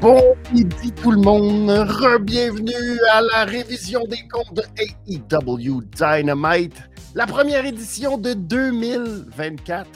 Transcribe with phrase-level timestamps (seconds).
[0.00, 4.62] Bon midi tout le monde, re-bienvenue à la révision des comptes de
[5.06, 6.74] AEW Dynamite,
[7.14, 9.86] la première édition de 2024.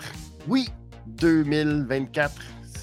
[0.46, 0.68] Oui,
[1.06, 2.32] 2024,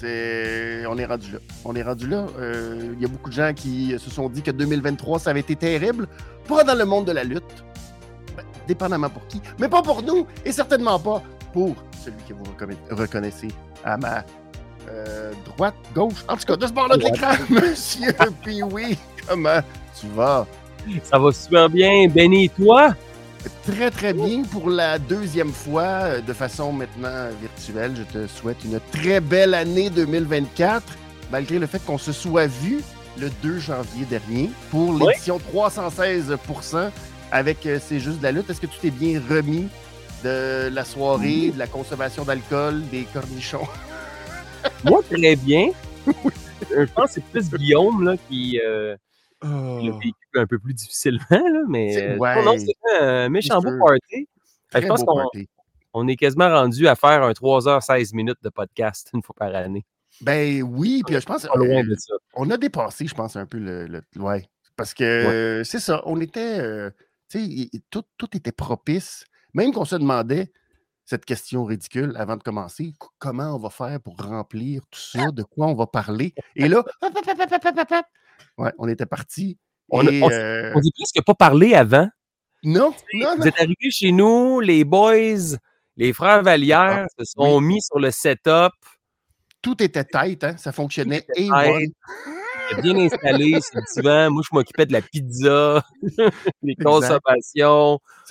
[0.00, 0.84] c'est...
[0.88, 1.38] on est rendu là.
[1.64, 2.26] On est rendu là.
[2.40, 5.40] Euh, Il y a beaucoup de gens qui se sont dit que 2023, ça avait
[5.40, 6.08] été terrible
[6.46, 7.64] pour dans le monde de la lutte.
[8.36, 12.44] Ben, dépendamment pour qui, mais pas pour nous, et certainement pas pour celui que vous
[12.44, 13.48] reconna- reconnaissez
[13.84, 14.24] à ma
[14.88, 18.14] euh, droite, gauche, en tout cas, de ce bord-là de l'écran, monsieur.
[18.72, 18.96] Oui,
[19.28, 19.60] comment
[19.98, 20.46] tu vas?
[21.04, 22.08] Ça va super bien.
[22.08, 22.94] Benny, et toi?
[23.66, 27.92] Très, très bien pour la deuxième fois, euh, de façon maintenant virtuelle.
[27.96, 30.82] Je te souhaite une très belle année 2024,
[31.30, 32.80] malgré le fait qu'on se soit vu
[33.18, 35.06] le 2 janvier dernier pour Oui.
[35.08, 36.90] l'édition 316%
[37.30, 38.48] avec euh, C'est juste de la lutte.
[38.50, 39.68] Est-ce que tu t'es bien remis
[40.24, 43.66] de la soirée, de la consommation d'alcool, des cornichons?
[44.84, 45.70] Moi, très bien.
[46.08, 48.96] Euh, Je pense que c'est plus Guillaume là, qui euh,
[49.42, 52.36] l'a vécu un peu plus difficilement, là, mais euh, ouais.
[52.36, 54.00] non, non, c'est un méchant C'est beau party.
[54.14, 54.24] Euh,
[54.70, 55.28] Très Je pense qu'on
[55.94, 59.84] on est quasiment rendu à faire un 3h16 minutes de podcast une fois par année.
[60.20, 62.14] Ben oui, puis je pense Pas loin euh, de ça.
[62.34, 63.86] on a dépassé, je pense, un peu le.
[63.86, 64.46] le- ouais.
[64.76, 66.58] Parce que euh, c'est ça, on était.
[66.60, 66.90] euh,
[67.28, 69.24] tu sais, tout, tout était propice.
[69.54, 70.50] Même qu'on se demandait
[71.04, 75.42] cette question ridicule avant de commencer comment on va faire pour remplir tout ça, de
[75.42, 76.34] quoi on va parler?
[76.56, 76.82] Et là,
[78.58, 79.58] ouais, on était parti.
[79.90, 82.08] On a- et, on euh, On dit presque pas parlé avant.
[82.62, 83.44] non, non, Vous non.
[83.46, 85.56] êtes arrivés chez nous, les boys,
[85.96, 88.72] les frères Vallière se sont mis sur le setup.
[89.60, 91.26] Tout était tête, hein, ça fonctionnait.
[91.36, 91.48] Et
[92.80, 94.30] bien installé, c'est le divan.
[94.30, 95.84] Moi, je m'occupais de la pizza,
[96.62, 96.74] les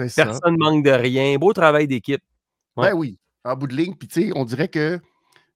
[0.07, 0.25] ça.
[0.25, 1.37] Personne manque de rien.
[1.37, 2.21] Beau travail d'équipe.
[2.77, 2.91] Ouais.
[2.91, 3.95] Ben oui, en bout de ligne.
[3.95, 4.99] Puis, tu sais, on dirait que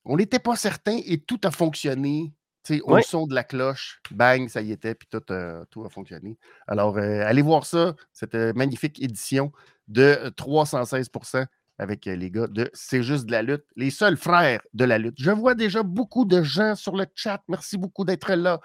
[0.06, 2.34] on n'était pas certain et tout a fonctionné.
[2.64, 3.02] Tu sais, au Ouais.
[3.04, 6.38] son de la cloche, bang, ça y était, puis tout, euh, tout a fonctionné.
[6.68, 9.52] Alors, euh, allez voir ça, cette euh, magnifique édition
[9.88, 11.46] de euh, 316%
[11.78, 15.16] avec les gars de C'est juste de la lutte, les seuls frères de la lutte.
[15.20, 17.44] Je vois déjà beaucoup de gens sur le chat.
[17.50, 18.60] Merci beaucoup d'être là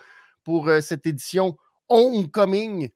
[0.45, 1.57] pour euh, cette édition
[1.89, 2.89] Homecoming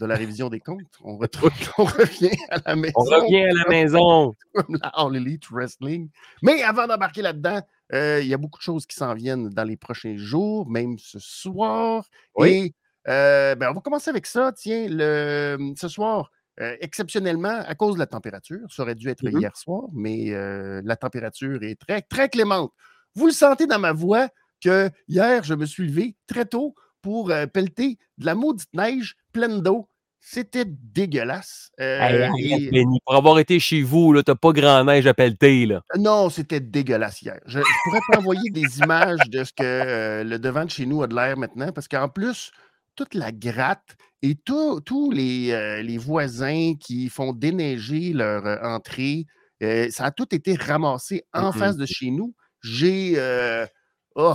[0.00, 0.80] de la révision des comptes.
[1.02, 4.34] On, retrouve, on revient à la maison On revient à la maison.
[4.54, 6.08] comme la All Elite Wrestling.
[6.42, 7.60] Mais avant d'embarquer là-dedans,
[7.92, 10.98] euh, il y a beaucoup de choses qui s'en viennent dans les prochains jours, même
[10.98, 12.04] ce soir.
[12.36, 12.48] Oui.
[12.50, 12.74] Et
[13.08, 14.52] euh, ben, on va commencer avec ça.
[14.52, 19.22] Tiens, le, ce soir, euh, exceptionnellement, à cause de la température, ça aurait dû être
[19.24, 19.38] Mhm.
[19.40, 20.30] hier soir, mais
[20.82, 22.72] la température est très, très clémente.
[23.14, 24.28] Vous le sentez dans ma voix
[24.62, 29.60] que hier, je me suis levé très tôt pour pelleter de la maudite neige pleine
[29.60, 29.86] d'eau.
[30.26, 31.68] C'était dégueulasse.
[31.80, 35.66] Euh, Hey, et- pour avoir été chez vous, t'as pas grand neige à pelleter.
[35.66, 35.82] Là.
[35.98, 37.38] Non, c'était dégueulasse hier.
[37.44, 41.02] Je, je pourrais t'envoyer des images de ce que euh, le devant de chez nous
[41.02, 42.52] a de l'air maintenant, parce qu'en plus,
[42.96, 49.26] toute la gratte et tous les, euh, les voisins qui font déneiger leur euh, entrée,
[49.90, 52.34] ça a tout été ramassé en face de chez nous.
[52.62, 53.18] J'ai.
[54.14, 54.34] oh,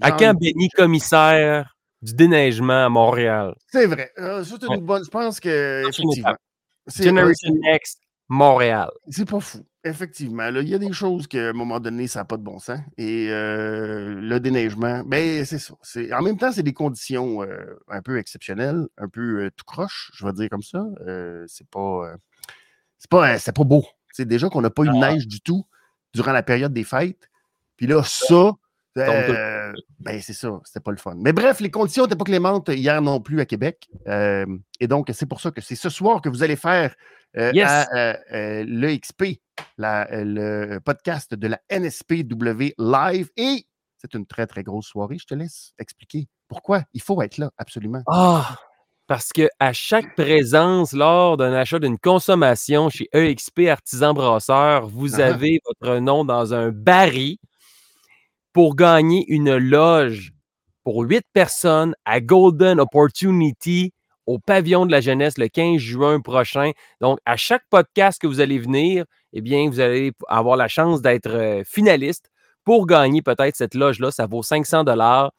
[0.00, 1.74] À quand Benny commissaire?
[2.02, 3.54] Du déneigement à Montréal?
[3.68, 4.10] C'est vrai.
[4.18, 4.80] Euh, c'est une Ouais.
[4.80, 5.04] bonne.
[5.04, 5.88] Je pense que.
[5.88, 6.34] Effectivement.
[6.86, 8.90] Generation Next, Montréal.
[9.08, 9.64] C'est pas fou.
[9.84, 10.50] Effectivement.
[10.50, 12.58] là, Il y a des choses qu'à un moment donné, ça n'a pas de bon
[12.58, 12.78] sens.
[12.98, 15.74] Et euh, le déneigement, ben, c'est ça.
[16.18, 20.26] En même temps, c'est des conditions euh, un peu exceptionnelles, un peu tout croche, je
[20.26, 20.84] vais dire comme ça.
[21.46, 22.12] C'est pas.
[22.98, 23.84] c'est pas, pas beau.
[24.12, 25.12] C'est déjà qu'on n'a pas eu de Ah.
[25.12, 25.64] neige du tout
[26.12, 27.30] durant la période des fêtes.
[27.76, 28.52] Puis là, ça.
[28.98, 31.14] Euh, ben, c'est ça, c'était pas le fun.
[31.16, 33.88] Mais bref, les conditions n'étaient pas clémentes hier non plus à Québec.
[34.08, 34.46] Euh,
[34.80, 36.94] et donc, c'est pour ça que c'est ce soir que vous allez faire
[37.36, 37.68] euh, Yes.
[37.68, 38.16] à
[38.64, 39.40] l'EXP,
[39.78, 43.30] le podcast de la NSPW Live.
[43.36, 43.66] Et
[43.98, 45.18] c'est une très, très grosse soirée.
[45.18, 48.02] Je te laisse expliquer pourquoi il faut être là, absolument.
[48.08, 48.58] Ah!
[49.06, 55.20] Parce que à chaque présence lors d'un achat d'une consommation chez EXP Artisan Brasseur, vous
[55.20, 55.26] ah.
[55.26, 57.36] avez votre nom dans un baril
[58.60, 60.34] pour gagner une loge
[60.84, 63.94] pour huit personnes à Golden Opportunity
[64.26, 66.72] au pavillon de la jeunesse le 15 juin prochain.
[67.00, 71.00] Donc, à chaque podcast que vous allez venir, eh bien, vous allez avoir la chance
[71.00, 72.30] d'être euh, finaliste
[72.62, 74.10] pour gagner peut-être cette loge-là.
[74.10, 75.32] Ça vaut 500 dollars.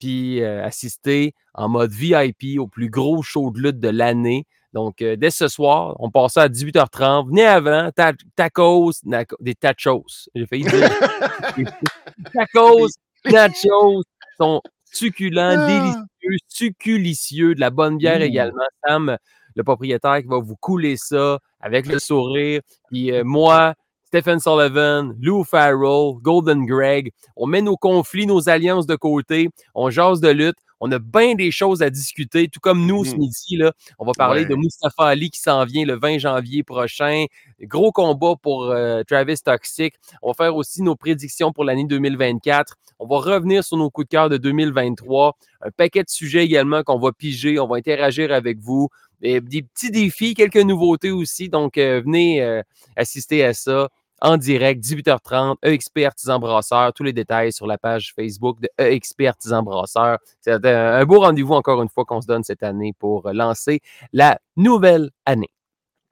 [0.00, 4.46] Puis euh, assister en mode VIP au plus gros show de lutte de l'année.
[4.72, 7.28] Donc, euh, dès ce soir, on passe à 18h30.
[7.28, 8.92] Venez avant, ta- tacos,
[9.40, 10.28] des tachos.
[10.34, 10.90] J'ai failli dire.
[12.34, 12.88] tacos,
[13.26, 14.02] nachos
[14.38, 14.60] sont
[14.92, 15.66] succulents, Ah.
[15.66, 18.24] délicieux, succulicieux, de la bonne bière Ouh.
[18.24, 18.64] également.
[18.86, 19.16] Sam,
[19.54, 22.60] le propriétaire, qui va vous couler ça avec le sourire.
[22.90, 23.74] Puis euh, moi,
[24.06, 27.12] Stephen Sullivan, Lou Farrell, Golden Greg.
[27.36, 30.56] On met nos conflits, nos alliances de côté, on jase de lutte.
[30.84, 33.18] On a bien des choses à discuter, tout comme nous ce Mhm.
[33.20, 33.56] midi.
[33.56, 34.56] Là, on va parler de.
[34.56, 37.26] Mustafa Ali qui s'en vient le 20 janvier prochain.
[37.62, 39.94] Gros combat pour euh, Travis Toxic.
[40.22, 42.74] On va faire aussi nos prédictions pour l'année 2024.
[42.98, 45.36] On va revenir sur nos coups de cœur de 2023.
[45.60, 47.60] Un paquet de sujets également qu'on va piger.
[47.60, 48.88] On va interagir avec vous.
[49.22, 51.48] Et des petits défis, quelques nouveautés aussi.
[51.48, 52.60] Donc, euh, venez euh,
[52.96, 53.88] assister à ça
[54.22, 56.92] en direct, 18h30, EXP Artisan Brasseur.
[56.94, 60.18] Tous les détails sur la page Facebook de EXP Artisan Brasseur.
[60.40, 63.80] C'est un beau rendez-vous encore une fois qu'on se donne cette année pour lancer
[64.12, 65.50] la nouvelle année.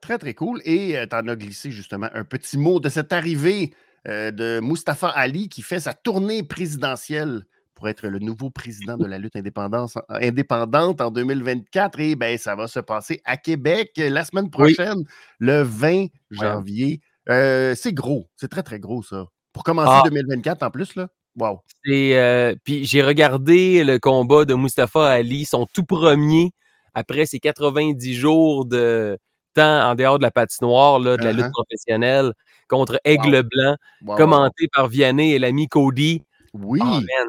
[0.00, 0.60] Très, très cool.
[0.64, 3.72] Et tu en as glissé justement un petit mot de cette arrivée
[4.08, 9.06] euh, de Mustafa Ali qui fait sa tournée présidentielle pour être le nouveau président de
[9.06, 12.00] la lutte indépendance- indépendante en 2024.
[12.00, 14.50] Et ben, ça va se passer à Québec la semaine Oui.
[14.74, 15.04] prochaine,
[15.38, 17.00] le 20 janvier.
[17.30, 18.28] Euh, c'est gros.
[18.36, 19.26] C'est très, très gros, ça.
[19.52, 20.02] Pour commencer Ah.
[20.04, 21.08] 2024 en plus, là?
[21.38, 21.60] Wow.
[21.88, 26.50] Euh, puis j'ai regardé le combat de Mustafa Ali, son tout premier
[26.94, 29.16] après ses 90 jours de
[29.54, 31.50] temps en dehors de la patinoire là, de la lutte Uh-huh.
[31.52, 32.32] professionnelle
[32.68, 34.16] contre Aigle Blanc, Wow.
[34.16, 36.22] commenté par Vianney et l'ami Cody.
[36.52, 36.80] Oui.
[36.82, 37.28] Ah, man.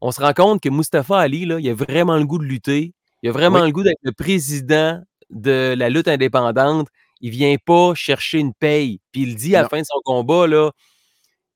[0.00, 2.92] On se rend compte que Mustafa Ali, là, il a vraiment le goût de lutter.
[3.22, 3.66] Il a vraiment Oui.
[3.68, 5.00] le goût d'être le président
[5.30, 6.88] de la lutte indépendante.
[7.20, 9.00] Il vient pas chercher une paye.
[9.12, 10.70] Puis il dit à la fin de son combat, là,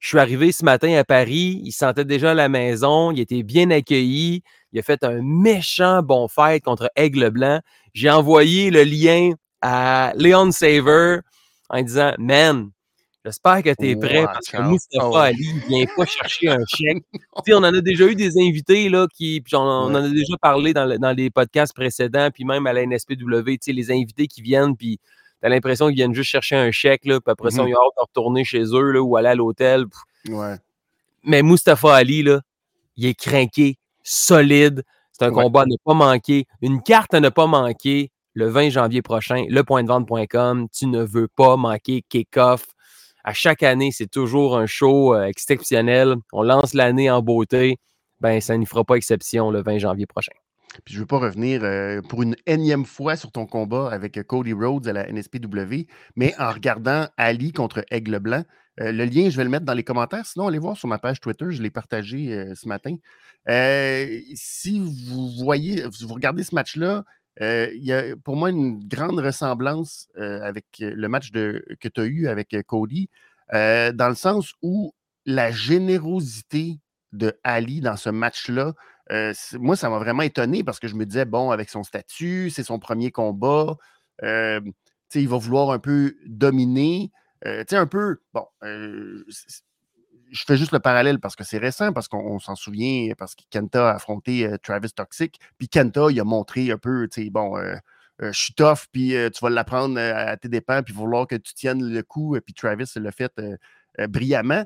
[0.00, 3.20] je suis arrivé ce matin à Paris, il se sentait déjà à la maison, il
[3.20, 4.42] était bien accueilli,
[4.72, 7.60] il a fait un méchant bon fight contre Aigle Blanc.
[7.94, 11.18] J'ai envoyé le lien à Leon Saver
[11.68, 12.70] en disant Man,
[13.24, 14.60] j'espère que tu es prêt parce que.
[14.60, 15.14] Mustafa Oh.
[15.16, 17.04] Ali il vient pas chercher un chèque.
[17.48, 20.36] On en a déjà eu des invités là, qui, puis on, on en a déjà
[20.38, 24.42] parlé dans, le- dans les podcasts précédents, puis même à la NSPW, les invités qui
[24.42, 24.98] viennent, puis
[25.42, 27.68] tu as l'impression qu'ils viennent juste chercher un chèque, là, puis après ça, Mhm.
[27.68, 29.84] ils ont hâte de retourner chez eux là, ou aller à l'hôtel.
[30.28, 30.54] Ouais.
[31.24, 32.40] Mais Mustafa Ali, là,
[32.96, 34.82] il est craqué, solide.
[35.12, 35.42] C'est un Ouais.
[35.44, 36.46] combat à ne pas manquer.
[36.62, 40.68] Une carte à ne pas manquer le 20 janvier prochain, lepointdevente.com.
[40.72, 42.66] Tu ne veux pas manquer kick-off.
[43.24, 46.16] À chaque année, c'est toujours un show euh, exceptionnel.
[46.32, 47.78] On lance l'année en beauté.
[48.20, 50.32] Ben, ça n'y fera pas exception le 20 janvier prochain.
[50.84, 54.16] Puis je ne veux pas revenir euh, pour une énième fois sur ton combat avec
[54.16, 55.86] euh, Cody Rhodes à la NSPW,
[56.16, 58.44] mais en regardant Ali contre Aigle Blanc,
[58.80, 60.26] euh, le lien, je vais le mettre dans les commentaires.
[60.26, 62.96] Sinon, allez voir sur ma page Twitter, je l'ai partagé ce matin.
[64.34, 67.04] Si vous voyez, vous regardez ce match-là,
[67.40, 72.04] il y a pour moi une grande ressemblance avec le match de, que tu as
[72.04, 73.10] eu avec Cody,
[73.52, 74.94] dans le sens où
[75.26, 76.78] la générosité
[77.12, 78.72] de Ali dans ce match-là,
[79.12, 82.50] euh, moi, ça m'a vraiment étonné parce que je me disais, bon, avec son statut,
[82.50, 83.76] c'est son premier combat,
[84.22, 84.60] euh,
[85.14, 87.10] il va vouloir un peu dominer.
[87.46, 89.24] euh, un peu, bon, euh,
[90.30, 93.34] je fais juste le parallèle parce que c'est récent, parce qu'on on s'en souvient, parce
[93.34, 97.30] que Kenta a affronté Travis Toxic, puis Kenta, il a montré un peu, tu sais,
[97.30, 97.54] bon,
[98.20, 101.84] je suis tough, puis tu vas l'apprendre à tes dépens, puis falloir que tu tiennes
[101.84, 103.32] le coup, puis Travis l'a fait
[104.08, 104.64] brillamment.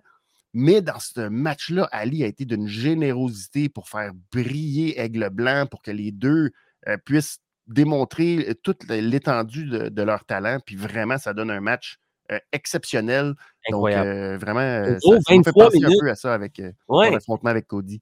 [0.58, 5.82] Mais dans ce match-là, Ali a été d'une générosité pour faire briller Aigle Blanc, pour
[5.82, 6.50] que les deux
[6.88, 10.56] euh, puissent démontrer euh, toute l'étendue de, de leur talent.
[10.64, 11.98] Puis vraiment, ça donne un match
[12.32, 13.34] euh, exceptionnel.
[13.68, 14.08] Incroyable.
[14.08, 17.10] Donc, euh, vraiment, ça, ça m'a fait 23 penser un peu à ça avec Ouais.
[17.10, 18.00] mon affrontement avec Cody.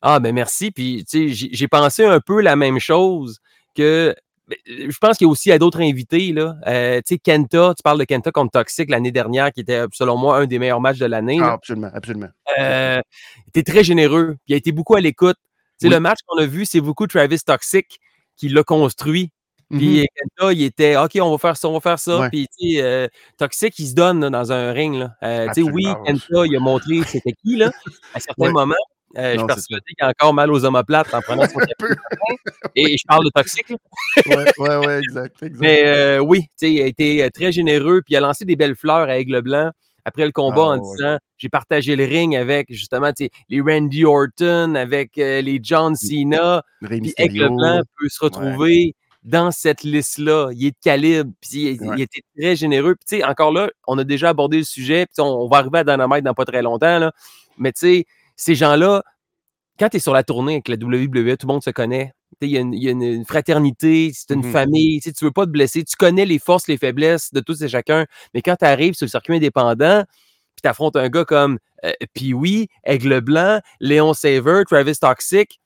[0.00, 0.70] Ah, ben merci.
[0.70, 3.40] Puis, tu sais, j'ai pensé un peu la même chose
[3.74, 4.14] que.
[4.50, 6.32] Ben, Je pense qu'il y a aussi d'autres invités.
[6.32, 6.56] Là.
[6.66, 10.16] Euh, tu sais, Kenta, tu parles de Kenta contre Toxic l'année dernière, qui était, selon
[10.18, 11.38] moi, un des meilleurs matchs de l'année.
[11.40, 12.28] Ah, absolument, absolument.
[12.58, 13.00] Euh,
[13.46, 14.36] il était très généreux.
[14.48, 15.36] Il a été beaucoup à l'écoute.
[15.82, 15.88] Oui.
[15.88, 17.86] Le match qu'on a vu, c'est beaucoup Travis Toxic
[18.36, 19.30] qui l'a construit.
[19.70, 22.28] Puis Kenta, il était OK, on va faire ça, on va faire ça.
[22.30, 22.48] Puis
[22.80, 23.06] euh,
[23.38, 24.96] Toxic, il se donne là, dans un ring.
[24.96, 25.12] Là.
[25.22, 25.86] Euh, oui.
[26.04, 27.70] Kenta, il a montré c'était qui là,
[28.12, 28.52] à certains Ouais.
[28.52, 28.74] moments.
[29.16, 31.94] Euh, je suis persuadé qu'il a encore mal aux omoplates en prenant son peu.
[32.76, 33.68] Et je parle de Toxic.
[33.68, 33.76] là.
[34.58, 35.42] ouais, ouais, exact.
[35.42, 35.60] exact.
[35.60, 38.02] Mais euh, oui, tu sais, il a été euh, très généreux.
[38.04, 39.70] Puis il a lancé des belles fleurs à Aigle Blanc
[40.04, 40.96] après le combat Ah, en ouais.
[40.96, 43.12] disant j'ai partagé le ring avec justement
[43.48, 46.62] les Randy Orton, avec euh, les John Cena.
[46.82, 47.48] Puis Aigle.
[47.48, 50.50] Blanc peut se retrouver dans cette liste-là.
[50.52, 51.32] Il est de calibre.
[51.40, 52.94] Puis il, était très généreux.
[53.06, 55.06] Puis encore là, on a déjà abordé le sujet.
[55.06, 56.98] Puis on, on va arriver à Dynamite dans pas très longtemps.
[56.98, 57.12] Là.
[57.58, 58.04] Mais tu sais,
[58.40, 59.02] ces gens-là,
[59.78, 62.12] quand tu es sur la tournée avec la WWE, tout le monde se connaît.
[62.40, 64.52] Il y, a une- il y a une, une fraternité, c'est une Mhm.
[64.52, 65.00] famille.
[65.00, 65.84] Tu tu veux pas te blesser.
[65.84, 68.06] Tu connais les forces, les faiblesses de tous et chacun.
[68.32, 70.04] Mais quand tu arrives sur le circuit indépendant,
[70.54, 75.60] puis tu affrontes un gars comme euh, Pee-Wee, Aigle Blanc, Léon Saver, Travis Toxic,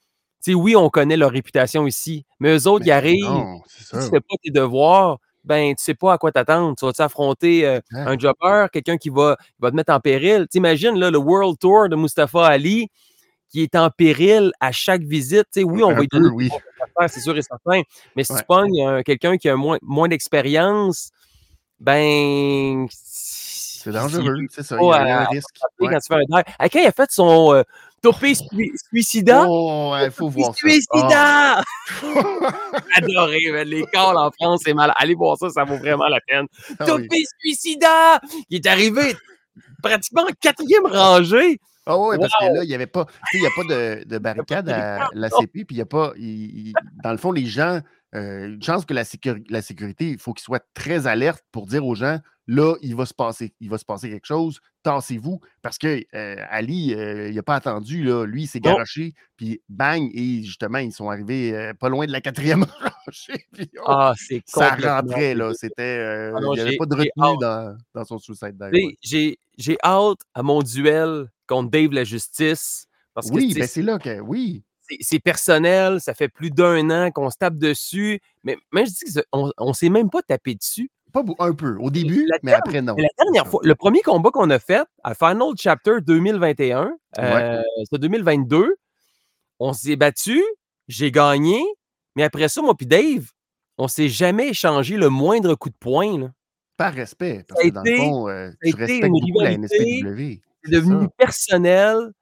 [0.48, 2.24] oui, on connaît leur réputation ici.
[2.40, 5.94] Mais eux autres, Mais ils arrivent, Non, tu fais pas tes devoirs, ben, tu sais
[5.94, 6.74] pas à quoi t'attendre.
[6.78, 8.00] Tu vas affronter euh, Ouais.
[8.00, 10.46] un jobber, quelqu'un qui va, te mettre en péril?
[10.50, 12.88] T'imagines, là, le World Tour de Mustafa Ali
[13.50, 15.46] qui est en péril à chaque visite.
[15.56, 16.50] Oui, on Un va lui peu, donner oui.
[17.06, 17.82] c'est sûr et certain.
[18.16, 18.40] Mais si Ouais.
[18.40, 21.10] tu pognes euh, quelqu'un qui a moins, moins d'expérience,
[21.78, 22.86] ben.
[22.90, 24.76] C'est dangereux, c'est ça.
[24.80, 26.42] Il y a, un quand tu fais un.
[26.58, 27.62] À quand il a fait son euh,
[28.04, 29.46] topé sui- suicida?
[29.48, 30.58] Oh, il faut voir ça.
[30.58, 31.58] Suicida!
[31.58, 31.62] Ah.
[32.96, 34.92] Adoré, les calls en France, c'est mal.
[34.96, 36.46] Allez voir ça, ça vaut vraiment la peine.
[36.78, 36.84] Ah.
[36.84, 38.20] Topé suicida!
[38.50, 39.16] Il est arrivé
[39.82, 41.58] pratiquement en quatrième rangée.
[41.86, 44.18] Ah oui, parce que là, il n'y avait pas, il y a pas de, de
[44.18, 46.12] barricade à la CP, puis il n'y a pas,
[47.02, 47.80] dans le fond, les gens,
[48.14, 51.66] euh, une chance que la, sécuri- la sécurité, il faut qu'ils soient très alertes pour
[51.66, 55.40] dire aux gens, là, il va se passer, il va se passer quelque chose, tassez-vous,
[55.62, 59.60] parce que euh, Ali, euh, il n'a pas attendu, là, lui, il s'est garoché, puis
[59.68, 62.64] bang, et justement, ils sont arrivés euh, pas loin de la quatrième
[63.06, 66.94] rangée, puis oh, Ah, c'est ça rentrait, là, c'était, Ah il n'y avait pas de
[66.94, 68.96] retenue dans, dans son suicide ouais.
[69.02, 72.86] J'ai j'ai hâte à mon duel contre Dave la Justice.
[73.14, 74.64] Parce que Oui, ben c'est là que, oui,
[75.00, 78.20] c'est- personnel, ça fait plus d'un an qu'on se tape dessus.
[78.42, 80.90] Mais même je dis qu'on on s'est même pas tapé dessus.
[81.12, 81.76] Pas un peu.
[81.78, 82.96] Au début, la mais après, non.
[82.98, 87.22] La dernière fois, le premier combat qu'on a fait à Final Chapter 2021, Ouais.
[87.22, 88.74] euh, c'est 2022,
[89.60, 90.42] on s'est battu,
[90.88, 91.62] j'ai gagné,
[92.16, 93.30] mais après ça, moi puis Dave,
[93.78, 96.18] on s'est jamais échangé le moindre coup de poing.
[96.18, 96.30] là.
[96.76, 97.44] Par respect.
[97.48, 100.40] Parce que dans le fond, euh, tu respectes beaucoup la NSPW.
[100.64, 101.10] C'est devenu ça.
[101.16, 102.12] personnel.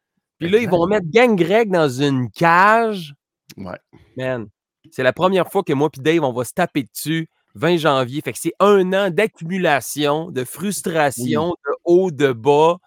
[0.43, 3.15] Puis là, ils vont mettre Gang Greg dans une cage.
[3.57, 3.79] Ouais.
[4.17, 4.49] Man,
[4.91, 7.29] c'est la première fois que moi puis Dave, on va se taper dessus.
[7.55, 8.23] 20 janvier.
[8.23, 12.79] Fait que c'est un an d'accumulation, de frustration, de haut, de bas,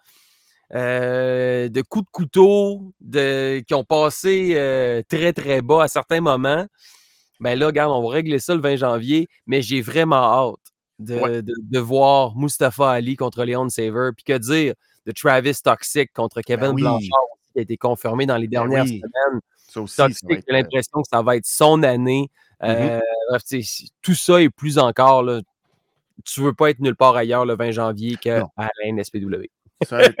[0.74, 6.20] euh, de coups de couteau de, qui ont passé euh, très, très bas à certains
[6.20, 6.66] moments.
[7.38, 10.16] Ben là, regarde, on va régler ça le 20 janvier, mais j'ai vraiment
[10.50, 11.42] hâte de, Ouais.
[11.42, 14.10] de- de voir Mustafa Ali contre Leon Saver.
[14.16, 14.74] Puis que dire
[15.06, 16.82] de Travis Toxic contre Kevin Ben oui.
[16.82, 19.00] Blanchard qui a été confirmé dans les Ben dernières oui.
[19.00, 19.40] semaines.
[19.68, 22.30] Ça aussi, Toxic, j'ai euh, l'impression que ça va être son année.
[22.60, 23.00] Mm-hmm.
[23.32, 23.60] Euh, sais,
[24.02, 25.22] tout ça et plus encore.
[25.22, 25.40] Là,
[26.24, 29.46] tu veux pas être nulle part ailleurs le 20 janvier qu'à la NSPW.
[29.82, 30.12] C'est un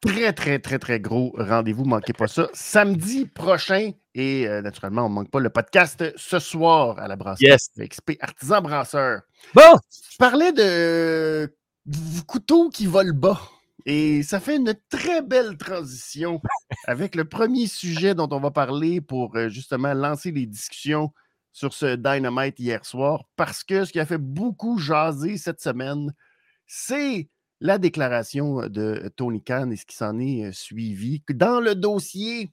[0.00, 1.84] très, très, très, très gros rendez-vous.
[1.84, 2.48] Manquez pas ça.
[2.52, 3.92] Samedi prochain.
[4.14, 7.46] Et euh, naturellement, on ne manque pas le podcast ce soir à la brasserie.
[7.46, 7.70] Yes.
[7.78, 9.20] XP Artisan Brasseur.
[9.54, 9.78] Bon!
[9.90, 11.52] Tu parlais de
[12.26, 13.40] couteau qui vole bas.
[13.90, 16.42] Et ça fait une très belle transition
[16.86, 21.10] avec le premier sujet dont on va parler pour euh, justement lancer les discussions
[21.52, 23.24] sur ce Dynamite hier soir.
[23.34, 26.12] Parce que ce qui a fait beaucoup jaser cette semaine,
[26.66, 27.30] c'est
[27.62, 31.22] la déclaration de Tony Khan et ce qui s'en est euh, suivi.
[31.30, 32.52] Dans le dossier,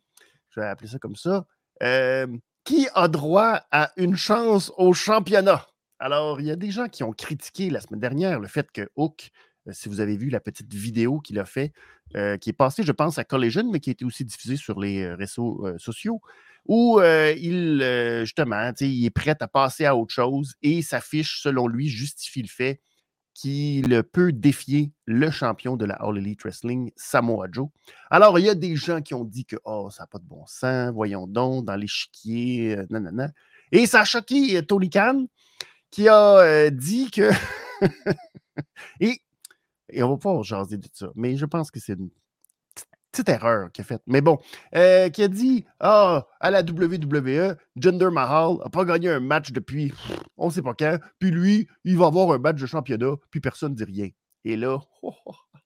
[0.52, 1.46] je vais appeler ça comme ça,
[1.84, 2.28] euh,
[2.64, 5.68] qui a droit à une chance au championnat?
[6.00, 8.88] Alors, il y a des gens qui ont critiqué la semaine dernière le fait que
[8.96, 9.32] Hook,
[9.72, 11.72] si vous avez vu la petite vidéo qu'il a fait,
[12.16, 14.80] euh, qui est passée, je pense, à Collision, mais qui a été aussi diffusée sur
[14.80, 16.22] les euh, réseaux euh, sociaux,
[16.68, 21.02] où euh, il, euh, justement, il est prêt à passer à autre chose et sa
[21.02, 22.82] fiche, selon lui, justifie le fait
[23.36, 27.68] qu'il peut défier le champion de la All Elite Wrestling, Samoa Joe.
[28.10, 30.24] Alors, il y a des gens qui ont dit que oh, ça n'a pas de
[30.26, 33.30] bon sens, voyons donc, dans l'échiquier, euh, nanana.
[33.74, 34.90] Et ça a choqué euh, Tony
[35.92, 37.30] qui a euh, dit que.
[39.02, 39.22] et,
[39.90, 42.10] et on va pas jaser de ça, mais je pense que c'est une
[43.12, 44.02] petite- erreur qu'il a faite.
[44.08, 44.40] Mais bon,
[44.76, 49.52] euh, qui a dit Ah, à la WWE, Jinder Mahal n'a pas gagné un match
[49.52, 49.94] depuis
[50.38, 53.40] on ne sait pas quand, puis lui, il va avoir un match de championnat, puis
[53.40, 54.10] personne ne dit rien.
[54.44, 54.80] Et là,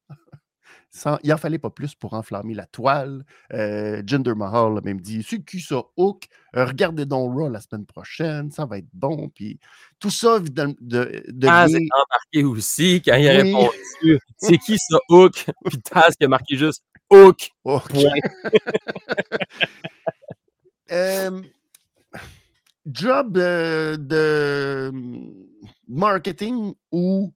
[0.91, 3.23] sans- il n'en fallait pas plus pour enflammer la toile.
[3.53, 6.25] Euh, Jinder Mahal a même dit C'est qui ça, Hook?
[6.55, 9.29] Euh, Regardez donc Raw la semaine prochaine, ça va être bon.
[9.29, 9.59] Puis
[9.99, 13.53] tout ça évidemment, de, Taz est embarqué aussi quand il a Oui.
[13.55, 15.45] répondu C'est qui ça, Hook?
[15.65, 17.51] Puis Taz qui a marqué juste Hook.
[17.63, 17.83] Hook.
[17.89, 18.03] Point.
[20.91, 21.43] Euh,
[22.87, 24.91] job euh, de
[25.87, 27.31] marketing ou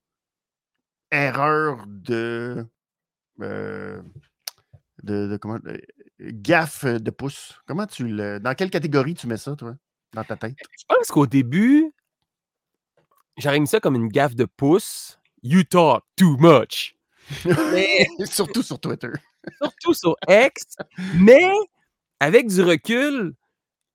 [1.11, 2.65] erreur de,
[3.43, 4.01] euh,
[5.03, 5.77] de, de- comment, euh,
[6.21, 7.59] gaffe de pouce?
[7.67, 8.39] Comment tu le.
[8.39, 9.75] Dans quelle catégorie tu mets ça, toi,
[10.13, 10.55] dans ta tête?
[10.79, 11.91] Je pense qu'au début,
[13.37, 15.19] j'aurais mis ça comme une gaffe de pouce.
[15.43, 16.95] You talk too much.
[17.45, 19.09] Mais Surtout sur Twitter.
[19.61, 20.63] surtout sur X.
[21.15, 21.49] Mais
[22.19, 23.33] avec du recul,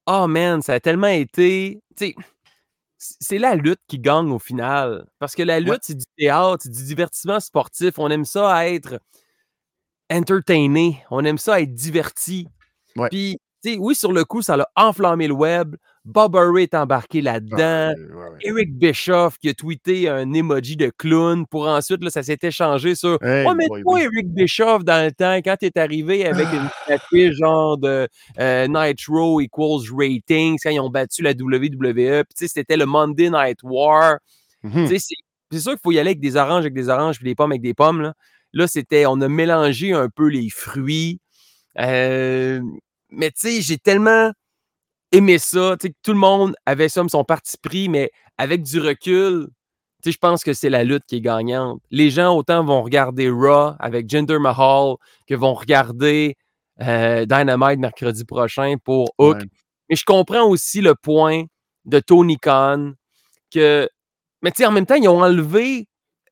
[0.07, 1.81] oh man, ça a tellement été.
[1.97, 2.15] Tu sais,
[2.99, 5.07] c'est la lutte qui gagne au final.
[5.19, 5.79] Parce que la lutte, Ouais.
[5.83, 7.99] c'est du théâtre, c'est du divertissement sportif.
[7.99, 9.01] On aime ça être
[10.11, 11.03] entertainé.
[11.11, 12.49] On aime ça être diverti.
[12.97, 13.09] Ouais.
[13.11, 15.77] Puis, tu sais, oui, sur le coup, ça a enflammé le web.
[16.05, 17.93] Bob Hurray est embarqué là-dedans.
[17.93, 18.39] Ah, ouais, ouais.
[18.41, 22.95] Eric Bischoff qui a tweeté un emoji de clown pour ensuite, là, ça s'était changé
[22.95, 24.01] sur Hey Ouais, mais toi.
[24.01, 28.67] Eric Bischoff, dans le temps, quand tu es arrivé avec une affiche genre de euh,
[28.69, 33.29] Nitro equals ratings, quand ils ont battu la WWE, puis tu sais, c'était le Monday
[33.29, 34.19] Night War.
[34.63, 34.99] C'est
[35.51, 37.53] c'est sûr qu'il faut y aller avec des oranges avec des oranges, puis des pommes
[37.53, 38.03] avec des pommes.
[38.03, 38.15] Là,
[38.53, 41.21] là c'était, on a mélangé un peu les fruits.
[41.79, 42.61] Euh,
[43.11, 44.33] mais tu sais, j'ai tellement
[45.13, 45.77] aimé ça.
[45.79, 49.49] Tu sais, que tout le monde avait ça son parti pris, mais avec du recul,
[50.03, 51.83] tu sais, je pense que c'est la lutte qui est gagnante.
[51.91, 54.95] Les gens, autant vont regarder Raw avec Jinder Mahal
[55.27, 56.37] que vont regarder
[56.81, 59.39] euh, Dynamite mercredi prochain pour Hook.
[59.39, 59.45] Ouais.
[59.91, 61.45] Mais je comprends aussi le point
[61.85, 62.93] de Tony Khan
[63.53, 63.89] que.
[64.43, 65.88] Mais tu sais, en même temps, ils ont enlevé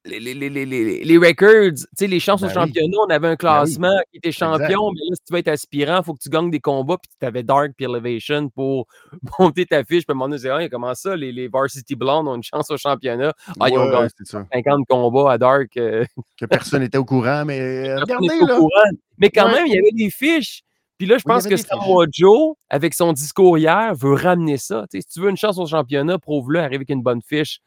[0.07, 2.55] les, les, les, les, records, tu sais, les chances Ben au oui.
[2.55, 2.97] championnat.
[3.07, 3.37] On avait un oui.
[3.37, 6.29] classement qui était champion, mais là, si tu veux être aspirant, il faut que tu
[6.29, 8.87] gagnes des combats, puis tu avais Dark puis Elevation pour
[9.39, 10.05] monter ta fiche.
[10.05, 12.71] Puis à un moment donné, Ah, comment ça, les, les Varsity Blondes ont une chance
[12.71, 13.33] au championnat?
[13.61, 14.47] Ah, ils ont gagné c'est ça.
[14.53, 15.77] 50 combats à Dark.
[15.77, 16.05] euh,
[16.39, 18.57] Que personne n'était au courant, mais euh, regardez, là.
[18.57, 18.91] courant.
[19.19, 19.53] Mais quand Ouais.
[19.55, 20.63] même, il y avait des fiches.
[20.99, 21.57] Puis là, je Oui, pense que.
[21.57, 24.87] Samoa Joe, avec son discours hier, veut ramener ça.
[24.91, 27.59] Tu sais, si tu veux une chance au championnat, prouve-le, arrive avec une bonne fiche.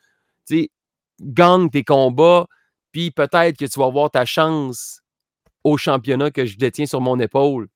[0.47, 0.69] Tu sais,
[1.21, 2.47] gagne tes combats,
[2.91, 5.01] puis peut-être que tu vas avoir ta chance
[5.63, 7.67] au championnat que je détiens sur mon épaule.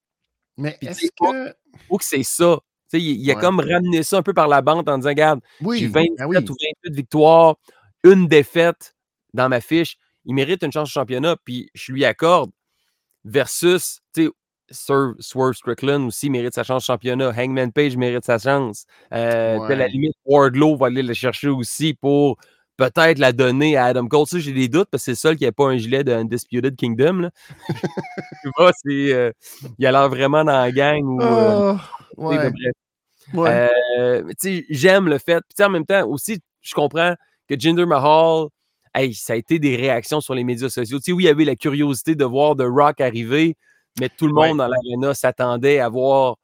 [0.57, 1.53] Mais est-ce que.
[1.87, 2.59] Faut que c'est ça.
[2.93, 5.65] Il, il a comme ramené ça un peu par la bande en disant, regarde, j'ai
[5.65, 6.37] Oui, 27 ah oui.
[6.37, 7.55] ou 28 victoires,
[8.03, 8.95] une défaite
[9.33, 9.97] dans ma fiche.
[10.25, 12.51] Il mérite une chance au championnat, puis je lui accorde.
[13.25, 14.31] Versus, tu sais,
[14.69, 17.31] Sir Swerve Strickland aussi mérite sa chance au championnat.
[17.35, 18.85] Hangman Page mérite sa chance.
[19.13, 22.37] Euh, À la limite, Wardlow va aller le chercher aussi pour
[22.77, 24.27] peut-être la donner à Adam Cole.
[24.27, 26.11] Ça, j'ai des doutes parce que c'est le seul qui n'a pas un gilet de
[26.11, 27.13] Undisputed Kingdom.
[27.21, 27.29] Là.
[28.43, 29.31] tu vois, c'est, euh,
[29.79, 31.03] il a l'air vraiment dans la gang.
[31.03, 31.75] Où, euh,
[32.17, 32.49] ouais.
[33.33, 33.69] ouais.
[33.99, 34.23] Euh,
[34.69, 35.41] j'aime le fait.
[35.55, 37.15] Puis en même temps, aussi, je comprends
[37.47, 38.47] que Jinder Mahal,
[38.95, 40.97] hey, ça a été des réactions sur les médias sociaux.
[40.99, 43.55] Tu sais, oui, il y avait la curiosité de voir The Rock arriver,
[43.99, 44.49] mais tout le Ouais.
[44.49, 46.35] monde dans l'aréna s'attendait à voir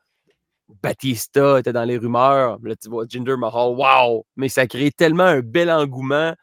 [0.81, 2.59] Batista, était dans les rumeurs.
[2.63, 4.25] Là, tu vois Jinder Mahal, wow!
[4.35, 6.33] Mais ça a créé tellement un bel engouement.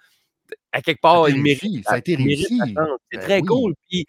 [0.72, 2.58] À quelque part, il mérite, ça a été réussi.
[2.58, 3.46] C'est Ben très oui.
[3.46, 3.74] cool.
[3.88, 4.06] Puis,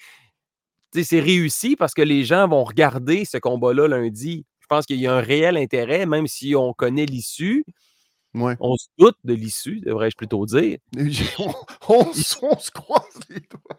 [1.04, 4.46] c'est réussi parce que les gens vont regarder ce combat-là lundi.
[4.60, 7.64] Je pense qu'il y a un réel intérêt, même si on connaît l'issue.
[8.34, 8.56] Ouais.
[8.60, 10.78] On se doute de l'issue, devrais-je plutôt dire.
[11.40, 11.54] on,
[11.90, 13.78] on se croise les doigts.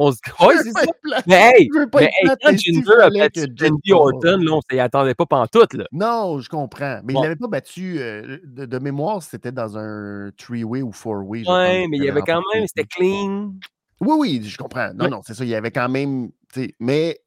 [0.00, 0.92] On se croise, veux c'est ça.
[1.02, 1.26] plate.
[1.26, 4.52] Mais hey, Je veux pas mais hey, quand Jinder a battu que Randy Orton, là,
[4.52, 5.84] on s'y attendait pas pantoute, là.
[5.92, 7.00] Non, je comprends.
[7.04, 7.20] Mais Bon.
[7.20, 7.98] il l'avait pas battu.
[7.98, 11.40] euh, de, de mémoire, c'était dans un three-way ou four-way.
[11.40, 13.54] Ouais, pense, mais il y avait quand même, c'était clean.
[14.00, 14.92] Oui, oui, je comprends.
[14.94, 15.10] Non, Ouais.
[15.10, 15.44] non, c'est ça.
[15.44, 16.30] Il y avait quand même.
[16.78, 17.18] Mais,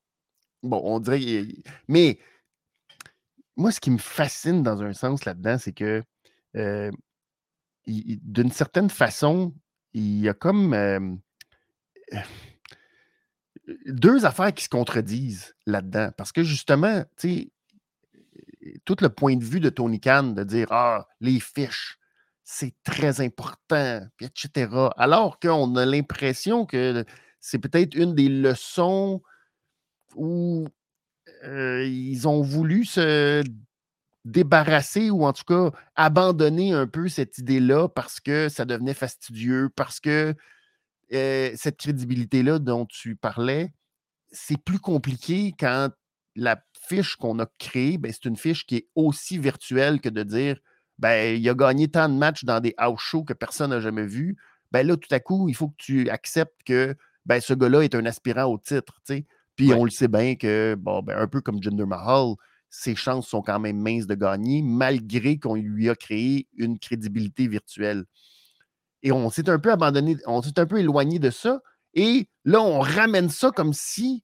[0.64, 1.44] bon, on dirait.
[1.90, 2.18] Mais,
[3.58, 6.02] moi, ce qui me fascine dans un sens là-dedans, c'est que,
[6.56, 6.90] euh,
[7.86, 9.54] d'une certaine façon,
[9.94, 10.74] il y a comme.
[10.74, 11.00] euh,
[13.86, 16.12] deux affaires qui se contredisent là-dedans.
[16.18, 17.52] Parce que justement, tu sais,
[18.86, 21.98] tout le point de vue de Tony Khan de dire Ah, les fiches,
[22.44, 24.90] c'est très important, etc.
[24.98, 27.06] Alors qu'on a l'impression que
[27.40, 29.22] c'est peut-être une des leçons
[30.16, 30.68] où
[31.44, 33.44] euh, ils ont voulu se
[34.26, 39.70] débarrasser ou en tout cas abandonner un peu cette idée-là parce que ça devenait fastidieux,
[39.76, 40.36] parce que
[41.14, 43.74] euh, cette crédibilité-là dont tu parlais,
[44.32, 45.90] c'est plus compliqué quand
[46.36, 50.24] la fiche qu'on a créée, ben, c'est une fiche qui est aussi virtuelle que de
[50.24, 50.58] dire
[51.00, 54.06] ben, il a gagné tant de matchs dans des house shows que personne n'a jamais
[54.06, 54.38] vu.
[54.72, 56.96] Ben là, tout à coup, il faut que tu acceptes que
[57.26, 59.02] ben, ce gars-là est un aspirant au titre.
[59.56, 59.76] Puis Ouais.
[59.76, 62.36] on le sait bien que, bon, ben, un peu comme Jinder Mahal,
[62.70, 67.48] ses chances sont quand même minces de gagner, malgré qu'on lui a créé une crédibilité
[67.48, 68.06] virtuelle.
[69.04, 71.60] Et on s'est un peu abandonné, on s'est un peu éloigné de ça.
[71.94, 74.24] Et là, on ramène ça comme si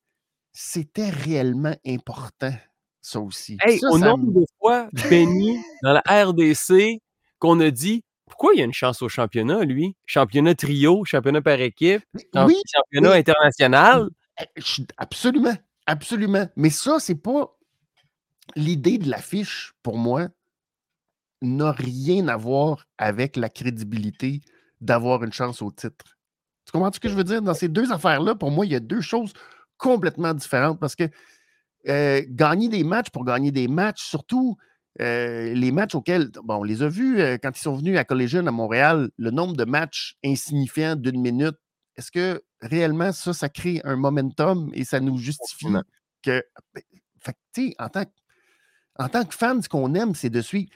[0.53, 2.53] c'était réellement important,
[3.01, 3.57] ça aussi.
[3.61, 7.01] Hey, Ça, au ça nombre me- de fois, Benny, dans la RDC,
[7.39, 9.95] qu'on a dit pourquoi il y a une chance au championnat, lui?
[10.05, 12.03] Championnat trio, championnat par équipe,
[12.35, 14.09] Oui, championnat international.
[14.39, 16.47] Eh, suis- absolument, absolument.
[16.55, 17.55] Mais ça, c'est pas
[18.55, 20.27] l'idée de l'affiche, pour moi,
[21.41, 24.41] n'a rien à voir avec la crédibilité
[24.81, 26.17] d'avoir une chance au titre.
[26.65, 27.41] Tu comprends ce que je veux dire?
[27.41, 29.33] Dans ces deux affaires-là, pour moi, il y a deux choses
[29.77, 31.09] complètement différentes parce que
[31.87, 34.57] euh, gagner des matchs pour gagner des matchs, surtout
[34.99, 38.03] euh, les matchs auxquels, bon, on les a vus euh, quand ils sont venus à
[38.03, 41.55] Collegian à Montréal, le nombre de matchs insignifiants d'une minute,
[41.95, 45.67] est-ce que réellement ça, ça crée un momentum et ça nous justifie
[46.23, 46.43] que.
[46.73, 46.83] ben,
[47.19, 48.11] Fait que, tu sais, en tant, que-
[48.99, 50.71] en tant que fan, ce qu'on aime, c'est de suivre.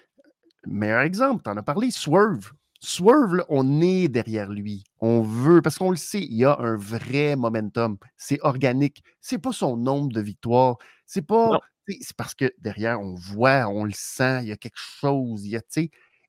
[0.65, 2.51] meilleur exemple, tu en as parlé, Swerve.
[2.83, 4.83] Swerve, on est derrière lui.
[4.99, 7.97] On veut, parce qu'on le sait, il y a un vrai momentum.
[8.17, 9.03] C'est organique.
[9.19, 10.77] C'est pas son nombre de victoires.
[11.05, 11.59] C'est pas.
[11.87, 15.45] C'est parce que derrière, on voit, on le sent, il y a quelque chose.
[15.45, 15.61] Il y a,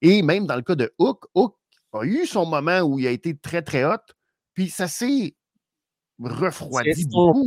[0.02, 1.56] et même dans le cas de Hook, Hook
[1.92, 3.98] a eu son moment où il a été très, très hot,
[4.54, 5.36] puis ça s'est
[6.18, 7.46] refroidi beaucoup.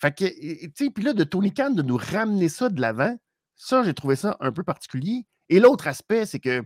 [0.00, 3.16] Fait que, tu sais, puis là, de Tony Khan, de nous ramener ça de l'avant,
[3.56, 5.26] ça, j'ai trouvé ça un peu particulier.
[5.48, 6.62] Et l'autre aspect, c'est que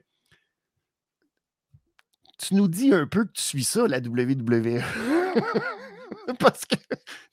[2.43, 4.83] tu nous dis un peu que tu suis ça, la WWE.
[6.39, 6.77] Parce que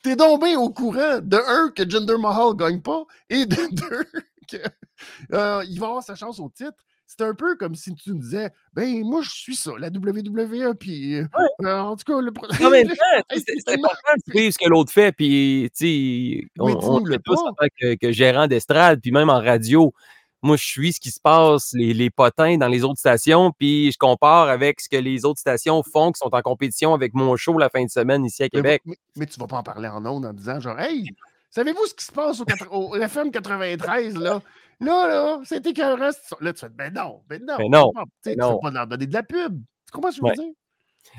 [0.04, 4.06] t'es donc bien au courant de un que Jinder Mahal gagne pas et de deux
[4.48, 4.60] qu'il
[5.34, 6.78] euh, va avoir sa chance au titre.
[7.08, 10.76] C'est un peu comme si tu nous disais Ben, moi, je suis ça, la WWE,
[10.76, 11.26] puis euh,
[11.66, 12.32] en tout cas, le
[12.64, 12.96] En même temps,
[13.32, 15.88] c'est important de suivre ce que l'autre fait, puis, tu
[16.44, 19.92] sais, on, on le tous en tant que, que gérant d'estrade, puis même en radio.
[20.42, 23.92] Moi, je suis ce qui se passe, les, les, potins dans les autres stations, puis
[23.92, 27.36] je compare avec ce que les autres stations font, qui sont en compétition avec mon
[27.36, 28.82] show la fin de semaine ici à Québec.
[28.86, 31.10] Mais, mais, tu vas pas en parler en ondes en disant genre, hey,
[31.52, 34.42] savez-vous ce qui se passe au, au FM 93, là?
[34.82, 36.12] Là, là, c'est écœurant.
[36.40, 37.58] Là, tu fais, ben non, ben non.
[37.58, 37.92] Ben non.
[38.24, 39.62] Tu ne ben pas leur donner de la pub.
[39.86, 40.54] Tu comprends ce que je veux dire?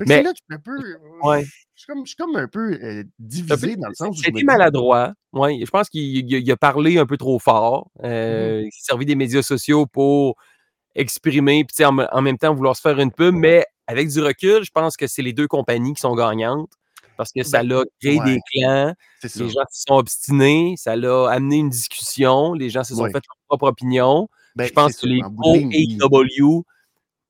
[0.01, 0.79] Mais là, tu un peu.
[1.23, 1.45] Ouais.
[1.75, 4.23] Je, suis comme, je suis comme un peu euh, divisé dans le sens où.
[4.23, 5.13] C'était maladroit.
[5.33, 5.61] Ouais.
[5.65, 7.91] Je pense qu'il a parlé un peu trop fort.
[7.97, 10.37] Mmh euh, Il s'est servi des médias sociaux pour
[10.95, 13.35] exprimer, puis en, en, même temps vouloir se faire une pub.
[13.35, 16.71] Mais avec du recul, je pense que c'est les deux compagnies qui sont gagnantes
[17.21, 18.95] parce que ça l'a créé des clans.
[19.23, 23.13] Les gens se sont obstinés, ça l'a amené une discussion, les gens se sont fait
[23.13, 24.27] leur propre opinion.
[24.57, 26.65] Ben, je pense que les pro AW,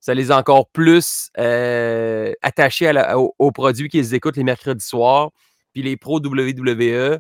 [0.01, 5.31] ça les a encore plus euh, attachés à aux, produits qu'ils écoutent les mercredis soirs.
[5.73, 7.19] Puis les pros WWE,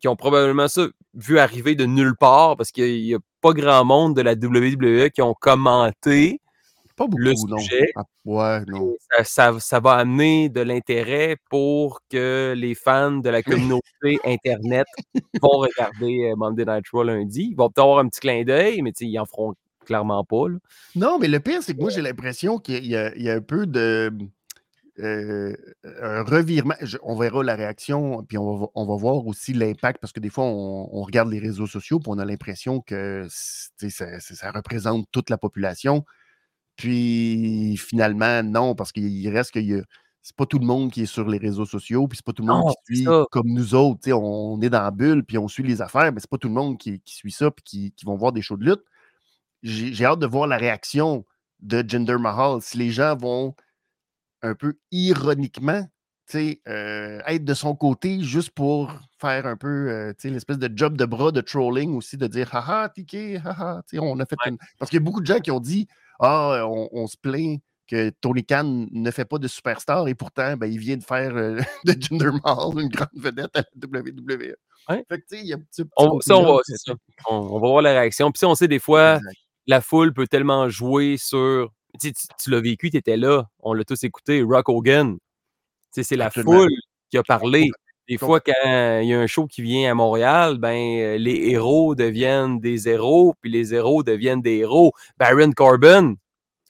[0.00, 3.84] qui ont probablement ça vu arriver de nulle part, parce qu'il n'y a pas grand
[3.84, 6.40] monde de la WWE qui ont commenté
[6.96, 7.90] pas beaucoup, le sujet.
[7.96, 8.94] Ah, ouais, non.
[9.24, 14.86] Ça, ça, va amener de l'intérêt pour que les fans de la communauté Internet
[15.40, 17.48] vont regarder euh, Monday Night Raw lundi.
[17.50, 20.46] Ils vont peut-être avoir un petit clin d'œil, mais ils en feront clairement pas.
[20.96, 24.12] Non, mais le pire, c'est que moi, j'ai l'impression qu'il y, a un peu de.
[24.98, 26.74] Euh, un revirement.
[27.02, 30.28] on verra la réaction, puis on va, on va voir aussi l'impact, parce que des
[30.28, 35.30] fois, on, regarde les réseaux sociaux, puis on a l'impression que ça, ça, représente toute
[35.30, 36.04] la population.
[36.76, 39.60] Puis finalement, non, parce qu'il reste que
[40.22, 42.42] c'est pas tout le monde qui est sur les réseaux sociaux, puis c'est pas tout
[42.42, 44.10] le monde qui suit comme nous autres.
[44.12, 46.54] On, est dans la bulle, puis on suit les affaires, mais c'est pas tout le
[46.54, 48.84] monde qui, suit ça, puis qui, qui, vont voir des shows de lutte.
[49.62, 51.24] J'ai hâte de voir la réaction
[51.60, 52.60] de Jinder Mahal.
[52.62, 53.54] Si les gens vont
[54.42, 55.86] un peu ironiquement
[56.34, 61.04] euh, être de son côté juste pour faire un peu euh, l'espèce de job de
[61.04, 64.56] bras de trolling aussi, de dire haha, Tiki, haha, on a fait une.
[64.78, 65.88] Parce qu'il y a beaucoup de gens qui ont dit
[66.20, 70.66] ah, on, se plaint que Tony Khan ne fait pas de superstar et pourtant, ben,
[70.66, 74.54] il vient de faire euh, de Jinder Mahal une grande vedette à la WWE.
[74.88, 76.94] Fait que, il y a un petit, on, ça, on, va, ça.
[77.28, 78.32] On, va voir la réaction.
[78.32, 79.20] Puis, on sait des fois,
[79.66, 81.72] la foule peut tellement jouer sur.
[82.00, 85.18] Tu, tu l'as vécu, tu étais là, on l'a tous écouté, Rock Hogan.
[85.90, 86.70] C'est la foule
[87.10, 87.70] qui a parlé.
[88.08, 91.50] Des fois, quand il y a un show qui vient à Montréal, ben, euh, les
[91.50, 94.92] héros deviennent des héros, puis les héros deviennent des héros.
[95.18, 96.16] Baron Corbin,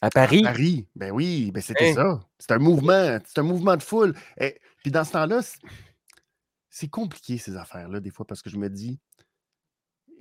[0.03, 0.41] à Paris.
[0.45, 1.95] À Paris, ben oui, ben c'était hein?
[1.95, 2.21] ça.
[2.39, 4.15] C'est un mouvement, c'est un mouvement de foule.
[4.39, 5.41] Et, puis dans ce temps-là,
[6.69, 8.99] c'est compliqué ces affaires-là, des fois, parce que je me dis,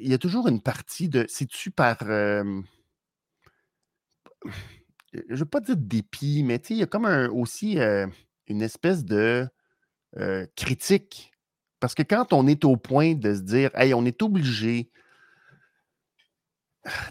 [0.02, 1.26] il y a toujours une partie de.
[1.30, 1.98] C'est-tu par.
[2.04, 2.62] Euh,
[5.14, 7.78] je ne veux pas dire dépit, mais il y a comme aussi
[8.48, 9.48] une espèce de
[10.56, 11.32] critique.
[11.80, 14.92] Parce que quand on est au point de se dire, hey, on est obligé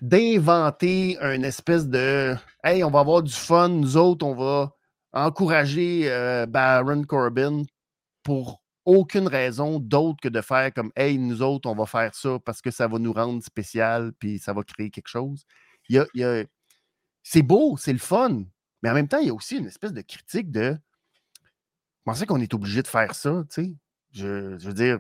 [0.01, 4.75] d'inventer une espèce de, hey, on va avoir du fun, nous autres, on va
[5.13, 6.09] encourager
[6.49, 7.63] Baron Corbin
[8.23, 12.39] pour aucune raison d'autre que de faire comme, hey, nous autres, on va faire ça
[12.45, 15.45] parce que ça va nous rendre spécial, puis ça va créer quelque chose.
[15.89, 16.45] Il y a,
[17.23, 18.45] c'est beau, c'est le fun,
[18.83, 20.77] mais en même temps, il y a aussi une espèce de critique de
[22.05, 23.73] pensez qu'on est obligé de faire ça, tu sais.
[24.13, 24.99] Je, veux dire,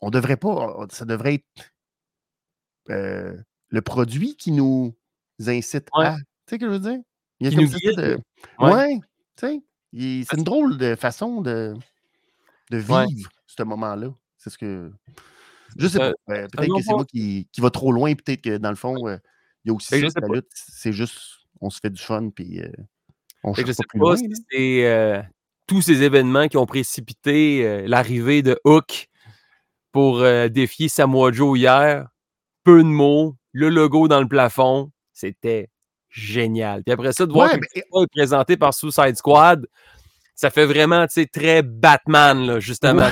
[0.00, 1.72] on devrait pas, ça devrait être
[2.90, 3.36] euh,
[3.68, 4.96] le produit qui nous
[5.46, 6.16] incite à.
[6.16, 7.00] Tu sais ce que je veux dire?
[7.40, 8.18] Il y a De...
[8.58, 8.98] Ouais.
[9.36, 9.62] tu sais.
[9.92, 11.74] C'est une drôle de façon de,
[12.76, 14.08] de vivre ce moment-là.
[14.38, 14.90] C'est ce que.
[15.76, 16.12] Je sais pas.
[16.30, 18.14] Euh, peut-être que c'est moi qui, qui va trop loin.
[18.14, 19.16] Peut-être que dans le fond, euh,
[19.64, 20.46] il y a aussi ça, la lutte.
[20.54, 21.18] C'est juste,
[21.60, 22.30] on se fait du fun.
[22.30, 22.60] Puis
[23.42, 24.16] on cherche pas plus loin.
[24.50, 25.24] C'est
[25.66, 29.08] tous ces événements qui ont précipité euh, l'arrivée de Hook
[29.92, 32.08] pour euh, défier Samoa Joe hier.
[32.64, 34.90] Peu de mots, le logo dans le plafond.
[35.12, 35.68] c'était
[36.10, 36.82] génial.
[36.84, 39.66] Puis après ça, de voir Ouais, que mais- présenté par Suicide Squad,
[40.34, 43.08] ça fait vraiment, tu sais, très Batman, là, justement.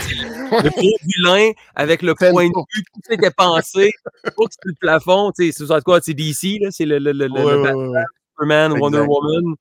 [0.63, 3.93] Le gros vilain avec le point de vue, tout était pensé.
[4.35, 7.13] Pour que c'est le plafond, tu sais, Suicide Squad, c'est DC, là, c'est le, le,
[7.13, 9.09] le, le- Ouais, le ouais, Batman, ouais, Superman, Wonder Exact.
[9.11, 9.55] Woman.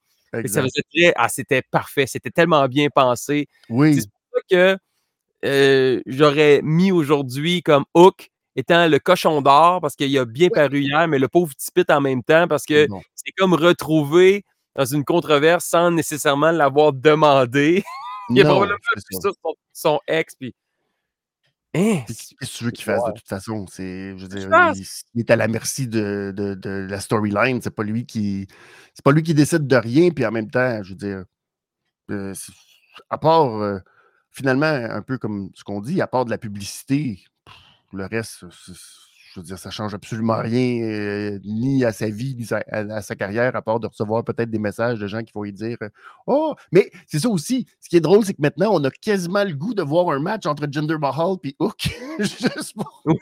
[0.43, 3.47] Et ça faisait très, ah, c'était parfait, c'était tellement bien pensé.
[3.69, 4.77] Oui, C'est pour ça que
[5.45, 10.81] euh, j'aurais mis aujourd'hui comme Hook étant le cochon d'or parce qu'il a bien paru
[10.81, 14.43] hier, mais le pauvre Tipit en même temps parce que c'est comme retrouvé
[14.75, 17.83] dans une controverse sans nécessairement l'avoir demandé.
[18.29, 19.29] Il a Non, probablement vu ça.
[19.43, 20.55] son, son ex, puis.
[21.73, 22.01] Hein?
[22.05, 23.65] Qu'est-ce que tu veux qu'il fasse de toute façon?
[23.67, 27.61] C'est, je veux dire, il, il est à la merci de, de- de la storyline.
[27.61, 28.47] C'est pas lui qui.
[28.93, 30.09] C'est pas lui qui décide de rien.
[30.11, 31.23] Puis en même temps, je veux dire,
[32.09, 32.33] euh,
[33.09, 33.79] à part euh,
[34.31, 37.55] finalement, un peu comme ce qu'on dit, à part de la publicité, pff,
[37.93, 38.73] le reste, c'est-
[39.33, 43.01] je veux dire, ça change absolument rien, euh, ni à sa vie, ni à, à
[43.01, 45.77] sa carrière, à part de recevoir peut-être des messages de gens qui vont lui dire
[45.83, 45.89] euh,
[46.27, 47.65] Oh, mais c'est ça aussi.
[47.79, 50.19] Ce qui est drôle, c'est que maintenant, on a quasiment le goût de voir un
[50.19, 51.89] match entre Jinder Mahal et Hook.
[52.19, 53.03] Juste pour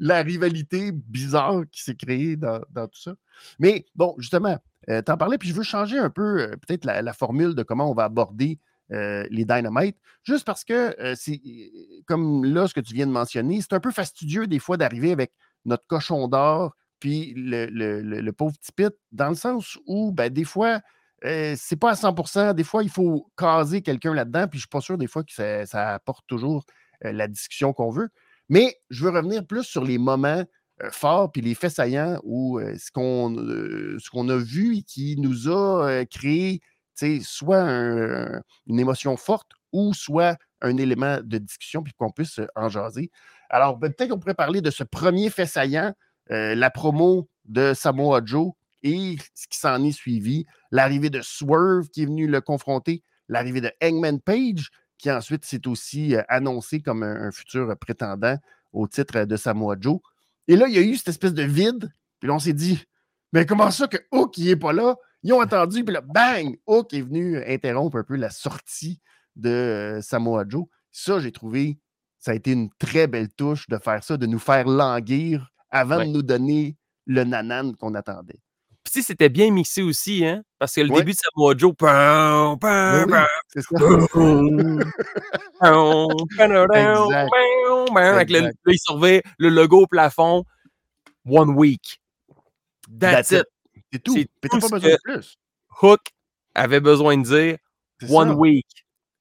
[0.00, 3.14] la rivalité bizarre qui s'est créée dans, dans tout ça.
[3.60, 4.58] Mais bon, justement,
[4.88, 7.88] euh, t'en parlais, puis je veux changer un peu peut-être la, la formule de comment
[7.88, 8.58] on va aborder
[8.92, 13.06] euh, les Dynamites, juste parce que euh, c'est euh, comme là, ce que tu viens
[13.06, 15.32] de mentionner, c'est un peu fastidieux des fois d'arriver avec
[15.64, 20.80] notre cochon d'or, puis le, pauvre petit pit, dans le sens où, ben, des fois,
[21.22, 24.82] c'est pas à 100 Des fois, il faut caser quelqu'un là-dedans, puis je suis pas
[24.82, 26.64] sûr des fois que ça, apporte toujours
[27.00, 28.10] la discussion qu'on veut.
[28.50, 30.44] Mais je veux revenir plus sur les moments
[30.90, 36.60] forts, puis les faits saillants, ou ce qu'on a vu et qui nous a créé
[37.22, 42.68] soit un- une émotion forte ou soit un élément de discussion, puis qu'on puisse en
[42.68, 43.10] jaser.
[43.50, 45.92] Alors, ben, peut-être qu'on pourrait parler de ce premier fait saillant,
[46.30, 48.52] euh, la promo de Samoa Joe
[48.82, 53.60] et ce qui s'en est suivi, l'arrivée de Swerve qui est venu le confronter, l'arrivée
[53.60, 58.38] de Hangman Page, qui ensuite s'est aussi annoncé comme un, un futur prétendant
[58.72, 59.98] au titre de Samoa Joe.
[60.48, 62.82] Et là, il y a eu cette espèce de vide, puis là, on s'est dit,
[63.32, 64.96] mais comment ça que Hook n'est pas là?
[65.24, 66.56] Ils ont attendu, puis là, bang!
[66.66, 69.00] Hook est venu interrompre un peu la sortie
[69.36, 70.66] de euh, Samoa Joe.
[70.92, 71.78] Ça, j'ai trouvé,
[72.20, 75.96] ça a été une très belle touche de faire ça, de nous faire languir avant
[75.98, 76.06] Ouais.
[76.06, 78.38] de nous donner le nanan qu'on attendait.
[78.84, 80.42] Puis sais, c'était bien mixé aussi, hein?
[80.58, 80.98] Parce que le Ouais.
[80.98, 83.26] début de Samoa Joe, pam, pam, oui, pam,
[87.96, 90.44] avec le, là, il surveille le logo au plafond.
[91.26, 92.00] One week.
[93.00, 93.40] That's, That's it.
[93.40, 93.46] it.
[93.94, 94.14] C'est tout.
[94.16, 95.36] Mais t'as pas besoin de plus.
[95.82, 96.00] Hook
[96.54, 97.56] avait besoin de dire
[98.10, 98.34] One ça.
[98.34, 98.66] week.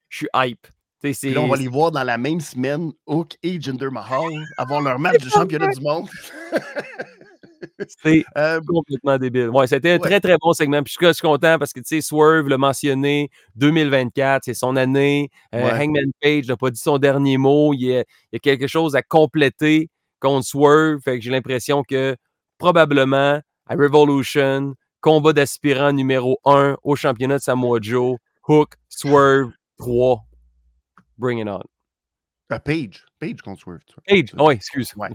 [0.10, 0.68] Je suis hype.
[1.04, 4.98] Là, on va les voir dans la même semaine, Hook et Jinder Mahal, avoir leur
[5.00, 6.08] match de championnat du monde.
[8.02, 9.50] C'est Euh, complètement débile.
[9.50, 10.00] Ouais, c'était un Ouais.
[10.00, 10.82] très, très bon segment.
[10.84, 15.30] Puis je suis content parce que, tu sais, Swerve l'a mentionné, 2024, c'est son année.
[15.56, 15.72] Euh, Ouais.
[15.86, 17.74] Hangman Page n'a pas dit son dernier mot.
[17.74, 21.00] Il y, a, il y a quelque chose à compléter contre Swerve.
[21.02, 22.16] Fait que j'ai l'impression que
[22.58, 30.24] probablement à Revolution, combat d'aspirant numéro 1 au championnat de Samoa Joe, Hook, Swerve, 3.
[31.18, 31.62] Bring it on.
[32.52, 33.06] euh, Page.
[33.20, 33.82] Page contre Swerve.
[34.08, 34.94] Page, oh, excuse.
[34.96, 35.10] Ouais.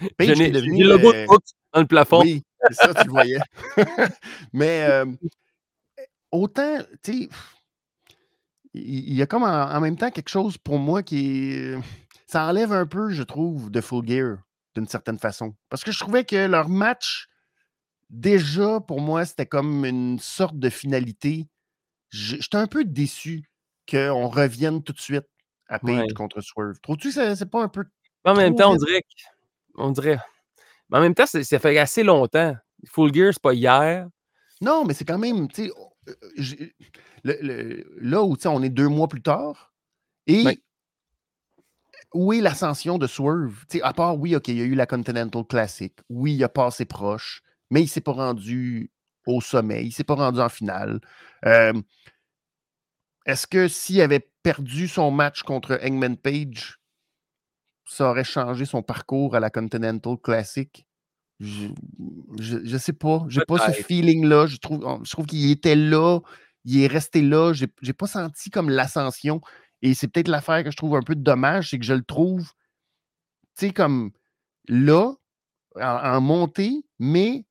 [0.18, 2.22] Page qui est devenu, le euh, Hook dans le plafond.
[2.22, 3.38] Oui, c'est ça, tu le voyais.
[4.52, 5.06] Mais euh,
[6.30, 7.28] autant, tu sais,
[8.74, 11.78] il il y, a comme en, en même temps quelque chose pour moi qui est.
[12.26, 14.38] Ça enlève un peu, je trouve, de Full Gear,
[14.74, 15.54] d'une certaine façon.
[15.68, 17.28] Parce que je trouvais que leur match,
[18.12, 21.48] déjà, pour moi, c'était comme une sorte de finalité.
[22.10, 23.50] J'étais un peu déçu
[23.90, 25.24] qu'on revienne tout de suite
[25.68, 26.14] à Page Ouais.
[26.14, 26.78] contre Swerve.
[26.82, 27.84] Trouves-tu que c'est pas un peu.
[28.24, 29.00] En même temps, on dirait.
[29.02, 29.06] que-
[29.76, 30.18] On dirait.
[30.90, 32.54] Mais en même temps, ça fait assez longtemps.
[32.86, 34.06] Full Gear, c'est pas hier.
[34.60, 35.48] Non, mais c'est quand même, on-
[36.08, 36.74] euh, j'ai-
[37.24, 39.72] le- le- là où on est deux mois plus tard,
[40.26, 40.44] et
[42.14, 43.64] où est l'ascension de Swerve?
[43.82, 46.84] À part, oui, OK, il y a eu la Continental Classic, oui, il a passé
[46.84, 48.90] proche, mais il ne s'est pas rendu
[49.26, 51.00] au sommet, il ne s'est pas rendu en finale.
[51.46, 51.72] Euh,
[53.24, 56.78] Est-ce que s'il avait perdu son match contre Hangman Page,
[57.86, 60.86] ça aurait changé son parcours à la Continental Classic?
[61.40, 61.68] Je,
[62.38, 63.24] je, je sais pas.
[63.28, 64.46] J'ai pas ce feeling-là.
[64.46, 66.20] Je trouve, je trouve qu'il était là.
[66.64, 67.54] Il est resté là.
[67.54, 69.40] J'ai j'ai pas senti comme l'ascension.
[69.80, 72.44] Et c'est peut-être l'affaire que je trouve un peu dommage, c'est que je le trouve,
[73.58, 74.12] tu sais, comme
[74.68, 75.12] là,
[75.76, 77.44] en, en montée, mais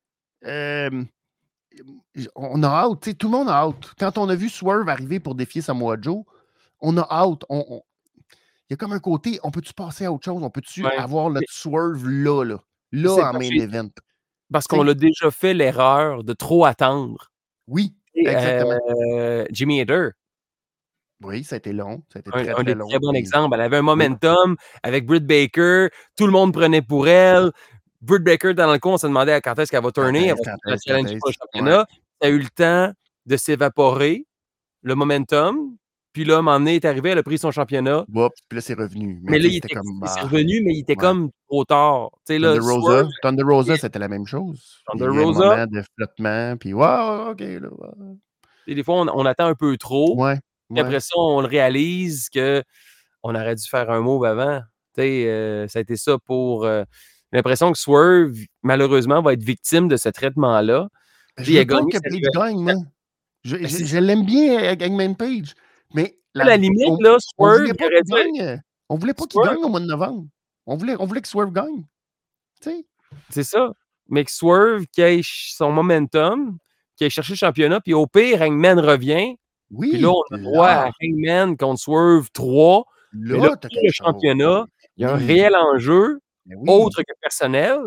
[0.45, 1.04] euh,
[2.36, 3.17] on a hâte.
[3.17, 3.93] Tout le monde a hâte.
[3.97, 6.23] Quand on a vu Swerve arriver pour défier Samoa Joe,
[6.80, 7.43] on a hâte.
[7.49, 7.84] On, on-
[8.69, 10.41] Il y a comme un côté, on peut-tu passer à autre chose?
[10.41, 10.95] On peut-tu Ouais.
[10.95, 12.58] avoir notre Swerve là, là?
[12.93, 13.89] Là, en main event.
[14.51, 17.32] Parce qu'on a déjà fait l'erreur de trop attendre.
[17.67, 18.77] Oui, exactement.
[19.15, 20.10] Euh, Jimmy Hader.
[21.23, 22.01] Oui, ça a été long.
[22.12, 22.88] Ça a été un, très, un très des long.
[22.88, 23.54] très bons Et- exemples.
[23.56, 25.88] Elle avait un momentum avec Britt Baker.
[26.17, 27.51] Tout le monde prenait pour elle.
[28.01, 30.27] Britt Baker, dans le coin, on se demandait quand est-ce qu'elle va tourner.
[30.27, 31.85] Elle va quand pour le championnat.
[32.21, 32.91] Ça a eu le temps
[33.25, 34.25] de s'évaporer,
[34.81, 35.75] le momentum.
[36.13, 38.03] Puis là, à un moment donné, est arrivé, elle a pris son championnat.
[38.13, 39.21] Oups, puis là, c'est revenu.
[39.23, 40.03] Mais là, il était, comme.
[40.07, 40.97] c'est ah, revenu, mais il était ouais.
[40.97, 42.09] comme trop tard.
[42.27, 44.81] Tu sais, là, Thunder Rosa, Swerve, Thunder Rosa, c'était la même chose.
[44.87, 45.45] Thunder Il y a un Rosa.
[45.45, 47.69] moment de flottement, puis wow, ok, là.
[48.67, 50.21] sais, des fois, on, on attend un peu trop.
[50.21, 50.35] Ouais.
[50.69, 50.81] Puis ouais.
[50.81, 52.61] après ça, on le réalise que
[53.23, 54.59] on aurait dû faire un move avant.
[54.95, 56.65] Tu sais, euh, ça a été ça pour.
[56.65, 56.83] euh,
[57.31, 60.87] j'ai l'impression que Swerve, malheureusement, va être victime de ce traitement-là.
[61.37, 62.73] Je veux pas que Page gagne, moi.
[63.43, 65.53] Je, Ben, je- c'est- je l'aime bien, euh, Hangman Page.
[65.93, 68.41] Mais À la limite, on, là, on Swerve, voulait il pas aurait qu'il gagne.
[68.41, 68.57] euh,
[68.89, 70.25] On voulait pas qu'il gagne au mois de novembre.
[70.67, 71.83] On voulait, on voulait que Swerve gagne.
[73.29, 73.71] C'est ça.
[74.09, 76.57] Mais que Swerve, qui ait son momentum,
[76.95, 79.35] qui ait cherché le championnat, puis au pire, Hangman revient.
[79.71, 79.91] Oui.
[79.91, 82.85] Puis là, on a droit à Hangman contre Swerve 3.
[83.13, 84.65] là, là, quelque le championnat,
[84.97, 86.69] Il y a un réel enjeu, oui.
[86.69, 87.77] autre que personnel.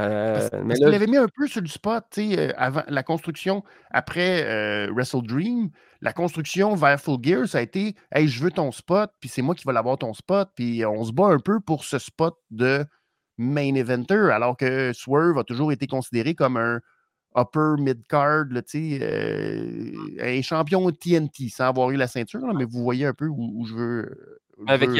[0.00, 2.38] Euh, Parce, mais parce là, qu'il avait mis un peu sur le spot, tu sais,
[2.40, 7.60] euh, avant la construction, après euh, Wrestle Dream, la construction vers Full Gear, ça a
[7.60, 10.84] été Hey, je veux ton spot, puis c'est moi qui vais l'avoir ton spot, puis
[10.84, 12.84] on se bat un peu pour ce spot de
[13.38, 16.80] main eventer, alors que Swerve a toujours été considéré comme un
[17.36, 22.52] upper mid-card, là, tu sais, euh, un champion TNT, sans avoir eu la ceinture, là,
[22.52, 24.40] mais vous voyez un peu où, où je veux.
[24.58, 24.96] où avec veux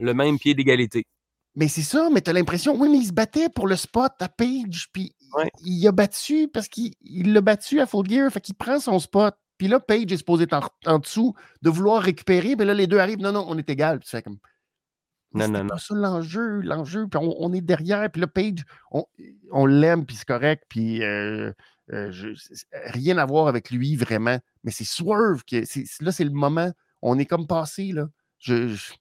[0.00, 1.04] le même pied d'égalité.
[1.56, 4.28] Mais c'est ça, mais t'as l'impression, oui, mais il se battait pour le spot à
[4.28, 5.50] Page, puis Ouais.
[5.64, 8.98] il a battu parce qu'il il l'a battu à Full Gear, fait qu'il prend son
[8.98, 9.34] spot.
[9.58, 12.86] Puis là, Page est supposé être en, en dessous, de vouloir récupérer, mais là, les
[12.86, 13.98] deux arrivent, non, non, on est égal.
[14.00, 14.38] Puis fais comme.
[15.32, 15.68] Non, non, non.
[15.68, 19.04] pas ça l'enjeu, l'enjeu, puis on, on est derrière, puis là, Page, on,
[19.52, 21.52] on l'aime, puis c'est correct, puis euh,
[21.92, 24.38] euh, je- c'est- rien à voir avec lui, vraiment.
[24.64, 28.08] Mais c'est Swerve, qui, c'est- là, c'est le moment, on est comme passé, là.
[28.38, 28.92] Je, je-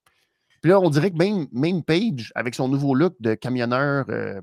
[0.62, 4.40] puis là, on dirait que même, même Page, avec son nouveau look de camionneur, euh,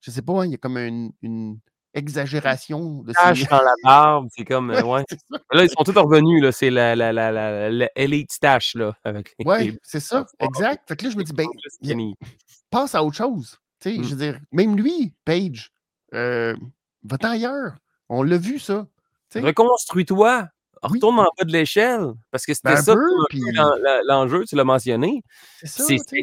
[0.00, 1.58] je sais pas, hein, il y a comme une, une
[1.94, 3.46] exagération de Tache ses...
[3.46, 4.70] dans la barbe, c'est comme.
[4.70, 5.04] euh, ouais.
[5.52, 6.52] Là, ils sont tous revenus, là.
[6.52, 7.88] C'est la, la, la, la, là.
[9.04, 10.88] Avec Ouais, les- c'est ça, exact.
[10.88, 11.46] Fait que là, je me dis, ben,
[11.82, 12.14] il
[12.70, 13.58] passe à autre chose.
[13.80, 14.04] Tu sais, Mm.
[14.04, 15.72] Je veux dire, même lui, Page,
[16.14, 16.56] euh,
[17.04, 17.76] va-t'en ailleurs.
[18.08, 18.86] On l'a vu, ça.
[19.34, 20.48] Reconstruis-toi.
[20.90, 20.98] Oui.
[20.98, 22.12] Retourne en bas de l'échelle.
[22.30, 22.94] Parce que c'était Ben, un ça
[23.28, 23.40] puis-
[24.06, 25.22] l'enjeu, tu l'as mentionné.
[25.62, 26.16] C'est ça,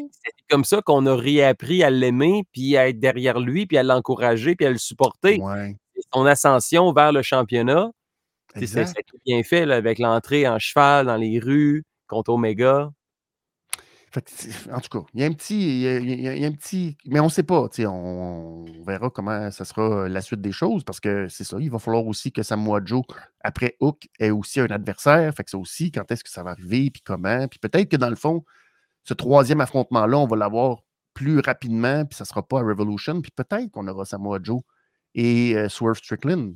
[0.50, 4.56] comme ça qu'on a réappris à l'aimer, puis à être derrière lui, puis à l'encourager,
[4.56, 5.40] puis à le supporter.
[5.40, 5.76] Ouais,
[6.14, 7.90] Son ascension vers le championnat,
[8.56, 8.94] c'est exact.
[8.96, 12.90] c'est bien fait là, avec l'entrée en cheval dans les rues contre Omega.
[14.14, 15.82] Fait que en tout cas, il y a un petit.
[15.82, 16.98] Y a, il y a- il y a un petit.
[17.06, 17.70] Mais on ne sait pas.
[17.80, 21.58] On, on verra comment ça sera la suite des choses parce que c'est ça.
[21.60, 23.04] Il va falloir aussi que Samoa Joe,
[23.42, 25.34] après Hook, ait aussi un adversaire.
[25.34, 27.48] Fait que ça aussi, quand est-ce que ça va arriver, puis comment?
[27.48, 28.44] Puis peut-être que dans le fond,
[29.04, 33.22] ce troisième affrontement-là, on va l'avoir plus rapidement, puis ça ne sera pas à Revolution.
[33.22, 34.62] Puis peut-être qu'on aura Samoa Joe
[35.16, 36.56] et euh, Swerve Strickland.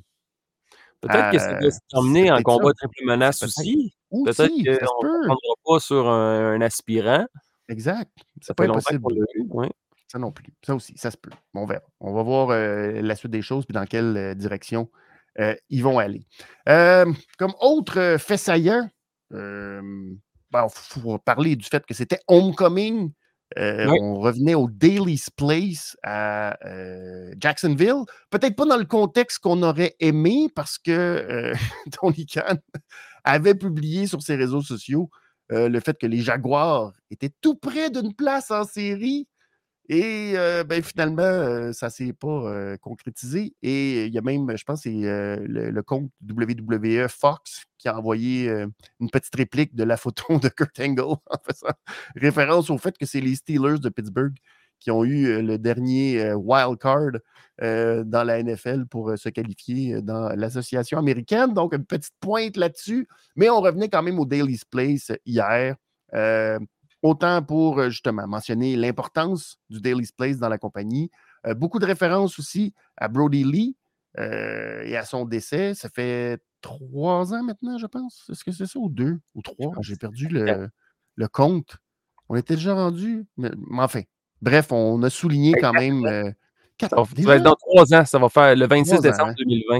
[1.02, 2.88] Peut-être que ça Euh, doit se terminer en combat ça.
[2.88, 3.52] triple menace Peut-être.
[4.24, 4.64] Aussi.
[4.64, 7.26] Peut-être ça qu'on ne prendra pas sur un, un aspirant.
[7.70, 8.12] Exact.
[8.18, 9.46] Ça C'est pas fait longtemps impossible.
[9.52, 9.70] ouais.
[10.08, 10.46] Ça non plus.
[10.66, 11.32] Ça aussi, ça se peut.
[11.54, 11.82] Bon, On verra.
[12.00, 14.90] On va voir euh, la suite des choses puis dans quelle euh, direction
[15.40, 16.26] euh, ils vont aller.
[17.38, 18.90] Comme autre fait saillant,
[19.32, 20.18] il
[20.72, 23.12] faut parler du fait que c'était Homecoming.
[23.58, 24.00] Oui.
[24.02, 26.58] On revenait au Daily's Place à
[27.38, 28.04] Jacksonville.
[28.30, 31.52] Peut-être pas dans le contexte qu'on aurait aimé parce que
[32.00, 32.58] Tony Khan
[33.26, 35.10] avait publié sur ses réseaux sociaux
[35.52, 39.28] euh, le fait que les Jaguars étaient tout près d'une place en série.
[39.88, 43.56] Et euh, ben, finalement, euh, ça ne s'est pas concrétisé.
[43.62, 47.98] Et il y a même, je pense, c'est le, le compte WWE Fox qui a
[47.98, 48.50] envoyé
[49.00, 51.74] une petite réplique de la photo de Kurt Angle en faisant
[52.16, 54.34] référence au fait que c'est les Steelers de Pittsburgh
[54.80, 57.12] qui ont eu euh, le dernier euh, wild card
[57.62, 61.54] euh, dans la NFL pour se qualifier dans l'association américaine.
[61.54, 63.08] Donc, une petite pointe là-dessus.
[63.36, 65.76] Mais on revenait quand même au Daily's Place hier.
[66.14, 66.60] Euh,
[67.02, 71.10] autant pour justement mentionner l'importance du Daily's Place dans la compagnie.
[71.48, 73.76] Euh, beaucoup de références aussi à Brody Lee
[74.18, 75.74] et à son décès.
[75.76, 78.26] Ça fait trois ans maintenant, je pense.
[78.32, 79.74] Est-ce que c'est ça ou deux ou trois?
[79.82, 80.70] J'ai perdu le,
[81.16, 81.78] le compte.
[82.30, 83.26] On était déjà rendu.
[83.38, 84.02] Mais, mais enfin,
[84.46, 86.06] bref, on a souligné quand même.
[86.06, 86.32] euh,
[87.26, 88.06] va, dans trois ans.
[88.06, 89.36] Ça va faire le 26 Trois ans, décembre hein?
[89.38, 89.76] 2020.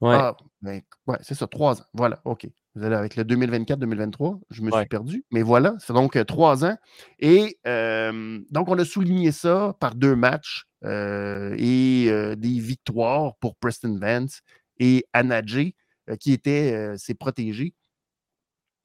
[0.00, 0.14] Ouais.
[0.14, 1.84] Ah, ben, ouais, c'est ça, trois ans.
[1.92, 2.46] Voilà, OK.
[2.74, 4.78] Vous allez avec le 2024-2023, je me Ouais.
[4.80, 5.24] suis perdu.
[5.32, 6.76] Mais voilà, c'est donc euh, trois ans.
[7.18, 13.34] Et euh, donc, on a souligné ça par deux matchs euh, et euh, des victoires
[13.40, 14.42] pour Preston Vance
[14.78, 15.74] et Anadjé,
[16.08, 17.74] euh, qui étaient ses protégés.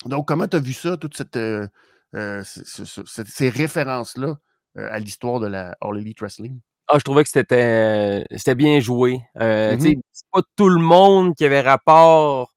[0.05, 4.37] Donc, comment tu as vu ça, toutes cette, ce- ce- ce- cette- ces références-là
[4.75, 6.59] à l'histoire de la All Elite Wrestling?
[6.87, 9.21] Ah, je trouvais que c'était c'était bien joué.
[9.39, 9.79] Euh, Mhm.
[9.79, 12.53] sais, C'est pas tout le monde qui avait rapport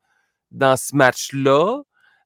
[0.50, 1.82] dans ce match-là.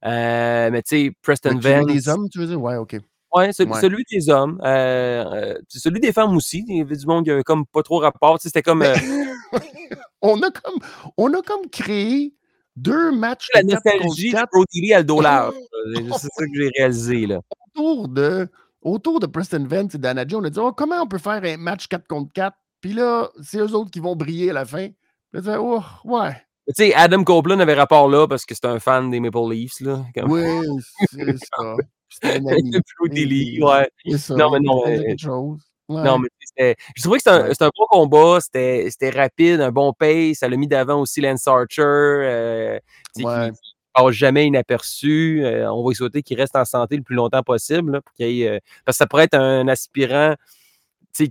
[0.06, 2.08] Euh, mais tu sais, Preston Le duo des Vance.
[2.08, 2.60] hommes, tu veux dire?
[2.60, 2.96] Ouais, OK.
[3.34, 3.80] Ouais, celui, Ouais.
[3.80, 4.58] celui des hommes.
[4.64, 6.64] Euh, euh, celui des femmes aussi.
[6.68, 8.40] Il y avait du monde qui avait comme pas trop rapport.
[8.40, 8.94] C'était comme euh,
[10.22, 10.80] on, a comme,
[11.16, 12.34] on a comme créé
[12.76, 15.50] deux matchs la de nostalgie de Brody Lee à le là.
[15.94, 17.26] C'est ça que j'ai réalisé.
[17.26, 17.40] là.
[17.76, 18.48] autour de,
[18.82, 20.34] autour de Preston Vance et d'Anadji.
[20.36, 23.28] On a dit oh, comment on peut faire un match 4 contre 4 Puis là,
[23.42, 24.88] c'est eux autres qui vont briller à la fin.
[25.32, 26.32] Puis là, tu oh, ouais.
[26.68, 29.80] Tu sais, Adam Copeland avait rapport là parce que c'est un fan des Maple Leafs.
[29.80, 30.42] Là, comme- Oui,
[31.10, 31.74] c'est ça.
[32.12, 32.72] C'était un ami.
[33.12, 33.88] Lee, ouais.
[34.18, 34.34] Ça.
[34.34, 35.60] Non, mais non, euh, quelque chose.
[35.88, 36.02] Ouais.
[36.02, 36.76] Non, mais c'était.
[36.96, 37.48] Je trouvais que c'était un, Ouais.
[37.50, 38.40] c'était un bon combat.
[38.40, 40.38] C'était c'était rapide, un bon pace.
[40.38, 41.82] Ça l'a mis d'avant aussi Lance Archer.
[41.82, 42.78] euh,
[43.18, 43.50] Ouais.
[43.50, 43.60] qui
[43.92, 45.44] passe jamais inaperçu.
[45.44, 47.92] Euh, on va lui souhaiter qu'il reste en santé le plus longtemps possible.
[47.92, 50.34] là, pour qu'il y ait, euh, parce que ça pourrait être un aspirant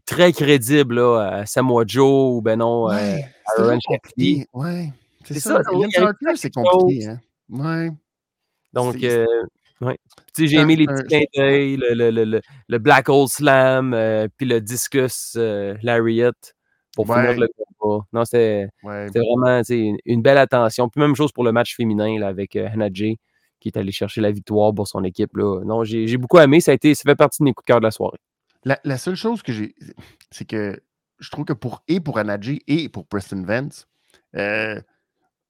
[0.05, 2.91] très crédible là, à Samoa Joe ou ben non.
[2.91, 3.25] euh, Ouais,
[3.57, 4.45] Aaron compliqué.
[4.53, 4.89] Ouais.
[5.25, 5.61] C'est ça.
[5.63, 7.07] ça, y c'est compliqué.
[7.07, 7.19] Hein?
[7.49, 7.89] Ouais.
[8.73, 8.95] donc,
[9.81, 9.97] ouais.
[10.37, 14.27] J'ai aimé les petits clins d'œil, le, le, le, le, le Black Hole Slam, euh,
[14.37, 16.31] puis le Discus euh, Lariat
[17.05, 17.47] pour finir le
[17.79, 18.05] combat.
[18.13, 18.67] Non, c'était.
[18.83, 19.07] Ouais.
[19.07, 20.89] Vraiment une, une belle attention.
[20.89, 23.17] Puis même chose pour le match féminin là, avec euh, Hannah Jay,
[23.59, 25.35] qui est allé chercher la victoire pour son équipe.
[25.35, 25.63] Là.
[25.65, 26.59] Non, j'ai beaucoup aimé.
[26.61, 28.17] Ça, a été, ça fait partie de mes coups de cœur de la soirée.
[28.65, 29.73] La, la seule chose que j'ai,
[30.31, 30.79] c'est que
[31.19, 33.87] je trouve que pour et pour Anadji et pour Preston Vance,
[34.35, 34.79] euh,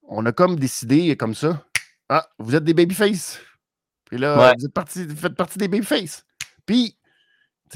[0.04, 1.64] on a comme décidé comme ça.
[2.10, 3.40] Ah, vous êtes des babyface.
[4.06, 4.54] Puis là, Ouais.
[4.58, 6.26] vous, êtes parti, vous faites partie des babyface.
[6.66, 6.96] Puis,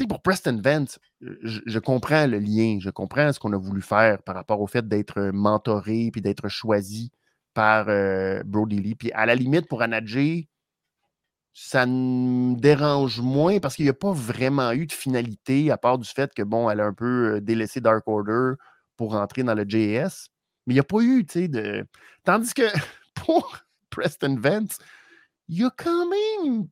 [0.08, 4.36] pour Preston Vance, je, comprends le lien, je comprends ce qu'on a voulu faire par
[4.36, 7.12] rapport au fait d'être mentoré puis d'être choisi
[7.54, 8.96] par euh, Brody Lee.
[8.96, 10.50] Puis à la limite, pour Anadji,
[11.54, 16.00] ça me dérange moins parce qu'il n'y a pas vraiment eu de finalité, à part
[16.00, 18.54] du fait que, bon, elle a un peu euh, délaissé Dark Order
[18.98, 20.30] pour rentrer dans le JS.
[20.66, 21.86] Mais il n'y a pas eu, tu sais, de.
[22.24, 22.64] Tandis que
[23.16, 24.80] pour Preston Vance,
[25.48, 26.68] il y a quand même,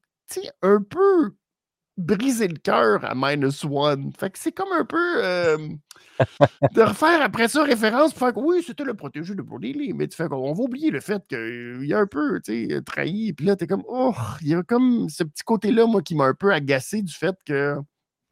[0.62, 1.36] un peu
[2.02, 4.12] brisé le cœur à Minus One.
[4.18, 5.58] Fait que c'est comme un peu euh,
[6.74, 9.94] de refaire après ça référence pour faire que oui, c'était le protégé de Brody Lee,
[9.94, 13.34] mais tu fais qu'on va oublier le fait qu'il y a un peu, sais, trahi.
[13.34, 16.26] Puis là, t'es comme, oh, il y a comme ce petit côté-là, moi, qui m'a
[16.26, 17.76] un peu agacé du fait que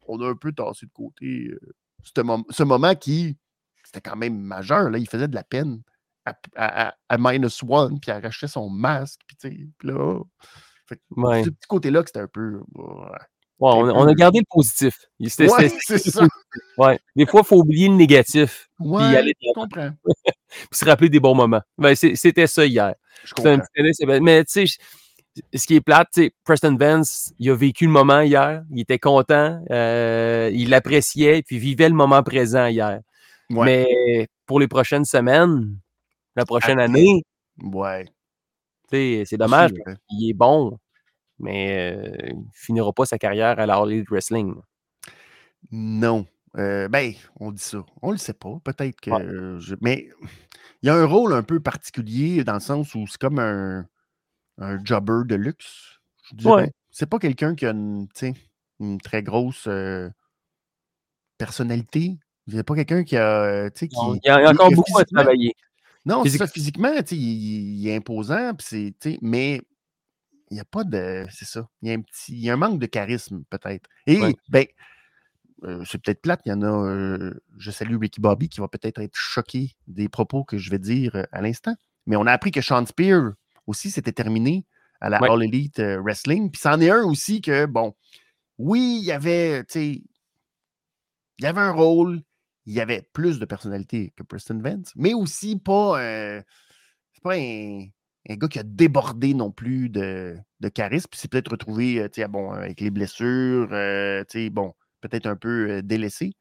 [0.06, 1.60] on a un peu tassé de côté euh,
[2.02, 3.36] ce, mom- ce moment qui,
[3.84, 5.82] c'était quand même majeur, là, il faisait de la peine
[6.24, 10.20] à, à- à- à Minus One, puis il arrachait son masque, puis là,
[10.86, 11.44] fait que Ouais.
[11.44, 12.60] ce petit côté-là que c'était un peu...
[12.74, 13.18] ouais.
[13.60, 14.96] Ouais, on, on a gardé le positif.
[15.26, 16.26] C'était- Ouais, c'est ça.
[16.78, 16.98] ouais.
[17.14, 18.86] Des fois, il faut oublier le négatif de
[19.40, 19.90] je comprends.
[20.48, 21.60] puis se rappeler des bons moments.
[21.78, 22.94] Ben, C'était ça hier.
[23.24, 24.20] Je un.
[24.20, 24.78] Mais tu sais,
[25.54, 28.62] ce qui est plate, Preston Vance, il a vécu le moment hier.
[28.70, 29.62] Il était content.
[29.70, 33.00] euh, il l'appréciait, puis vivait le moment présent hier.
[33.50, 33.64] Ouais.
[33.66, 35.76] Mais pour les prochaines semaines,
[36.34, 36.84] la prochaine Après.
[36.84, 37.22] année,
[37.62, 38.06] Ouais.
[38.90, 39.70] tu sais, c'est dommage.
[40.10, 40.78] Il est bon,
[41.40, 44.54] mais euh, il ne finira pas sa carrière à la Elite Wrestling.
[45.72, 46.26] Non.
[46.56, 47.84] Euh, ben, on dit ça.
[48.02, 48.58] On le sait pas.
[48.64, 49.10] Peut-être que.
[49.10, 49.22] Ouais.
[49.22, 50.08] euh, je- Mais
[50.82, 53.86] il y a un rôle un peu particulier dans le sens où c'est comme un,
[54.58, 55.98] un jobber de luxe.
[56.38, 56.48] Je.
[56.48, 56.70] Ouais.
[56.90, 58.34] C'est pas quelqu'un qui a une, tu sais,
[58.80, 60.10] une très grosse euh,
[61.38, 62.18] personnalité.
[62.48, 63.70] C'est pas quelqu'un qui a.
[63.70, 65.54] tu sais, qui, Il y a, il y a encore beaucoup à travailler.
[66.06, 68.52] Non, c'est ça, physiquement, tu sais, il, il est imposant,
[69.20, 69.60] mais
[70.50, 71.24] il n'y a pas de.
[71.30, 71.68] C'est ça.
[71.82, 72.32] Il y a un petit.
[72.32, 73.88] Il y a un manque de charisme, peut-être.
[74.06, 74.34] Et, Ouais.
[74.48, 74.66] ben,
[75.64, 76.66] euh, c'est peut-être plate, il y en a.
[76.66, 80.78] euh, je salue Ricky Bobby qui va peut-être être choqué des propos que je vais
[80.78, 81.74] dire euh, à l'instant.
[82.06, 83.32] Mais on a appris que Sean Spear
[83.66, 84.66] aussi s'était terminé
[85.00, 85.30] à la Ouais.
[85.30, 86.50] All Elite Wrestling.
[86.50, 87.94] Puis c'en est un aussi que, bon,
[88.58, 89.86] oui, il y avait, tu sais,
[91.38, 92.22] il y avait un rôle,
[92.66, 96.42] il y avait plus de personnalité que Preston Vance, mais aussi pas, euh,
[97.12, 97.86] c'est pas un,
[98.28, 101.06] un gars qui a débordé non plus de, de charisme.
[101.10, 105.70] Puis c'est peut-être retrouvé, euh, sais, bon, avec les blessures, euh, bon, peut-être un peu
[105.70, 106.32] euh, délaissé.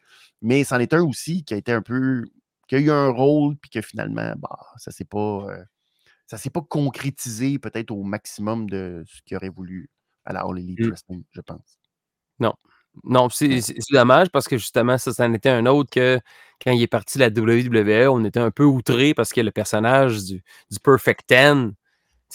[0.42, 2.24] Mais c'en est un aussi qui a été un peu,
[2.68, 5.64] qui a eu un rôle, puis que finalement, bah, ça s'est pas, euh,
[6.28, 9.90] ça s'est pas concrétisé peut-être au maximum de ce qu'il aurait voulu
[10.26, 10.90] à la All Elite Mm.
[10.90, 11.80] Wrestling, je pense.
[12.40, 12.54] Non,
[13.32, 16.20] c'est c'est dommage parce que justement, ça, c'en était un autre que
[16.64, 19.52] quand il est parti de la WWE, on était un peu outrés parce que le
[19.52, 21.74] personnage du, du Perfect Ten.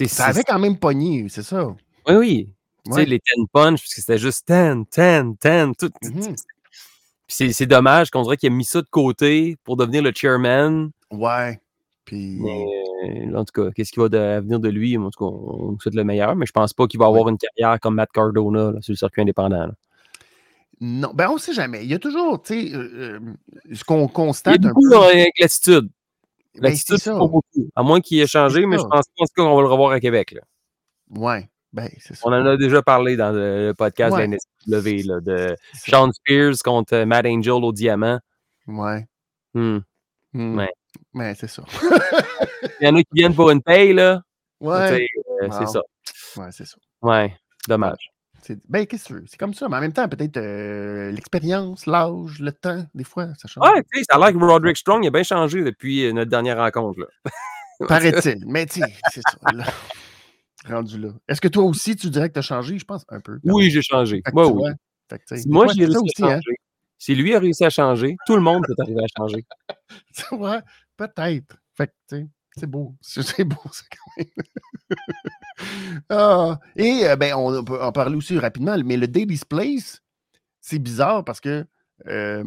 [0.06, 1.66] Ça avait quand même pogné, c'est ça.
[2.08, 2.48] Oui, oui.
[2.86, 3.04] Tu sais, Ouais.
[3.06, 5.74] les ten punch, parce que c'était juste ten, ten, ten.
[5.74, 6.34] Tout, Mhm.
[7.26, 10.90] Puis c'est dommage qu'on dirait qu'il a mis ça de côté pour devenir le chairman.
[11.10, 11.58] Ouais.
[12.04, 12.38] Puis.
[12.40, 12.66] Mais
[13.32, 14.98] euh, en tout cas, qu'est-ce qui va de- à venir de lui?
[14.98, 17.38] En tout cas, on, souhaite le meilleur, mais je pense pas qu'il va avoir une
[17.38, 19.66] carrière comme Matt Cardona là, sur le circuit indépendant.
[19.68, 19.72] là.
[20.80, 21.84] Non, ben on sait jamais.
[21.84, 23.20] Il y a toujours, tu sais, euh, euh,
[23.72, 24.96] ce qu'on Il y a constate un beaucoup peu.
[24.96, 25.88] avec l'attitude.
[26.54, 27.68] ben, L'attitude, pas beaucoup.
[27.76, 30.00] À moins qu'il ait changé, mais je pense tout cas qu'on va le revoir à
[30.00, 30.32] Québec.
[30.32, 30.40] là.
[31.10, 31.48] Ouais.
[31.72, 32.20] Ben, c'est ça.
[32.24, 34.28] On en a déjà parlé dans le podcast Ouais.
[34.28, 35.56] de la NSW, là, de.
[35.74, 38.20] Sean Spears contre euh, Matt Angel au diamant.
[38.66, 39.06] Ouais.
[39.54, 39.78] Hmm.
[40.32, 40.58] Hmm.
[40.58, 40.70] Ouais.
[41.14, 41.64] Ouais, c'est ça.
[42.80, 44.22] Il y en a qui viennent pour une paye, là.
[44.60, 45.06] Ouais.
[45.40, 45.66] C'est Wow.
[45.66, 45.80] ça.
[46.36, 46.76] Ouais, c'est ça.
[47.02, 47.36] Ouais,
[47.68, 48.10] dommage.
[48.46, 49.24] C'est- Ben, qu'est-ce que tu veux?
[49.26, 49.68] C'est comme ça.
[49.70, 53.66] Mais en même temps, peut-être euh, l'expérience, l'âge, le temps, des fois, ça change.
[53.66, 56.12] Ouais, tu sais, ça a l'air que Roderick Strong il a bien changé depuis euh,
[56.12, 57.00] notre dernière rencontre.
[57.00, 57.06] Là.
[57.88, 58.44] Paraît-il.
[58.46, 58.80] Mais tu
[59.10, 59.52] c'est ça.
[59.54, 59.64] là.
[60.68, 61.08] Rendu là.
[61.26, 62.78] Est-ce que toi aussi, tu dirais que tu as changé?
[62.78, 63.38] Je pense un peu.
[63.44, 64.22] Oui, j'ai changé.
[64.24, 64.70] Tu oui.
[65.08, 66.30] fait que, Si moi, j'ai réussi aussi, à hein.
[66.36, 66.56] changer.
[66.98, 69.44] Si lui a réussi à changer, tout le monde peut arriver à changer.
[70.16, 70.60] Tu vois,
[70.96, 71.56] peut-être.
[71.76, 72.26] Fait que, tu sais,
[72.56, 72.94] c'est beau.
[73.02, 74.26] C'est beau, ça, quand même.
[76.10, 80.00] Ah, et, euh, ben, on peut en parler aussi rapidement, mais le Daily's Place,
[80.60, 81.64] c'est bizarre parce que
[82.06, 82.44] euh,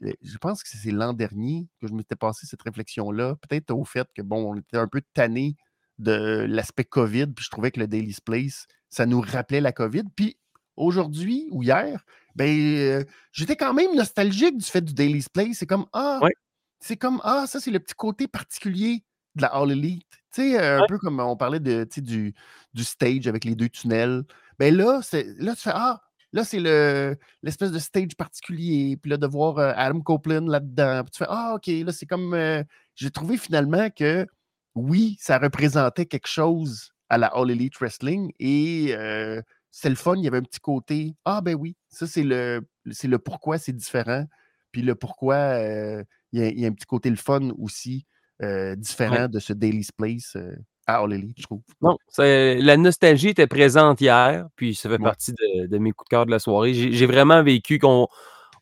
[0.00, 4.08] je pense que c'est l'an dernier que je m'étais passé cette réflexion-là, peut-être au fait
[4.14, 5.56] que, bon, on était un peu tanné
[5.98, 10.04] de l'aspect COVID, puis je trouvais que le Daily's Place, ça nous rappelait la COVID.
[10.16, 10.36] Puis
[10.76, 15.58] aujourd'hui ou hier, ben, euh, j'étais quand même nostalgique du fait du Daily's Place.
[15.58, 16.34] C'est comme, ah, Ouais.
[16.80, 19.04] c'est comme, ah, ça, c'est le petit côté particulier
[19.36, 20.06] de la All Elite.
[20.34, 20.86] Tu sais, euh, un Ouais.
[20.88, 22.34] peu comme on parlait de, du,
[22.74, 24.22] du stage avec les deux tunnels.
[24.58, 26.00] Ben là, c'est, là, tu fais, ah,
[26.32, 28.96] là, c'est le, l'espèce de stage particulier.
[28.96, 31.02] Puis là, de voir euh, Adam Copeland là-dedans.
[31.04, 32.62] Puis tu fais, ah, OK, là, c'est comme, euh,
[32.94, 34.26] j'ai trouvé finalement que,
[34.74, 40.16] oui, ça représentait quelque chose à la All Elite Wrestling et euh, c'était le fun.
[40.16, 43.58] Il y avait un petit côté, ah, ben oui, ça, c'est le, c'est le pourquoi
[43.58, 44.24] c'est différent.
[44.70, 46.02] Puis le pourquoi euh,
[46.32, 48.06] il y, a- il y a un petit côté le fun aussi
[48.42, 50.54] euh, différent de ce Daily's Place euh,
[50.86, 51.60] à All Elite, je trouve.
[51.80, 55.04] Non, la nostalgie était présente hier, puis ça fait Ouais.
[55.04, 56.74] partie de, de mes coups de cœur de la soirée.
[56.74, 58.08] J'ai vraiment vécu qu'on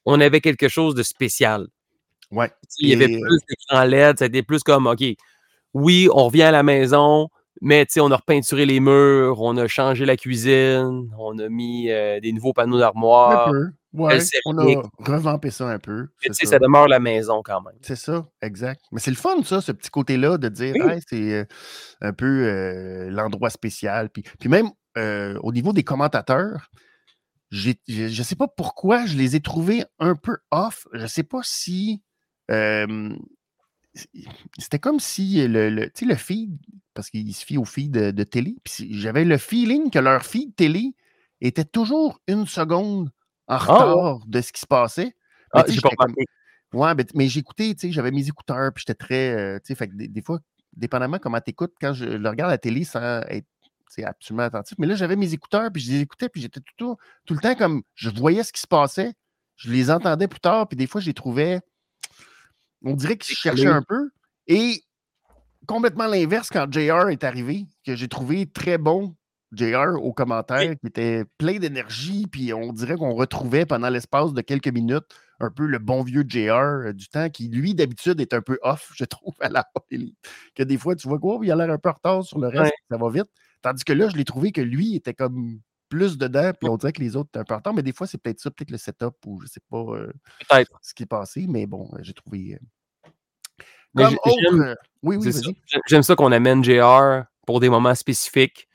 [0.05, 1.67] on avait quelque chose de spécial.
[2.31, 2.51] Ouais.
[2.79, 5.03] Il y avait Et, plus d'écran LED, été plus comme, OK,
[5.75, 7.29] oui, on revient à la maison,
[7.61, 12.21] mais on a repeinturé les murs, on a changé la cuisine, on a mis euh,
[12.21, 13.53] des nouveaux panneaux d'armoire.
[13.93, 16.03] Ouais, on a revampé ça un peu.
[16.03, 16.51] Mais c'est tu sais, ça.
[16.53, 17.75] ça demeure la maison quand même.
[17.83, 18.81] C'est ça, exact.
[18.93, 20.93] Mais c'est le fun, ça, ce petit côté-là, de dire, Oui.
[20.93, 21.45] Hey, c'est euh,
[22.01, 24.11] un peu euh, l'endroit spécial.
[24.11, 26.71] Puis, puis même euh, au niveau des commentateurs,
[27.51, 30.87] je ne sais pas pourquoi je les ai trouvés un peu off.
[30.93, 32.01] Je ne sais pas si.
[32.53, 33.11] euh,
[34.59, 36.57] c'était comme si le, le, le feed,
[36.95, 40.25] parce qu'il se fie au feed de, de télé, puis j'avais le feeling que leur
[40.25, 40.95] feed télé
[41.41, 43.11] était toujours une seconde
[43.51, 45.15] en retard de ce qui se passait.
[45.55, 46.15] Mais Ah, j'ai pas comme-.
[46.73, 49.75] Ouais, mais, mais j'écoutais, tu sais, j'avais mes écouteurs, puis j'étais très, euh, tu sais,
[49.75, 50.39] fait que des, des fois,
[50.73, 53.47] dépendamment comment tu écoutes, quand je le regarde à la télé sans être
[54.05, 56.97] absolument attentif, mais là, j'avais mes écouteurs, puis je les écoutais, puis j'étais tout,
[57.27, 59.15] tout, le temps comme, je voyais ce qui se passait,
[59.57, 61.61] je les entendais plus tard, puis des fois, je les trouvais,
[62.85, 63.77] on dirait se cherchaient Décalés.
[63.77, 64.11] un peu,
[64.47, 64.85] et
[65.67, 69.17] complètement l'inverse quand JR est arrivé, que j'ai trouvé très bon,
[69.53, 74.41] JR, au commentaire, qui était plein d'énergie, puis on dirait qu'on retrouvait pendant l'espace de
[74.43, 75.05] quelques minutes
[75.41, 78.59] un peu le bon vieux JR euh, du temps qui, lui, d'habitude, est un peu
[78.63, 79.65] off, je trouve, à la.
[80.55, 82.49] Que des fois, tu vois quoi, il a l'air un peu en retard sur le
[82.49, 82.73] reste, Ouais.
[82.91, 83.29] ça va vite.
[83.63, 86.93] Tandis que là, je l'ai trouvé que lui était comme plus dedans, puis on dirait
[86.93, 88.71] que les autres étaient un peu en retard, mais des fois, c'est peut-être ça, peut-être
[88.71, 90.13] le setup ou je sais pas euh,
[90.83, 92.55] ce qui est passé, mais bon, euh, j'ai trouvé.
[92.55, 93.13] euh,
[93.97, 94.77] Comme autre.
[95.03, 95.41] oui, oui, ça.
[95.89, 98.69] J'aime ça qu'on amène JR pour des moments spécifiques.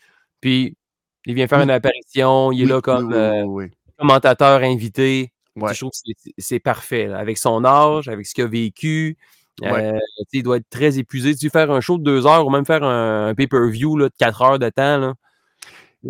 [0.45, 0.77] Puis
[1.25, 1.63] il vient faire Oui.
[1.63, 3.07] une apparition, il est là comme
[3.47, 3.67] oui, euh,
[3.97, 5.31] commentateur invité.
[5.55, 5.73] Ouais.
[5.73, 7.07] Je trouve que c'est- parfait.
[7.07, 9.17] là, Avec son âge, avec ce qu'il a vécu.
[9.63, 9.93] Ouais.
[9.95, 9.99] euh,
[10.33, 11.33] il doit être très épuisé.
[11.35, 14.39] Tu faire un show de deux heures ou même faire un, un pay-per-view de quatre
[14.43, 14.97] heures de temps.
[14.99, 15.13] Là.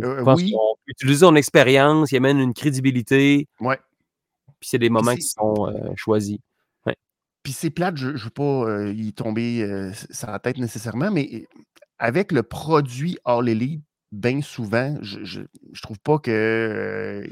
[0.03, 0.49] Euh, Je pense peut
[0.87, 3.47] utiliser son expérience, il amène une crédibilité.
[3.61, 3.79] Ouais.
[4.59, 6.39] Puis c'est des moments qui sont choisis.
[7.41, 9.93] Puis c'est plate, je ne veux pas euh, y tomber euh,
[10.27, 11.47] la tête nécessairement, mais
[11.99, 13.81] avec le produit All Elite,
[14.15, 15.41] bien souvent, je, je,
[15.73, 16.31] je trouve pas que.
[16.31, 17.27] euh,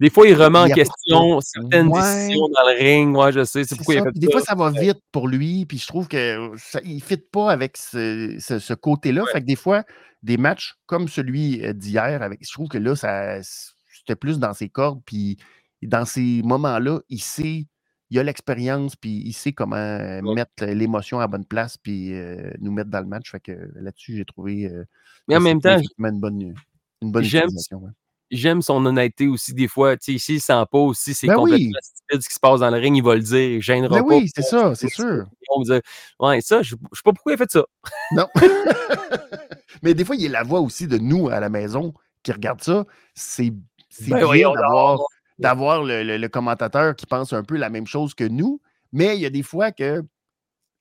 [0.00, 2.00] Des fois, il remet en question certaines Ouais.
[2.00, 3.16] décisions dans le ring.
[3.16, 3.64] Ouais, je sais.
[3.64, 4.10] C'est pourquoi il a ça.
[4.12, 4.54] fait des fois, ça.
[4.54, 8.36] va vite pour lui, puis je trouve que ça, il ne fit pas avec ce,
[8.40, 9.24] ce- ce côté-là.
[9.32, 9.84] Fait que des fois,
[10.22, 14.54] des matchs comme celui euh, d'hier, avec, je trouve que là, ça, c'était plus dans
[14.54, 15.36] ses cordes, puis
[15.82, 17.66] dans ces moments-là, il sait,
[18.12, 22.50] il a l'expérience, puis il sait comment euh, mettre l'émotion à bonne place, puis euh,
[22.60, 23.30] nous mettre dans le match.
[23.30, 24.66] Fait que là-dessus, j'ai trouvé.
[24.66, 24.84] euh,
[25.28, 26.54] Mais en même temps, une bonne,
[27.00, 27.82] une bonne j'aime- utilisation.
[28.30, 29.96] j'aime son honnêteté aussi des fois.
[29.96, 31.50] Tu sais, s'il sent pas aussi, c'est Ben oui.
[31.52, 33.50] complètement stupide ce qui se passe dans le ring, il va le dire.
[33.50, 34.14] Il gênera Ben pas.
[34.16, 35.24] oui, c'est ça, c'est sûr.
[35.48, 35.80] On va dire,
[36.20, 37.64] ouais, ça, je, je sais pas pourquoi il a fait ça.
[38.12, 38.26] Non.
[39.82, 42.30] Mais des fois, il y a la voix aussi de nous à la maison qui
[42.32, 42.84] regarde ça.
[43.14, 43.52] C'est
[43.88, 45.00] c'est Ben bien d'avoir.
[45.42, 48.60] D'avoir le, le- le commentateur qui pense un peu la même chose que nous.
[48.92, 50.02] Mais il y a des fois que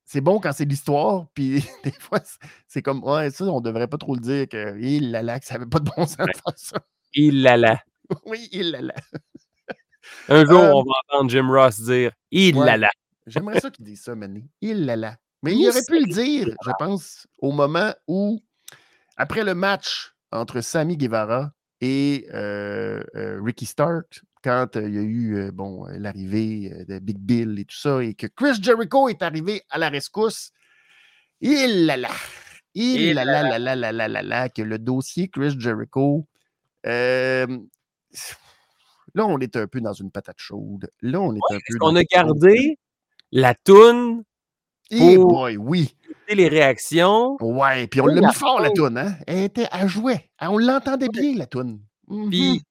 [0.05, 2.19] c'est bon quand c'est l'histoire, puis des fois,
[2.67, 5.45] c'est- comme, ouais, ça, on devrait pas trop le dire que, il là là, que
[5.45, 6.77] ça avait pas de bon sens de faire ça.
[7.13, 7.81] Il l'a là.
[8.25, 8.93] Oui, il là là.
[10.29, 12.65] Un jour, Euh, on va entendre Jim Ross dire Il ouais.
[12.65, 12.89] l'a là.
[13.27, 14.43] J'aimerais ça qu'il dise ça, Mané.
[14.61, 15.15] Il là là.
[15.43, 18.41] Mais il aurait pu le dire, je pense, au moment où,
[19.17, 21.51] après le match entre Sammy Guevara
[21.81, 27.59] et euh, euh, Ricky Stark, quand il y a eu bon, l'arrivée de Big Bill
[27.59, 30.51] et tout ça, et que Chris Jericho est arrivé à la rescousse,
[31.39, 32.09] il là là.
[32.73, 36.25] Il Il là là là là là là là là, que le dossier Chris Jericho.
[36.85, 37.45] euh,
[39.13, 40.89] là, on est un peu dans une patate chaude.
[41.01, 41.77] Là, on est un peu.
[41.79, 42.77] Qu'on a gardé
[43.31, 44.23] la toune,
[44.89, 45.95] Eh pour- boy, oui.
[46.29, 49.15] les réactions, Ouais, puis on l'a la mis fort, la toune, hein?
[49.27, 50.29] Elle, était, jouait.
[50.39, 51.81] Elle- On l'entendait bien, la toune.
[52.29, 52.61] Puis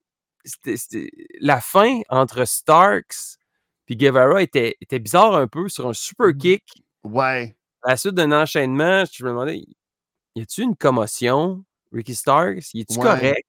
[0.45, 1.11] c'était- c'était-
[1.41, 3.36] la fin entre Starks
[3.86, 6.38] puis Guevara était, était bizarre un peu sur un super Mhm.
[6.38, 6.64] kick.
[7.03, 7.57] Ouais.
[7.82, 9.64] À la suite d'un enchaînement, je me demandais
[10.36, 12.72] y a-tu une commotion, Ricky Starks?
[12.74, 13.05] Y est-tu Ouais.
[13.05, 13.47] correct?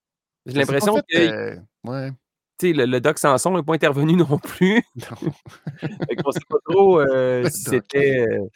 [0.47, 2.09] J'ai l'impression fait, que euh, ouais.
[2.57, 4.83] tu sais, le, le Doc Sanson n'est pas intervenu non plus.
[4.95, 5.31] Non.
[6.23, 8.47] Qu'on sait pas trop euh, si c'était euh,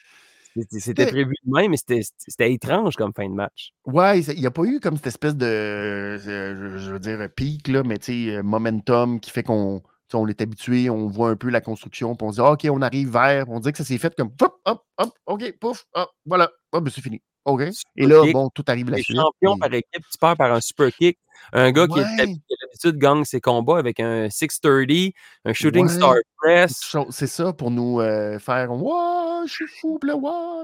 [0.70, 3.72] c'était- prévu de même, mais c'était étrange comme fin de match.
[3.86, 7.68] Ouais, il n'y a pas eu comme cette espèce de, euh, je, veux dire, pic,
[7.68, 9.82] là, mais tu sais, euh, momentum qui fait qu'on
[10.14, 12.66] on est habitué, on voit un peu la construction, puis on se dit, Ah, OK,
[12.72, 15.86] on arrive vers, on dit que ça s'est fait comme, hop, hop, hop, OK, pouf,
[15.94, 17.22] hop, voilà, hop, ben, c'est fini.
[17.46, 17.62] OK.
[17.96, 18.34] Et là, kick.
[18.34, 19.18] bon, tout arrive la Les suite.
[19.18, 21.18] champions puis- par équipe, tu perds par un super kick.
[21.54, 22.06] Un gars qui, Ouais.
[22.16, 25.14] qui a l'habitude gagne ses combats avec un 630,
[25.46, 25.94] un shooting Ouais.
[25.94, 26.96] star press.
[27.12, 30.16] C'est ça pour nous euh, faire Ouah, je suis fou, puis là,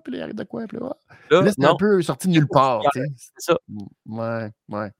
[0.04, 0.96] puis là, il arrive de quoi, puis là.
[1.30, 2.82] Là, Là, c'est un peu sorti de nulle part.
[2.94, 3.04] c'est
[3.38, 3.58] ça.
[3.70, 4.92] Mm, Ouais, ouais.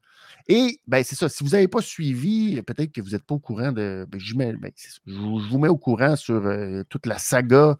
[0.48, 1.30] Et, ben, c'est ça.
[1.30, 4.06] Si vous n'avez pas suivi, peut-être que vous n'êtes pas au courant de.
[4.10, 7.78] Ben, mets- ben, je, vous, je vous mets au courant sur euh, toute la saga.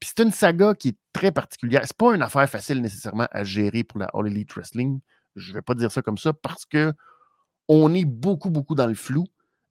[0.00, 1.82] Puis c'est une saga qui est très particulière.
[1.84, 5.00] C'est pas une affaire facile nécessairement à gérer pour la All Elite Wrestling.
[5.36, 6.92] Je ne vais pas dire ça comme ça parce que
[7.68, 9.24] on est beaucoup, beaucoup dans le flou.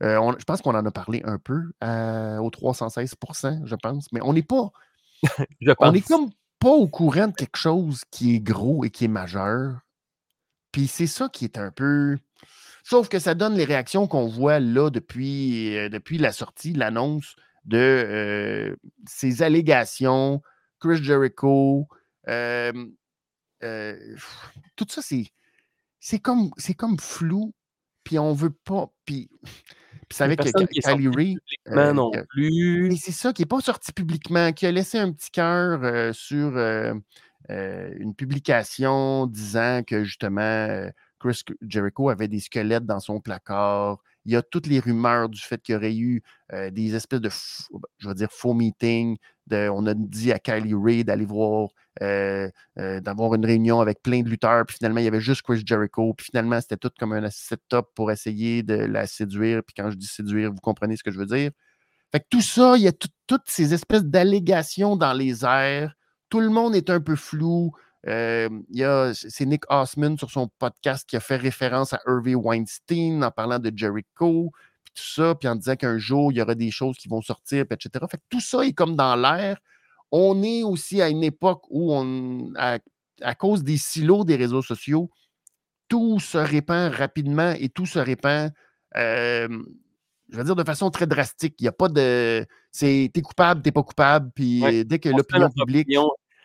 [0.04, 4.12] Euh, on- je pense qu'on en a parlé un peu euh, au 316% je pense,
[4.12, 4.70] mais on n'est pas.
[5.62, 5.94] Je On pense.
[5.94, 9.80] n'est comme pas au courant de quelque chose qui est gros et qui est majeur.
[10.72, 12.18] Puis c'est ça qui est un peu.
[12.84, 17.36] Sauf que ça donne les réactions qu'on voit là depuis, euh, depuis la sortie, l'annonce
[17.66, 18.76] de euh,
[19.08, 20.42] ces allégations,
[20.80, 21.88] Chris Jericho.
[22.28, 22.86] euh,
[23.64, 24.16] euh,
[24.76, 25.26] tout ça, c'est.
[26.00, 27.56] C'est comme, c'est comme flou,
[28.04, 28.92] puis on veut pas.
[29.06, 29.28] Puis,
[30.08, 31.38] puis avec Kylie
[31.70, 32.90] euh, non plus.
[32.90, 36.58] mais c'est ça qui n'est pas sorti publiquement, qui a laissé un petit cœur sur
[37.50, 40.88] une publication disant que justement
[41.18, 44.04] Chris Jericho avait des squelettes dans son placard.
[44.26, 46.22] Il y a toutes les rumeurs du fait qu'il y aurait eu
[46.54, 47.30] euh, des espèces de,
[48.00, 49.18] je vais dire, faux meetings.
[49.52, 51.70] On a dit à Kylie Ray d'aller voir,
[52.02, 52.50] euh,
[52.80, 55.62] euh, d'avoir une réunion avec plein de lutteurs, puis finalement, il y avait juste Chris
[55.66, 59.62] Jericho, puis finalement, c'était tout comme un setup pour essayer de la séduire.
[59.64, 61.52] Puis quand je dis séduire, vous comprenez ce que je veux dire.
[62.12, 65.94] Fait que tout ça, il y a tout- toutes ces espèces d'allégations dans les airs.
[66.30, 67.72] Tout le monde est un peu flou.
[68.08, 72.00] Euh, il y a, c'est Nick Osman sur son podcast qui a fait référence à
[72.06, 74.52] Harvey Weinstein en parlant de Jericho,
[74.84, 77.22] puis tout ça, puis en disant qu'un jour, il y aura des choses qui vont
[77.22, 78.06] sortir, puis etc.
[78.10, 79.58] Fait que tout ça est comme dans l'air.
[80.12, 82.78] On est aussi à une époque où, on, à,
[83.22, 85.10] à cause des silos des réseaux sociaux,
[85.88, 88.52] tout se répand rapidement et tout se répand
[88.98, 89.48] euh,
[90.30, 91.56] je veux dire, de façon très drastique.
[91.60, 92.46] Il n'y a pas de.
[92.72, 94.32] C'est t'es coupable, t'es pas coupable.
[94.36, 94.84] Puis Ouais.
[94.84, 95.88] dès que l'opinion publique.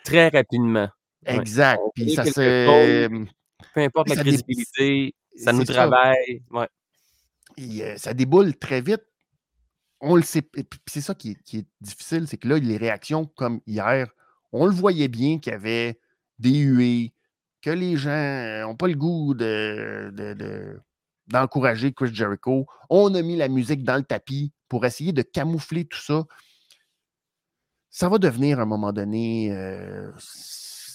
[0.04, 0.88] très rapidement.
[1.26, 1.36] Ouais.
[1.36, 1.80] Exact.
[1.94, 3.08] Puis ça se.
[3.74, 6.42] Peu importe la Ça dé- crédibilité, ça nous travaille.
[6.50, 6.68] Ouais.
[7.56, 9.02] Et, euh, ça déboule très vite.
[10.00, 10.42] On le sait.
[10.86, 14.10] c'est ça qui est, qui est difficile, c'est que là, les réactions comme hier,
[14.50, 16.00] on le voyait bien qu'il y avait
[16.38, 17.12] des huées,
[17.60, 20.80] que les gens n'ont pas le goût de, de- de-
[21.26, 22.66] d'encourager Chris Jericho.
[22.88, 26.24] On a mis la musique dans le tapis pour essayer de camoufler tout ça.
[27.90, 29.52] Ça va devenir à un moment donné.
[29.52, 30.10] euh,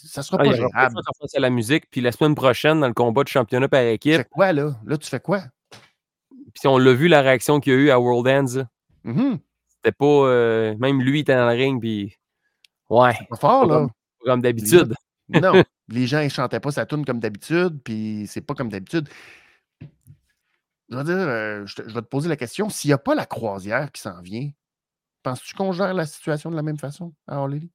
[0.06, 0.96] ça sera Ah, pas il pas gérable.
[1.20, 1.90] fasse à la musique.
[1.92, 4.76] Puis la semaine prochaine, dans le combat de championnat par Tu équipe, fais quoi là?
[4.86, 5.44] Là, tu fais quoi?
[6.54, 8.64] Puis on l'a vu, la réaction qu'il y a eu à World Ends.
[9.04, 9.40] Mhm.
[9.68, 10.06] C'était pas.
[10.06, 12.16] euh, même lui était dans le ring, puis.
[12.90, 13.14] Ouais.
[13.30, 13.88] Pas fort, là.
[13.88, 14.94] Pas Comme d'habitude.
[15.30, 19.10] Non, les gens, ils chantaient pas sa tune comme d'habitude, puis c'est pas comme d'habitude.
[20.90, 23.00] Je vais dire, euh, je, te- je vais te poser la question, s'il n'y a
[23.00, 24.52] pas la croisière qui s'en vient,
[25.24, 27.72] penses-tu qu'on gère la situation de la même façon à Elite?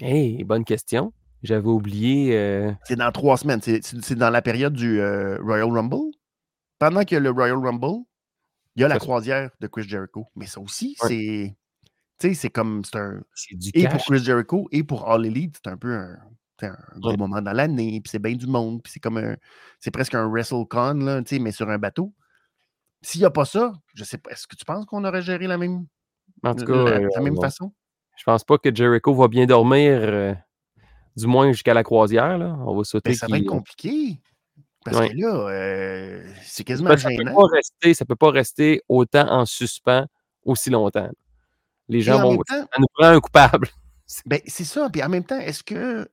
[0.00, 1.12] Hey, bonne question.
[1.42, 2.36] J'avais oublié.
[2.36, 6.12] euh, C'est dans trois semaines, c'est dans la période du euh, Royal Rumble.
[6.78, 8.04] Pendant a le Royal Rumble,
[8.76, 10.26] il y a la croisière de Chris Jericho.
[10.36, 11.08] Mais ça aussi, Ouais.
[11.08, 11.56] c'est.
[12.18, 12.84] Tu sais, c'est comme.
[12.84, 13.20] C'est un,
[13.52, 14.00] du Et pour.
[14.04, 16.16] Chris Jericho et pour All Elite, c'est un peu un,
[16.60, 17.16] c'est un gros Ouais.
[17.16, 19.36] moment dans l'année, puis c'est bien du monde, puis c'est comme un.
[19.80, 22.12] C'est presque un WrestleCon, là, tu sais, mais sur un bateau.
[23.04, 25.48] S'il n'y a pas ça, je sais pas, est-ce que tu penses qu'on aurait géré
[25.48, 25.86] la même,
[26.44, 27.72] En tout cas, la, euh, la même on- façon?
[28.16, 30.34] je pense pas que Jericho va bien dormir, euh,
[31.16, 32.38] du moins jusqu'à la croisière.
[32.38, 32.56] Là.
[32.66, 33.10] On va sauter.
[33.10, 34.20] Ben, ça va être qu'il- compliqué.
[34.84, 35.10] Parce Ouais.
[35.10, 39.46] que là, euh, c'est quasiment ça peut pas rester, ça peut pas rester autant en
[39.46, 40.06] suspens
[40.44, 41.08] aussi longtemps.
[41.88, 42.36] Les gens en vont.
[42.38, 43.68] temps, Ça nous prend un coupable.
[44.26, 44.90] ben, c'est ça.
[44.90, 46.08] Puis en même temps, est-ce que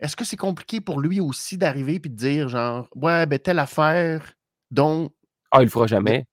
[0.00, 3.58] est-ce que c'est compliqué pour lui aussi d'arriver et de dire genre Ouais, ben telle
[3.58, 4.32] affaire
[4.70, 5.10] dont
[5.50, 6.24] Ah, il le fera jamais.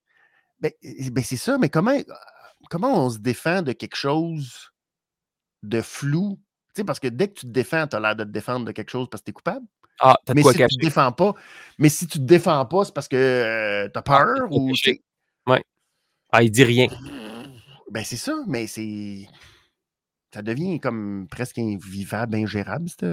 [0.61, 1.97] Ben, eh, ben, c'est ça, mais comment,
[2.69, 4.71] comment on se défend de quelque chose
[5.63, 6.39] de flou?
[6.75, 8.71] Sais, parce que dès que tu te défends, tu as l'air de te défendre de
[8.71, 9.65] quelque chose parce que tu es coupable.
[10.01, 11.33] Ah, Mais quoi si tu te défends pas,
[11.77, 14.57] mais si tu te défends pas, c'est parce que tu as peur t'as de quoi
[14.57, 14.75] ou.
[14.75, 15.01] sais,
[16.31, 16.87] Ah, il dit rien.
[17.91, 19.25] Ben, c'est ça, mais c'est.
[20.33, 22.89] Ça devient comme presque invivable, ingérable.
[22.89, 23.05] cette-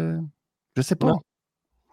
[0.76, 1.06] Je sais pas.
[1.08, 1.20] Non.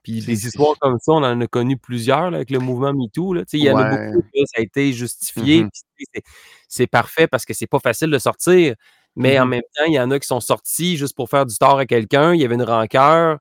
[0.02, 3.34] Puis des histoires comme ça, on en a connu plusieurs là, avec le mouvement MeToo.
[3.34, 3.44] là.
[3.54, 4.12] Il y en a Ouais.
[4.14, 5.64] beaucoup ça a été justifié.
[5.66, 5.70] Mhm.
[6.14, 6.24] c'est-
[6.68, 8.76] C'est parfait parce que c'est pas facile de sortir.
[9.20, 9.50] Mais en Mhm.
[9.52, 11.86] même temps, il y en a qui sont sortis juste pour faire du tort à
[11.86, 12.34] quelqu'un.
[12.34, 13.38] Il y avait une rancœur.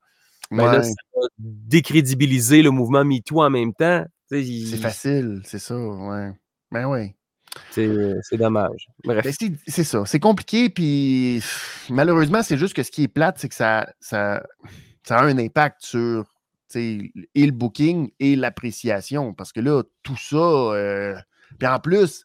[0.51, 4.05] Ben là, ça a décrédibilisé le mouvement MeToo en même temps.
[4.31, 6.33] Il- c'est facile, c'est ça, ouais.
[6.71, 7.15] Ben ouais.
[7.71, 8.89] C'est dommage.
[9.05, 9.25] Bref.
[9.25, 10.05] Ben, c'est ça.
[10.07, 11.43] C'est compliqué, puis
[11.91, 14.43] malheureusement, c'est juste que ce qui est plate, c'est que ça, ça,
[15.03, 16.25] ça a un impact sur
[16.75, 19.33] et le booking et l'appréciation.
[19.33, 20.37] Parce que là, tout ça.
[20.37, 21.17] euh,
[21.59, 22.25] puis en plus,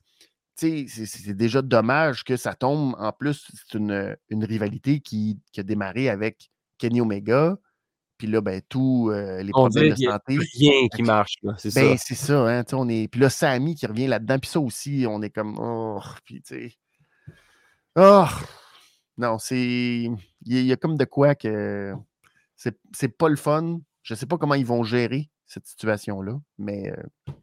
[0.56, 2.96] c'est déjà dommage que ça tombe.
[3.00, 7.58] En plus, c'est une, une rivalité qui, qui a démarré avec Kenny Omega.
[8.18, 10.38] Puis là, ben, tous euh, les On problèmes de qu'il y a santé.
[10.58, 11.36] rien qui marche.
[11.42, 12.04] là, C'est Ben, ça.
[12.08, 13.08] c'est ça, hein, on est.
[13.08, 15.58] Puis là, Samy qui revient là-dedans, puis ça aussi, on est comme.
[15.60, 16.76] Oh, puis tu sais.
[17.96, 18.26] Oh!
[19.18, 19.58] Non, c'est.
[19.60, 21.94] Il y, a- il y a comme de quoi que.
[22.56, 23.80] C'est c'est pas le fun.
[24.04, 26.92] Je sais pas comment ils vont gérer cette situation-là, mais.
[26.92, 27.34] euh,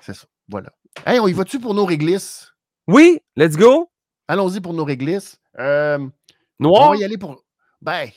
[0.00, 0.26] c'est ça.
[0.48, 0.70] Voilà.
[1.06, 2.52] Hey, on y va-tu pour nos réglisses?
[2.86, 3.90] Oui, let's go.
[4.26, 5.38] Allons-y pour nos réglisses.
[5.58, 6.10] Euh, on
[6.64, 6.90] Noir.
[6.90, 7.44] va y aller pour.
[7.80, 8.08] Ben,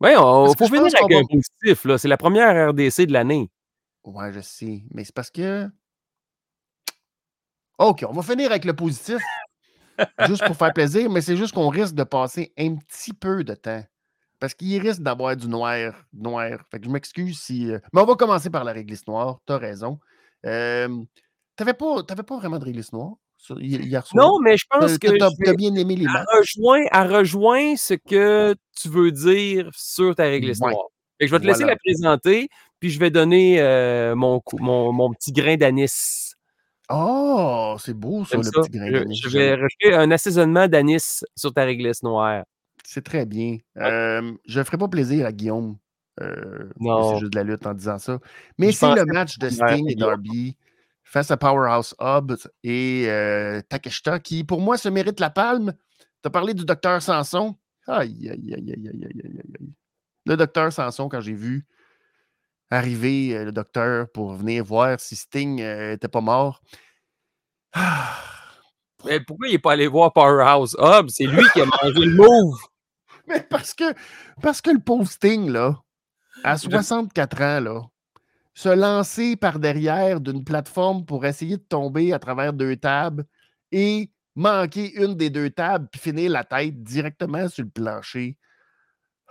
[0.00, 1.84] Oui, on faut finir avec un va- positif.
[1.84, 1.98] là.
[1.98, 3.50] C'est la première RDC de l'année.
[4.04, 4.82] ouais, je sais.
[4.92, 5.68] Mais c'est parce que.
[7.78, 9.18] OK, on va finir avec le positif.
[10.26, 13.54] juste pour faire plaisir, mais c'est juste qu'on risque de passer un petit peu de
[13.54, 13.84] temps.
[14.40, 15.94] Parce qu'il risque d'avoir du noir.
[16.12, 16.58] noir.
[16.70, 17.70] Fait que je m'excuse si.
[17.72, 19.40] euh, Mais on va commencer par la réglisse noire.
[19.46, 19.98] Tu as raison.
[20.46, 20.88] Euh,
[21.58, 24.24] T'avais pas, t'avais pas vraiment de réglisse noire sur- hier soir?
[24.26, 26.24] Non, mais je pense que t'as- vais- bien aimé les matchs.
[26.38, 30.70] rejoint, elle rejoint ce que tu veux dire sur ta réglisse Ouais.
[30.72, 30.86] noire.
[31.18, 32.48] Fait que je vais te laisser la présenter,
[32.78, 36.32] puis je vais donner euh, mon, mon, mon petit grain d'anis.
[36.90, 38.50] Oh, c'est beau ça, le ça.
[38.62, 39.20] petit grain d'anis.
[39.22, 42.44] je vais rajouter un assaisonnement d'anis sur ta réglisse noire.
[42.84, 43.58] C'est très bien.
[43.76, 43.82] Ouais.
[43.82, 45.76] Euh, je ne ferai pas plaisir à Guillaume.
[46.20, 47.14] euh, Non.
[47.14, 48.18] C'est juste de la lutte en disant ça.
[48.58, 50.22] Mais c'est le match de Sting et Guillaume
[51.08, 55.72] face à Powerhouse Hub et euh, Takeshita, qui pour moi se mérite la palme.
[56.22, 57.56] Tu as parlé du docteur Sanson.
[57.86, 59.72] Aïe, aïe, aïe, aïe, aïe, aïe, aïe.
[60.26, 61.66] Le docteur Sanson, quand j'ai vu
[62.70, 66.60] arriver euh, le docteur pour venir voir si Sting euh, n'était pas mort.
[67.72, 68.14] Ah.
[69.06, 71.08] Mais pourquoi il n'est pas allé voir Powerhouse Hub?
[71.08, 72.58] C'est lui qui a mangé le move.
[73.26, 73.94] Mais parce que,
[74.42, 75.80] parce que le pauvre Sting, là,
[76.44, 77.82] à 64 ans, là,
[78.58, 83.24] se lancer par derrière d'une plateforme pour essayer de tomber à travers deux tables
[83.70, 88.36] et manquer une des deux tables puis finir la tête directement sur le plancher.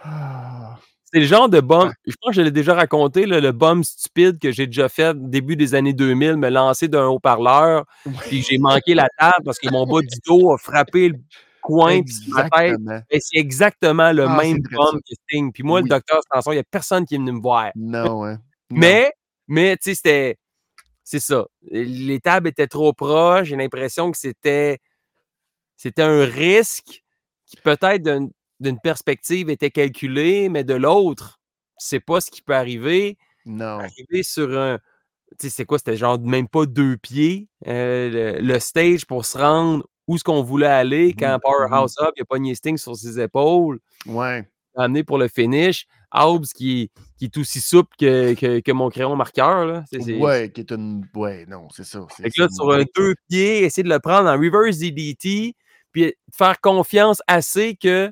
[0.02, 0.78] Ah,
[1.12, 1.94] C'est le genre de bum, Ouais.
[2.06, 5.14] je pense que je l'ai déjà raconté, là, le bum stupide que j'ai déjà fait
[5.30, 7.84] début des années 2000, me lancer d'un haut-parleur,
[8.22, 11.16] puis j'ai manqué la table parce que mon bas du dos a frappé le
[11.62, 12.78] coin sur ma tête.
[13.10, 15.52] Et c'est exactement le Ah, même bum que Sting.
[15.52, 15.84] Puis moi, Oui.
[15.84, 17.72] le docteur Sanson, il n'y a personne qui est venu me voir.
[17.76, 18.40] Non, hein.
[18.72, 18.80] Non.
[18.80, 19.12] Mais,
[19.48, 20.38] mais tu sais, c'était.
[21.04, 21.48] C'est ça.
[21.72, 23.48] Les tables étaient trop proches.
[23.50, 24.80] J'ai l'impression que c'était.
[25.78, 27.04] C'était un risque
[27.46, 28.04] qui, peut-être,
[28.60, 31.40] d'une- perspective, était calculé, mais de l'autre,
[31.78, 33.18] c'est pas ce qui peut arriver.
[33.46, 33.80] Non.
[33.80, 34.80] Arriver sur un,
[35.40, 35.78] Tu sais, c'est quoi?
[35.78, 40.24] C'était genre même pas deux pieds, euh, le, le stage pour se rendre où ce
[40.24, 41.34] qu'on voulait aller quand mh.
[41.34, 41.40] Mmh mh.
[41.42, 44.48] Powerhouse Hobbs, il a pogné Sting sur ses épaules, Ouais.
[44.76, 45.86] amené pour le finish.
[46.14, 49.84] Hobbs qui qui est aussi souple que que que mon crayon marqueur, là.
[50.20, 52.84] Ouais, qui est une ouais, non, c'est ça, fait que là, sur un.
[52.96, 55.56] 2 pieds, essayer de le prendre en reverse DDT,
[55.92, 58.08] puis faire confiance assez que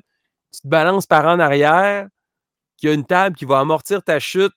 [0.52, 2.08] tu te balances par en arrière,
[2.78, 4.52] qu'il y a une table qui va amortir ta chute,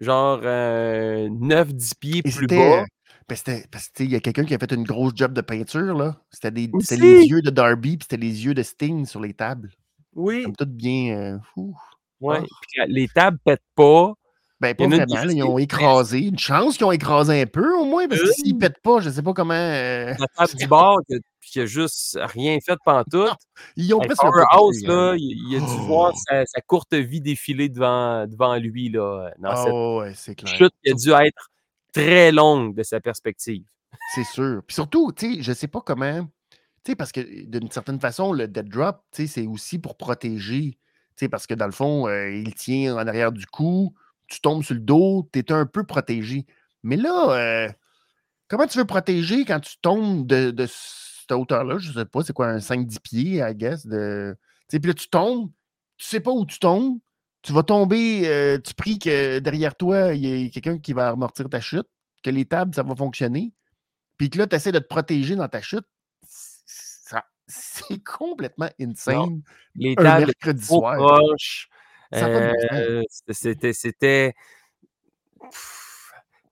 [0.00, 2.84] genre, heu, 9-10 pieds Et plus bas.
[3.28, 6.16] parce que il y a quelqu'un qui a fait une grosse job de peinture, là.
[6.30, 6.66] C'était les
[7.26, 9.70] yeux de Darby, puis c'était les yeux de Sting sur les tables.
[10.14, 10.42] Oui.
[10.44, 11.76] Comme tout bien, ouf.
[12.22, 12.46] Ouais, Ah!
[12.62, 14.14] puis les tables pètent pas.
[14.60, 16.20] Ben, pas une vraiment, là, ils ont écrasé.
[16.20, 19.10] Une chance qu'ils ont écrasé un peu au moins, parce que s'ils pètent pas, je
[19.10, 22.76] sais pas comment, heu, La table du bord qui a qui a juste rien fait
[22.84, 23.12] pantoute.
[23.26, 23.34] non,
[23.76, 24.94] ils ont Hey, presque Powerhouse, touché, hein.
[24.94, 26.18] là, il il a dû voir Oh!
[26.28, 30.34] sa sa courte vie défiler devant devant lui, là, dans Ah cette ouais, ouais, c'est
[30.36, 30.54] clair.
[30.54, 31.50] chute qui a dû être
[31.92, 33.64] très longue de sa perspective.
[34.14, 34.62] C'est sûr.
[34.66, 36.22] Puis surtout, tu sais, je sais pas comment
[36.84, 39.96] tu sais, parce que d'une certaine façon, le dead drop, tu sais, c'est aussi pour
[39.96, 40.78] protéger.
[41.28, 43.94] Parce que dans le fond, heu, il tient en arrière du cou,
[44.28, 46.46] tu tombes sur le dos, tu es un peu protégé.
[46.82, 47.72] Mais là, heu,
[48.48, 51.78] comment tu veux protéger quand tu tombes de cette hauteur-là?
[51.78, 54.36] Je sais pas, c'est quoi, un 5-10 pieds, I guess, de
[54.68, 55.50] puis là, tu tombes,
[55.98, 56.98] tu sais pas où tu tombes,
[57.42, 61.10] tu vas tomber, heu, tu pries que derrière toi, il y ait quelqu'un qui va
[61.10, 61.86] amortir ta chute,
[62.22, 63.52] que les tables, ça va fonctionner.
[64.18, 65.86] Puis que là, tu essaies de te protéger dans ta chute.
[67.54, 68.90] C'est complètement Non.
[68.90, 69.42] insane,
[69.74, 70.96] Les un tables mercredi trop soir.
[70.96, 71.68] proches.
[72.12, 74.34] C c'était c'était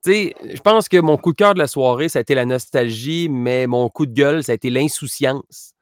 [0.03, 2.35] tu sais, je pense que mon coup de cœur de la soirée, ça a été
[2.35, 5.75] la nostalgie, mais mon coup de gueule, ça a été l'insouciance.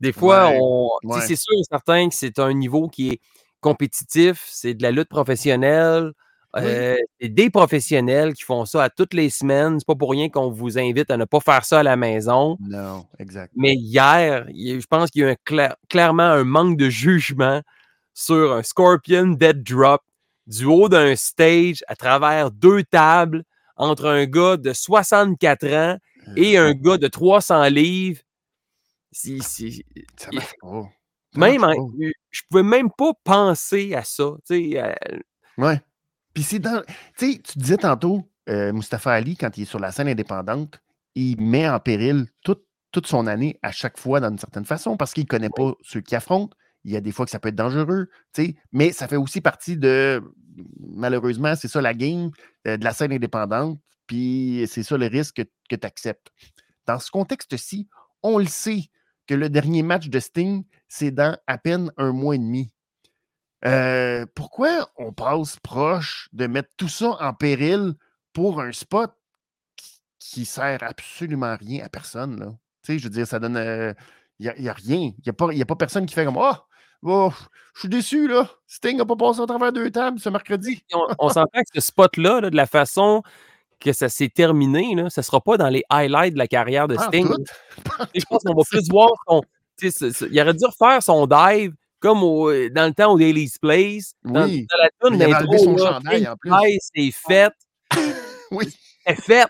[0.00, 1.20] Des fois, Ouais, on ouais.
[1.22, 3.20] c'est sûr et certain que c'est un niveau qui est
[3.60, 6.12] compétitif, c'est de la lutte professionnelle,
[6.54, 6.62] Oui.
[7.20, 9.78] c'est des professionnels qui font ça à toutes les semaines.
[9.78, 12.58] C'est pas pour rien qu'on vous invite à ne pas faire ça à la maison.
[12.60, 13.52] Non, exact.
[13.56, 17.62] Mais hier, je pense qu'il y a eu un clair clairement un manque de jugement
[18.12, 20.02] sur un Scorpion Dead Drop
[20.46, 23.44] du haut d'un stage à travers 2 tables
[23.76, 25.96] entre un gars de 64 ans
[26.36, 28.20] et Heu, un gars de 300 livres.
[29.10, 29.70] C'est c'est
[30.16, 30.30] ça
[31.34, 31.72] même en
[32.30, 35.20] je pouvais même pas penser à ça, tu sais, heu
[35.58, 35.80] Ouais.
[36.34, 36.82] Puis c'est dans
[37.18, 40.80] tu sais, tu disais tantôt, Mustafa Ali, quand il est sur la scène indépendante,
[41.14, 45.14] il met en péril toute toute son année à chaque fois d'une certaine façon parce
[45.14, 45.72] qu'il connaît Oui.
[45.72, 46.52] pas ceux qu'il affronte.
[46.84, 49.16] Il y a des fois que ça peut être dangereux, tu sais, mais ça fait
[49.16, 50.20] aussi partie de
[50.80, 52.30] malheureusement, c'est ça la game,
[52.66, 56.28] heu, de la scène indépendante, puis c'est ça le risque que que tu acceptes.
[56.86, 57.88] Dans ce contexte-ci,
[58.22, 58.90] on le sait
[59.26, 62.70] que le dernier match de Sting, c'est dans à peine 1 mois et demi.
[63.64, 67.94] Heu, pourquoi on passe proche de mettre tout ça en péril
[68.32, 69.12] pour un spot
[70.18, 72.46] qui sert absolument à rien à personne, là?
[72.84, 73.94] Tu sais, je veux dire, ça donne, heu,
[74.38, 75.12] il y a y a rien.
[75.18, 76.64] Il y a pas y a pas personne qui fait comme: «Ah!
[77.04, 77.32] Oh,
[77.74, 80.82] je suis déçu, là, Sting a pas passé au travers 2 tables ce mercredi».
[80.94, 83.22] on on s'entend que ce spot-là, là, de la façon
[83.80, 86.96] que ça s'est terminé, là, ça sera pas dans les highlights de la carrière de
[86.98, 87.28] Sting.
[88.16, 89.42] je pense qu'on va plus voir son
[90.30, 94.14] il aurait dû refaire son dive comme au heu, dans le temps au Daily's Place.
[94.24, 96.52] Dans Oui, dans la toune il avait enlevé son là, chandail en plus.
[96.94, 97.52] C'est fait.
[98.52, 98.66] Oui,
[99.06, 99.48] C'est fait.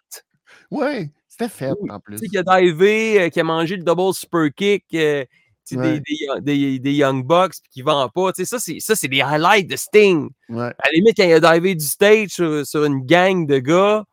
[0.70, 2.28] ouais, c'était fait Oui, en tu sais, plus.
[2.30, 5.28] qui a divé, heu, qui a mangé le double super kick, sais,
[5.70, 6.00] des Ouais.
[6.00, 8.32] des Yo des des Young Bucks, puis qui vend pas.
[8.32, 10.30] Tu sais, ça, c'est ça, c'est des highlights de Sting.
[10.50, 10.64] Ouais.
[10.78, 14.04] À la limite, quand il a divé du stage sur sur une gang de gars,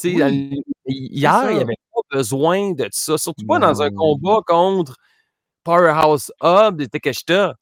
[0.00, 1.62] tu sais, à Oui, hier, il y ça.
[1.62, 4.96] avait pas besoin de ça, surtout pas dans un combat contre
[5.66, 7.56] Powerhouse Hobbs et Takeshita.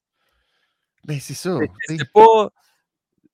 [1.05, 2.49] Ben, c'est ça, C'est pas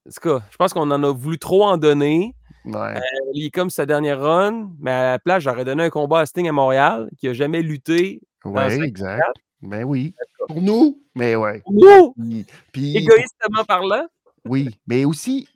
[0.07, 2.33] en tout cas, je pense qu'on en a voulu trop en donner.
[2.65, 2.97] Ouais.
[2.97, 3.01] Heu,
[3.33, 6.25] il est comme sa dernière run, mais à la place, j'aurais donné un combat à
[6.25, 8.83] Sting à Montréal, qui a jamais lutté 54.
[8.83, 9.21] exact.
[9.61, 10.15] Ben oui.
[10.47, 11.61] Pour nous, mais ouais.
[11.69, 12.13] Nous!
[12.17, 14.07] Puis puis pour Égoïstement parlant.
[14.45, 15.47] oui, mais aussi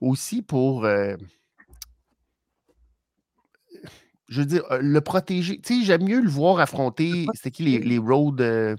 [0.00, 1.16] aussi pour, heu
[4.28, 5.60] je veux dire, heu, le protéger.
[5.60, 8.76] Tu sais, j'aime mieux le voir affronter c'était qui les les road, heu,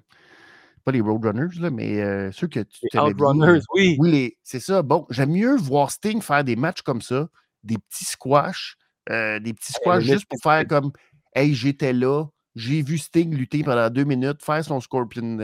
[0.86, 3.98] pas les road runners là, mais heu, ceux que tu Les Outrunners, oui.
[3.98, 4.82] Oui, c'est ça.
[4.84, 7.30] Bon, j'aime mieux voir Sting faire des matchs comme ça,
[7.64, 8.78] des petits squash,
[9.10, 10.92] des petits squash juste pour faire comme:
[11.36, 12.26] «Hey, j'étais là,
[12.56, 15.38] j'ai vu Sting lutter pendant 2 minutes, faire son Scorpion,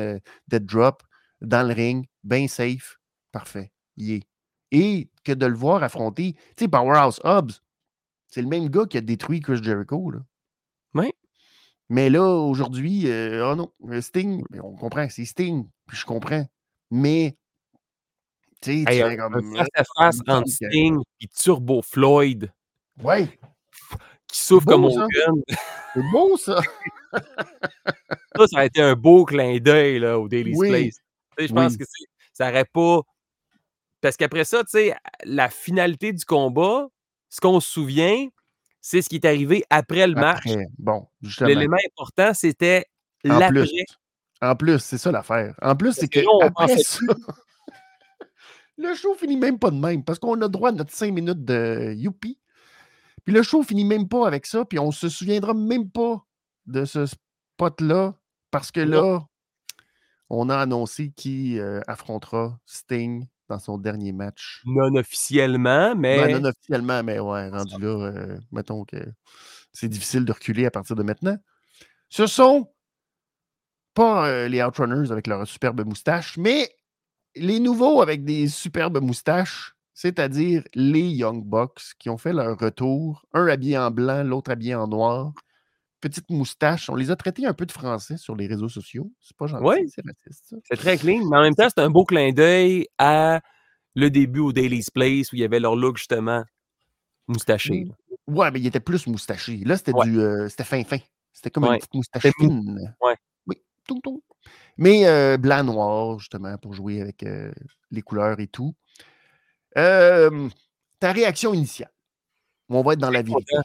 [0.50, 1.04] Death Drop
[1.42, 2.98] dans le ring, bien safe,
[3.34, 4.24] parfait, il y est».
[4.74, 7.62] Et que de le voir affronter tu sais, Powerhouse Hobbs,
[8.32, 10.20] c'est le même gars qui a détruit Chris Jericho, là.
[10.96, 11.14] Oui.
[11.90, 16.48] Mais là, aujourd'hui, oh non, heu, Sting, on comprend, c'est Sting, puis je comprends.
[16.90, 17.36] Mais
[18.62, 22.52] tu sais, Hey, comme: face à face entre que Sting et Turbo Floyd.
[23.04, 23.28] Ouais.
[24.28, 24.86] Qui souffle Beau, comme.
[24.86, 25.44] Hogan.
[25.94, 26.62] C'est beau, ça.
[28.38, 30.70] Ça, ça a été un beau clin d'œil là, au Daily's Oui.
[30.70, 30.96] Place.
[31.38, 31.84] Je pense que
[32.32, 33.02] ça n'aurait pas.
[34.00, 36.88] Parce qu'après ça, tu sais, la finalité du combat,
[37.32, 38.28] ce qu'on se souvient,
[38.82, 40.46] c'est ce qui est arrivé après le match.
[40.46, 41.08] Après, bon.
[41.40, 42.86] L'élément important, c'était
[43.24, 43.66] l'après.
[44.42, 45.56] en plus, c'est ça l'affaire.
[45.62, 47.00] En plus, c'est que que là, on après pensait ça,
[48.78, 51.46] le show finit même pas de même parce qu'on a droit à notre 5 minutes
[51.46, 52.38] de youpi.
[53.24, 56.26] Puis le show finit même pas avec ça, puis on se souviendra même pas
[56.66, 58.16] de ce spot-là
[58.50, 59.22] parce que là,
[60.30, 64.62] on a annoncé qui euh, affrontera Sting dans son dernier match.
[64.66, 66.40] Non officiellement, mais.
[66.40, 68.98] Non officiellement, mais ouais, rendu là, euh, mettons que
[69.74, 71.38] c'est difficile de reculer à partir de maintenant.
[72.10, 72.70] Ce sont
[73.94, 76.70] pas euh, les Outrunners avec leur superbe moustache, mais
[77.36, 83.26] les nouveaux avec des superbes moustaches, c'est-à-dire les Young Bucks qui ont fait leur retour,
[83.34, 85.34] un habillé en blanc, l'autre habillé en noir.
[86.02, 86.90] Petite moustache.
[86.90, 89.12] On les a traités un peu de français sur les réseaux sociaux.
[89.22, 89.86] C'est pas gentil, Ouais.
[89.88, 90.56] c'est raciste.
[90.68, 93.42] C'est très clean, mais en même temps, c'est un beau clin d'œil à
[93.96, 96.44] le début au Daily's Place où il y avait leur look justement
[97.28, 97.86] moustaché.
[98.28, 99.58] Ouais, mais il était plus moustaché.
[99.58, 100.06] Là, c'était Ouais.
[100.08, 100.20] du.
[100.20, 100.98] euh, c'était fin fin.
[101.34, 101.72] C'était comme Ouais.
[101.76, 102.90] une petite moustache fine.
[103.02, 103.16] Ouais.
[103.46, 104.24] Oui, tout, tout.
[104.78, 107.52] Mais euh, blanc-noir, justement, pour jouer avec euh,
[107.92, 108.74] les couleurs et tout.
[109.76, 111.92] Ta réaction initiale.
[112.70, 113.56] On va être dans la vérité.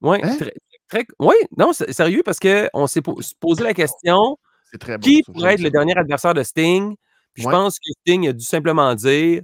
[0.00, 0.36] Oui, Hein?
[0.36, 0.54] très,
[0.88, 4.36] très- ouais, non, c'est- sérieux, parce qu'on s'est po- se posé la question
[4.72, 5.02] C'est très bon.
[5.02, 6.94] qui pourrait être le dernier adversaire de Sting?
[7.34, 9.42] Puis je pense que Sting a dû simplement dire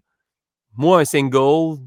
[0.76, 1.78] Moi, un single,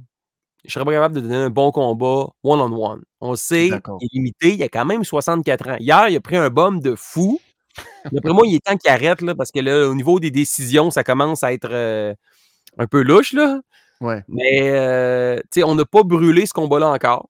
[0.66, 3.02] je serais pas capable de donner un bon combat one-on-one.
[3.22, 3.98] On sait, D'accord.
[4.02, 5.78] il est limité, il a quand même 64 ans.
[5.80, 7.40] Hier, il a pris un bum de fou.
[8.12, 10.92] D'après moi, il est temps qu'il arrête, là, parce que là, au niveau des décisions,
[10.92, 12.14] ça commence à être euh,
[12.78, 13.34] un peu louche.
[13.34, 13.62] Là.
[14.02, 14.22] Ouais.
[14.28, 17.30] Mais euh, tu sais, on n'a pas brûlé ce combat-là encore.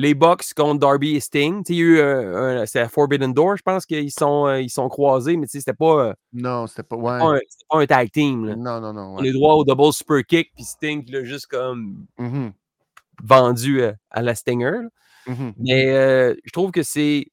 [0.00, 2.78] Les Bucks contre Darby et Sting, tu sais, il y a eu un- un- c'est
[2.78, 5.72] à Forbidden Door, je pense qu'ils sont, euh, ils sont croisés, mais tu sais, c'était
[5.72, 6.96] pas, euh, Non, c'était pas.
[6.96, 7.36] pas Ouais.
[7.36, 8.44] un, c'était pas un tag team.
[8.46, 8.54] là.
[8.56, 9.16] Non, non, non.
[9.18, 12.52] On est droit au double super kick, puis Sting l'a juste comme Mhm,
[13.24, 14.82] vendu euh, à la Stinger.
[15.26, 15.54] mhm.
[15.58, 17.26] Mais euh, je trouve que c'est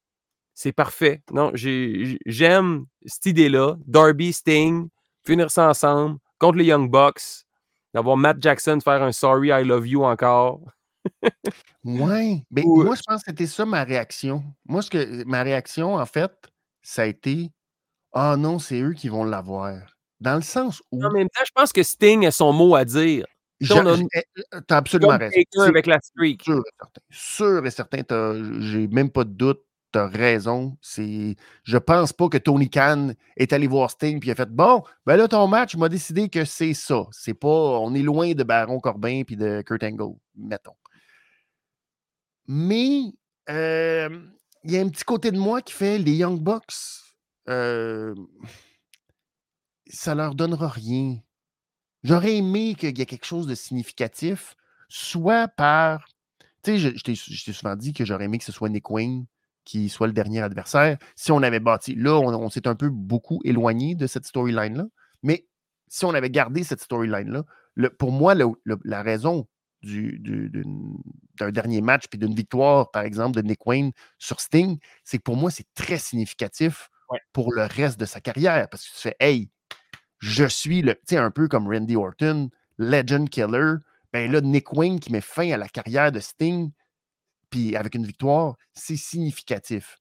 [0.58, 1.20] c'est parfait.
[1.32, 3.76] Non, j'aime cette idée-là.
[3.86, 4.88] Darby, Sting,
[5.24, 7.44] finir ça ensemble contre les Young Bucks,
[7.94, 10.60] d'avoir Matt Jackson faire un Sorry, I love you encore.
[11.84, 12.42] Ouais.
[12.50, 14.42] Ben, Ou, moi, je pense que c'était ça ma réaction.
[14.66, 16.32] Moi, ce que ma réaction, en fait,
[16.82, 17.50] ça a été
[18.12, 19.78] Ah non, c'est eux qui vont l'avoir.
[20.20, 21.04] Dans le sens où.
[21.04, 23.26] En même temps, je pense que Sting a son mot à dire.
[23.60, 23.72] je-
[24.14, 25.62] eh, eh, T'as absolument raison.
[25.62, 26.42] Avec la streak.
[26.42, 27.00] sûr et certain.
[27.10, 29.60] Sûr et certain, j'ai même pas de doute.
[29.92, 30.76] T'as raison.
[30.82, 34.82] C'est, je pense pas que Tony Khan est allé voir Sting puis a fait bon,
[35.06, 37.06] ben là ton match m'a décidé que c'est ça.
[37.12, 40.74] C'est pas, on est loin de Baron Corbin puis de Kurt Angle, mettons.
[42.48, 43.12] Mais
[43.48, 44.08] euh,
[44.64, 46.74] il y a un petit côté de moi qui fait les Young Bucks.
[47.48, 48.14] euh,
[49.88, 51.18] ça leur donnera rien.
[52.02, 54.54] J'aurais aimé qu'il y ait quelque chose de significatif,
[54.88, 56.08] soit par.
[56.62, 59.26] Tu sais, je, t'ai souvent dit que j'aurais aimé que ce soit Nick Wayne
[59.64, 60.98] qui soit le dernier adversaire.
[61.16, 61.94] Si on avait bâti.
[61.96, 64.86] Là, on, s'est un peu beaucoup éloigné de cette storyline-là.
[65.22, 65.48] Mais
[65.88, 67.44] si on avait gardé cette storyline-là,
[67.98, 69.48] pour moi, la raison
[69.86, 70.98] du- du- d'une-
[71.38, 75.22] d'un dernier match puis d'une victoire, par exemple, de Nick Wayne sur Sting, c'est que
[75.22, 77.20] pour moi, c'est très significatif Ouais.
[77.32, 78.68] pour le reste de sa carrière.
[78.68, 79.48] Parce que tu fais, hey,
[80.18, 83.74] je suis le, tu sais, un peu comme Randy Orton, Legend Killer.
[84.12, 86.72] Ben là, Nick Wayne qui met fin à la carrière de Sting,
[87.50, 89.98] puis avec une victoire, c'est significatif.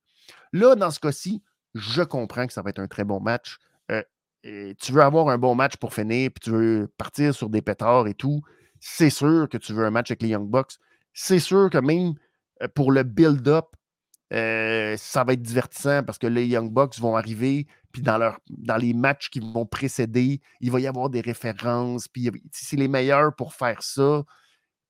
[0.54, 3.58] Là, dans ce cas-ci, je comprends que ça va être un très bon match.
[3.92, 4.02] Euh,
[4.44, 7.62] et tu veux avoir un bon match pour finir, puis tu veux partir sur des
[7.62, 8.42] pétards et tout.
[8.88, 10.74] C'est sûr que tu veux un match avec les Young Bucks.
[11.12, 12.14] C'est sûr que même
[12.62, 13.66] euh, pour le build-up,
[14.32, 18.38] euh, ça va être divertissant parce que les Young Bucks vont arriver, puis dans, leur,
[18.48, 22.88] dans les matchs qui vont précéder, il va y avoir des références, puis c'est les
[22.88, 24.24] meilleurs pour faire ça.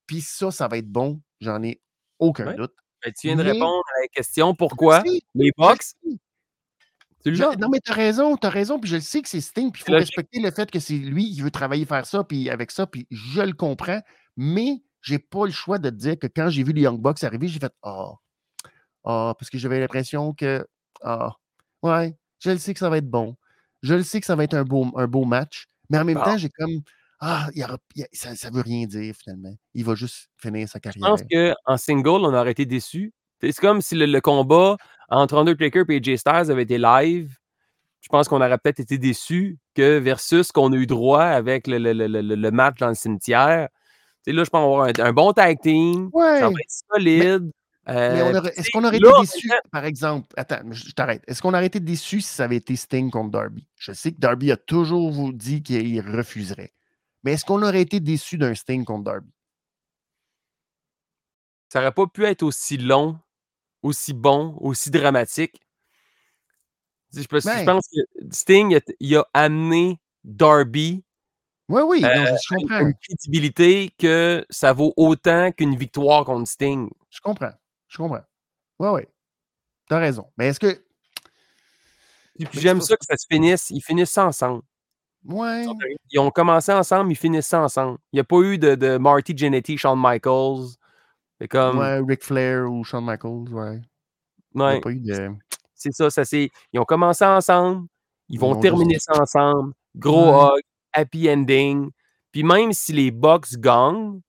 [0.08, 1.80] Puis ça, ça va être bon, j'en ai
[2.20, 2.56] aucun Ouais.
[2.56, 2.74] doute.
[3.02, 5.04] Ben, tu viens de répondre à la question pourquoi
[5.36, 5.96] les Bucks.
[7.32, 9.72] Tu Je- non, mais t'as raison, t'as raison, puis je le sais que c'est Sting,
[9.72, 12.50] puis il faut respecter le fait que c'est lui qui veut travailler faire ça, puis
[12.50, 14.02] avec ça, puis je le comprends,
[14.38, 17.24] mais j'ai pas le choix de te dire que quand j'ai vu les Young Bucks
[17.24, 18.12] arriver, j'ai fait Ah,
[19.06, 20.66] ah, parce que j'avais l'impression que
[21.02, 21.32] Ah,
[21.84, 23.36] ouais, je le sais que ça va être bon.
[23.84, 26.22] Je le sais que ça va être un beau, un beau match, mais en même
[26.22, 26.82] temps, j'ai comme
[27.20, 29.56] Ah, il aura- il ça, ça veut rien dire finalement.
[29.74, 31.10] Il va juste finir sa Je carrière.
[31.10, 31.22] pense
[31.66, 33.14] qu'en single, on aurait été déçus.
[33.52, 34.78] C'est comme si le, le combat
[35.10, 37.38] entre Undertaker et AJ Styles avait été live.
[38.02, 41.66] Je pense qu'on aurait peut-être été déçus que versus ce qu'on a eu droit avec
[41.68, 43.70] le, le- le- le- le match dans le cimetière.
[44.28, 46.10] là, je pense avoir un, un bon tag team.
[46.14, 46.40] Ouais.
[46.40, 47.52] Ça va être solide.
[47.88, 50.28] Euh, est-ce qu'on aurait été déçu, par exemple?
[50.38, 51.24] Attends, je t'arrête.
[51.28, 53.68] Est-ce qu'on aurait été déçu si ça avait été Sting contre Darby?
[53.78, 56.74] Je sais que Darby a toujours vous dit qu'il refuserait.
[57.24, 59.30] Mais est-ce qu'on aurait été déçu d'un Sting contre Darby?
[61.70, 63.20] Ça aurait pas pu être aussi long,
[63.86, 65.62] aussi bon, aussi dramatique.
[67.14, 67.66] Je, Ben.
[67.66, 71.04] pense que Sting, il a, il a amené Darby
[71.70, 72.80] Oui, Euh, je comprends.
[72.80, 76.90] une crédibilité que ça vaut autant qu'une victoire contre Sting.
[77.10, 77.54] Je comprends.
[77.88, 78.24] Je comprends.
[78.80, 79.02] Oui, oui.
[79.88, 80.30] T'as raison.
[80.38, 80.84] Mais est-ce que.
[82.54, 83.70] J'aime ça que ça se finisse.
[83.70, 84.62] Ils finissent ça ensemble.
[85.24, 85.66] Ouais.
[86.12, 87.98] Ils ont commencé ensemble, ils finissent ça ensemble.
[88.12, 90.76] Il n'y a pas eu de, de Marty Jannetty, Shawn Michaels.
[91.40, 91.80] C'est comme.
[91.80, 93.82] Ouais, Ric Flair ou Shawn Michaels, ouais.
[94.54, 95.32] Ouais, de.
[95.74, 96.50] c'est ça, ça c'est.
[96.72, 97.88] Ils ont commencé ensemble,
[98.30, 99.74] ils vont ont terminer ça ensemble.
[99.96, 100.58] Gros Ouais.
[100.58, 100.62] hug,
[100.94, 101.90] happy ending.
[102.32, 104.22] Puis même si les Bucks gagnent,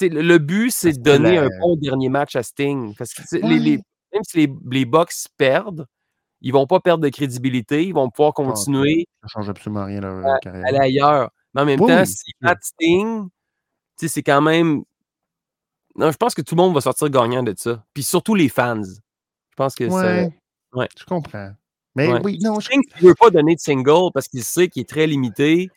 [0.00, 2.94] le, le but, c'est de donner la- un bon dernier match à Sting.
[2.96, 3.76] Parce que les,
[4.12, 5.86] même si les, les Bucks perdent,
[6.40, 10.00] ils vont pas perdre de crédibilité, ils vont pouvoir continuer Ça change absolument rien à
[10.12, 10.64] leur à carrière.
[10.66, 11.30] aller ailleurs.
[11.54, 13.28] Mais en même Oui, temps, si battent Sting,
[13.96, 14.82] c'est quand même.
[15.96, 17.84] Non, je pense que tout le monde va sortir gagnant de ça.
[17.94, 18.82] Puis surtout les fans.
[18.82, 19.96] Je pense que ça.
[19.96, 20.32] Ouais.
[20.74, 20.88] ouais.
[20.98, 21.52] Je comprends.
[21.94, 22.20] Mais Ouais.
[22.24, 25.06] oui, non, je, s'il veut pas donner de single parce qu'il sait qu'il est très
[25.06, 25.70] limité,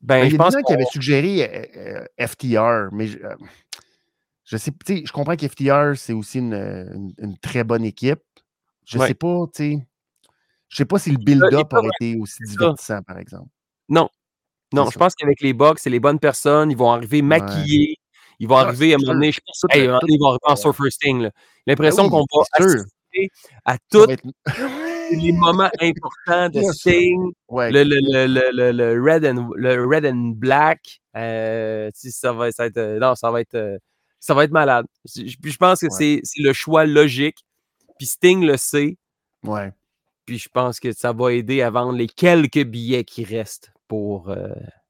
[0.00, 1.44] ben, Ben, il y je pense gens qui qu'on- avaient suggéré
[1.76, 3.36] euh, euh, FTR, mais je, euh,
[4.44, 8.18] je sais, je comprends qu'FTR, c'est aussi une, une- une très bonne équipe.
[8.84, 9.06] Je Ouais.
[9.08, 9.86] sais pas, tu sais.
[10.68, 13.48] Je sais pas si le il build-up aurait été aussi divertissant, par exemple.
[13.88, 14.08] Non.
[14.72, 16.70] Non, je pense qu'avec les Bucks, c'est les bonnes personnes.
[16.72, 17.96] Ils vont arriver maquillés.
[18.40, 19.32] Ils vont Ah, arriver à un moment donné.
[19.32, 20.56] Je pense hey, un ils vont arriver en.
[20.56, 21.28] Surfer Sting.
[21.66, 23.30] L'impression Ben qu'on va assister
[23.64, 24.14] à tous va
[25.10, 26.62] les moments importants de.
[26.72, 27.32] Sting.
[27.50, 31.00] Le, le, le, le, red and, le red and black.
[31.16, 32.76] euh, ça, va, ça va être.
[32.78, 33.54] euh, non, ça va être.
[33.54, 33.78] euh,
[34.20, 34.86] ça va être malade.
[35.04, 35.92] Je, puis je pense que Ouais.
[35.92, 37.44] c'est c'est le choix logique.
[37.98, 38.96] Puis Sting le sait.
[39.44, 39.70] ouais.
[40.26, 44.30] Puis je pense que ça va aider à vendre les quelques billets qui restent pour
[44.30, 44.48] euh,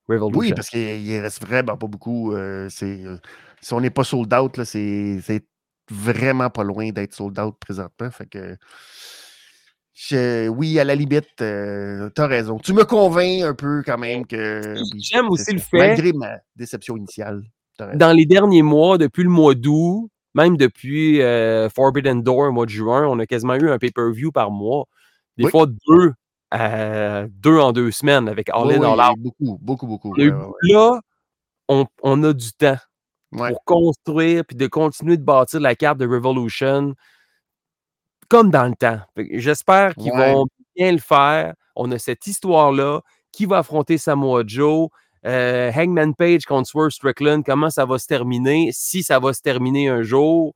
[0.09, 2.33] Oui, parce qu'il il reste vraiment pas beaucoup.
[2.33, 3.19] euh, euh,
[3.61, 5.21] si on n'est pas sold out, c'est,
[5.91, 8.11] vraiment pas loin d'être sold out présentement.
[8.11, 8.57] Fait que,
[9.95, 12.59] je- oui, à la limite, tu as raison.
[12.59, 14.75] Tu me convaincs un peu quand même que.
[14.99, 17.43] J'aime aussi le fait- Malgré ma déception initiale.
[17.79, 17.95] t'as.
[17.97, 22.67] Dans les derniers mois, depuis le mois d'août, même depuis euh, Forbidden Door au mois
[22.67, 24.87] de juin, on a quasiment eu un pay-per-view par mois.
[25.37, 25.51] Des Oui.
[25.51, 26.13] fois deux,
[26.53, 29.19] euh, deux en deux semaines avec All Oui, In, oui, All Out.
[29.19, 30.13] beaucoup, beaucoup, beaucoup.
[30.15, 30.53] Ouais, ouais.
[30.63, 31.01] Là,
[31.69, 32.77] on, on a du temps
[33.33, 33.51] Ouais.
[33.51, 36.95] pour construire puis de continuer de bâtir la carte de Revolution
[38.29, 39.01] comme dans le temps.
[39.17, 41.55] J'espère qu'ils vont bien le faire.
[41.75, 43.01] On a cette histoire-là.
[43.33, 44.89] Qui va affronter Samoa Joe?
[45.27, 48.71] Euh, Hangman Page contre Swerve Strickland, comment ça va se terminer?
[48.73, 50.55] Si ça va se terminer un jour?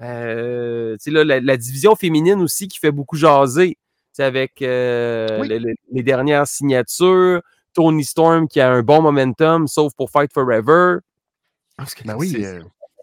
[0.00, 3.76] Euh, là, la, la division féminine aussi qui fait beaucoup jaser.
[4.18, 5.48] Avec euh, Oui.
[5.48, 7.40] le- le- les dernières signatures.
[7.74, 10.98] Tony Storm qui a un bon momentum, sauf pour Fight Forever.
[11.78, 12.34] Parce que Ben oui.
[12.44, 12.60] euh,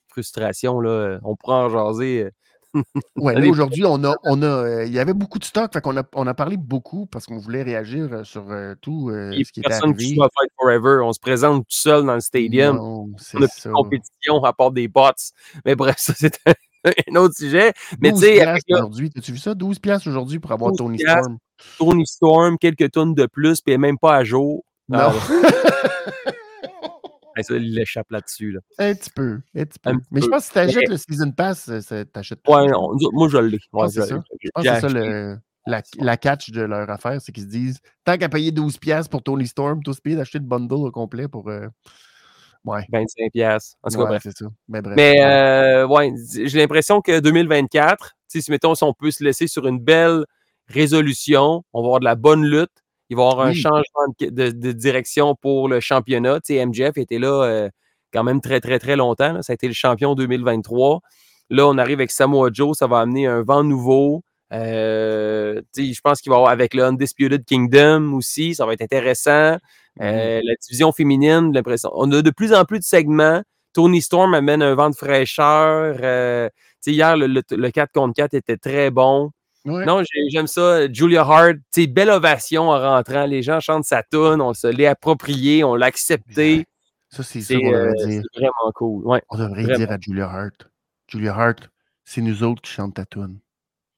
[0.10, 2.26] frustration, là, on pourra en jaser.
[2.26, 2.32] euh,
[3.16, 5.97] Ouais, aujourd'hui, on a, on a, euh, il y avait beaucoup de stock, fait qu'on
[5.97, 9.51] a, on a parlé beaucoup parce qu'on voulait réagir sur euh, tout euh, a ce
[9.51, 10.16] qui qui arrivé.
[10.22, 11.01] à Fight Forever.
[11.03, 12.78] On se présente tout seul dans le stadium.
[12.78, 15.10] Non, c'est on plus de compétition à part des bots.
[15.66, 16.38] Mais bref, ça, c'est
[17.12, 17.74] un, autre sujet.
[18.02, 19.54] Mais tu 12 sais, aujourd'hui, as-tu vu ça?
[19.54, 21.00] 12 piastres aujourd'hui pour avoir 12 Tony.
[21.00, 21.38] Storm.
[21.78, 24.64] Tony Storm, quelques tonnes de plus, puis même pas à jour.
[24.88, 25.00] Non.
[25.02, 25.14] Ah,
[27.44, 28.52] ça, il échappe là-dessus.
[28.52, 28.60] Là.
[28.80, 29.90] un petit peu, un petit peu.
[29.92, 32.52] Un Mais je pense que si t'achètes le Season Pass, euh, t'achètes tout.
[32.52, 33.58] Ouais, je on- moi, je l'ai.
[33.58, 34.24] Ouais, pense c'est je- ça.
[34.42, 35.00] j'ai- Je pense j'ai que c'est ça acheté.
[35.00, 38.78] le, la, la catch de leur affaire, c'est qu'ils se disent tant qu'à payer 12
[38.78, 41.50] piastres pour Tony Storm, tous payés d'acheter le bundle au complet pour.
[41.50, 41.68] euh,
[42.66, 42.86] Ouais.
[42.92, 43.78] 25 piastres.
[43.84, 44.22] En tout cas, Ouais, bref.
[44.24, 44.46] c'est ça.
[44.68, 44.96] Mais bref.
[44.98, 45.26] Mais ouais.
[45.26, 46.14] euh, ouais,
[46.46, 49.80] j'ai l'impression que 2024, tu sais, si mettons, si on peut se laisser sur une
[49.80, 50.26] belle
[50.68, 52.72] résolution, on va avoir de la bonne lutte.
[53.10, 56.40] Il va y avoir un changement de, de- de direction pour le championnat.
[56.42, 57.70] Tu sais, MJF était là euh,
[58.14, 59.34] quand même très, très, très longtemps.
[59.34, 59.42] là.
[59.42, 61.02] Ça a été le champion 2023.
[61.50, 62.78] Là, on arrive avec Samoa Joe.
[62.78, 64.22] Ça va amener un vent nouveau.
[64.54, 68.54] Euh, je pense qu'il va y avoir avec le Undisputed Kingdom aussi.
[68.54, 69.58] Ça va être intéressant.
[70.01, 71.92] Euh, la division féminine, l'impression.
[71.93, 73.42] On a de plus en plus de segments.
[73.74, 75.97] Tony Storm amène un vent de fraîcheur.
[76.01, 76.50] Euh,
[76.84, 79.32] tu hier, le, le- le 4 contre 4 était très bon.
[79.66, 79.86] Ouais.
[79.86, 80.92] Non, j'ai- j'aime ça.
[80.92, 83.26] Julia Hart, tu belle ovation en rentrant.
[83.26, 86.66] Les gens chantent sa tune, on se l'est approprié, on l'a accepté.
[87.09, 88.21] Ça, c'est ça C'est qu'on euh, devrait dire.
[88.34, 89.05] c'est vraiment cool.
[89.05, 89.21] Ouais.
[89.30, 89.78] On devrait Vraiment.
[89.80, 90.70] dire à Julia Hart.
[91.08, 91.70] Julia Hart,
[92.05, 93.39] c'est nous autres qui chantons ta tune.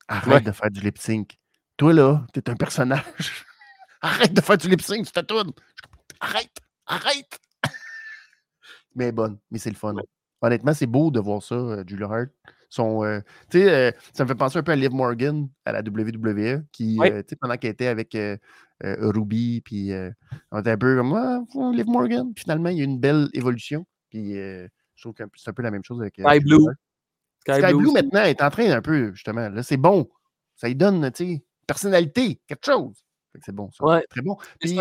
[0.08, 0.42] Arrête Ouais.
[0.42, 1.38] de faire du lip sync.
[1.78, 3.04] Toi, là, t'es un personnage.
[4.02, 5.52] Arrête de faire du lip sync sur ta tune.
[6.22, 6.56] Arrête!
[6.86, 7.40] Arrête!
[8.96, 9.96] mais bonne, mais c'est le fun.
[10.42, 12.30] Honnêtement, c'est beau de voir ça, euh, Julia Hart.
[12.70, 13.20] Son, euh,
[13.56, 16.98] euh, ça me fait penser un peu à Liv Morgan à la WWE, qui,
[17.42, 18.16] pendant qu'elle était avec
[18.82, 19.92] Ruby, puis
[20.52, 21.42] on était un peu comme ah,
[21.74, 22.32] Liv Morgan.
[22.38, 23.86] Finalement, il y a une belle évolution.
[24.10, 24.70] Puis je
[25.02, 26.14] trouve que c'est un peu la même chose avec.
[26.16, 26.66] Sky Blue.
[27.46, 29.50] Sky, Blue, maintenant est en train un peu, justement.
[29.50, 30.08] Là, c'est bon.
[30.56, 33.04] Ça lui donne, tu sais, personnalité, quelque chose.
[33.44, 33.84] C'est bon, ça.
[33.84, 34.06] Ouais.
[34.10, 34.38] Très bon.
[34.60, 34.76] c'est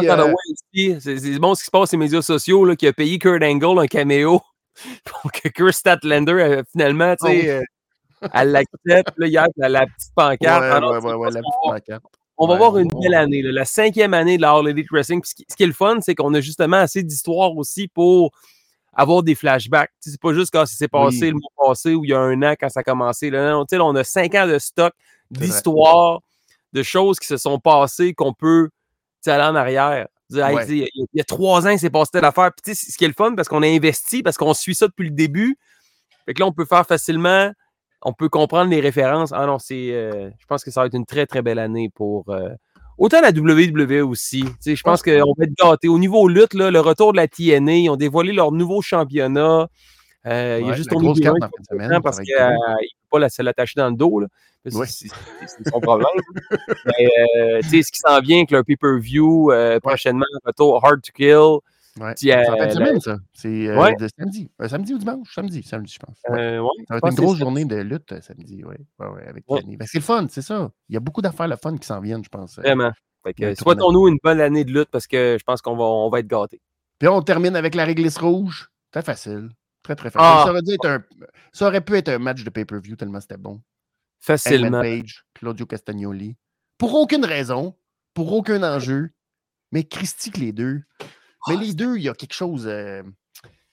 [1.39, 3.79] bon ce qui se passe sur les médias sociaux, là, qui a payé Kurt Angle
[3.79, 4.41] un caméo
[5.05, 8.25] pour que Kurt Statlander, euh, finalement, tu sais, oh.
[8.25, 10.63] euh, elle l'accepte, hier, la, la petite pancarte.
[10.63, 12.05] Ouais, ah ouais, ouais, la petite pancarte.
[12.43, 15.21] On va voir une belle année, la cinquième année de la All Elite Wrestling.
[15.23, 18.31] ce, qui, est le fun, c'est qu'on a justement assez d'histoires aussi pour
[18.95, 19.91] avoir des flashbacks.
[20.01, 22.43] C'est pas juste quand ça s'est passé le mois passé ou il y a un
[22.43, 23.29] an quand ça a commencé.
[23.29, 24.95] Là, non, on a cinq ans de stock
[25.31, 26.21] d'histoires,
[26.73, 28.71] de choses qui se sont passées qu'on peut
[29.27, 30.07] aller en arrière.
[30.31, 32.51] Il y, a trois ans, c'est passé telle affaire.
[32.63, 35.09] Puis, ce qui est le fun, parce qu'on a investi, parce qu'on suit ça depuis
[35.09, 35.59] le début.
[36.25, 37.51] Fait que là, on peut faire facilement,
[38.03, 39.33] on peut comprendre les références.
[39.33, 39.91] Ah non, c'est.
[39.91, 42.25] Euh, je pense que ça va être une très, très belle année pour.
[42.29, 42.51] Euh,
[42.97, 44.45] autant la WWE aussi.
[44.65, 45.89] Je pense qu'on va être gâtés.
[45.89, 49.69] Au niveau lutte, là, le retour de la TNA, ils ont dévoilé leur nouveau championnat.
[50.27, 51.39] Euh, il y a juste ton grosse carte
[51.69, 52.01] semaine.
[52.03, 54.21] Parce qu'il ne peut pas la, se l'attacher dans le dos.
[54.21, 54.29] Là.
[54.69, 55.09] C'est
[55.69, 56.09] son problème.
[56.87, 61.61] Mais, euh, ce qui s'en vient avec leur pay-per-view, euh, prochainement, retour Hard to Kill.
[62.01, 62.13] Ouais.
[62.17, 63.19] C'est en fin de semaine, ça.
[63.33, 64.51] C'est euh, de samedi.
[64.69, 65.35] samedi ou dimanche?
[65.35, 66.17] Samedi, samedi, je pense.
[66.29, 66.59] Ouais.
[66.89, 68.77] ça va être une grosse journée de lutte samedi, oui.
[68.99, 70.71] Ouais, ouais, avec ben, c'est le fun, c'est ça.
[70.89, 72.57] Il y a beaucoup d'affaires le fun qui s'en viennent, je pense.
[72.59, 72.93] Vraiment.
[73.59, 76.29] Souhaitons-nous une bonne année de lutte parce que je pense qu'on va, on va être
[76.29, 76.61] gâtés.
[76.99, 78.71] Puis on termine avec la réglisse rouge.
[78.93, 79.51] Très facile.
[79.91, 80.29] Très, très facile.
[80.31, 80.43] Ah.
[80.45, 81.05] Ça, aurait être un...
[81.53, 83.61] ça aurait pu être un match de pay-per-view tellement c'était bon.
[84.21, 84.83] Facilement.
[84.83, 86.37] Page, Claudio Castagnoli.
[86.79, 87.77] Pour aucune raison,
[88.15, 89.11] pour aucun enjeu,
[89.73, 90.83] mais Christy que les deux.
[91.49, 92.69] Mais ah, les deux, il y a quelque chose.
[92.69, 93.03] Euh,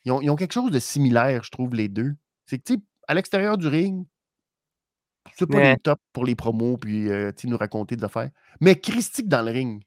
[0.06, 2.16] ils, ont, quelque chose de similaire, je trouve, les deux.
[2.46, 4.08] C'est que, tu sais, à l'extérieur du ring,
[5.36, 8.32] c'est pas les top pour les promos, puis euh, nous raconter des affaires.
[8.60, 9.84] Mais Christy dans le ring.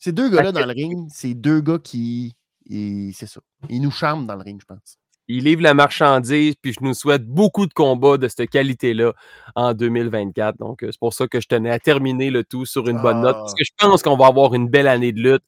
[0.00, 2.34] Ces deux gars-là dans le ring, c'est deux gars qui.
[2.68, 3.40] C'est ça.
[3.68, 4.98] Ils nous charment dans le ring, je pense.
[5.32, 9.14] Il livre la marchandise, puis je nous souhaite beaucoup de combats de cette qualité-là
[9.54, 10.58] en 2024.
[10.58, 13.22] Donc, euh, c'est pour ça que je tenais à terminer le tout sur une bonne
[13.22, 13.58] note, parce ah.
[13.58, 15.44] que je pense qu'on va avoir une belle année de lutte.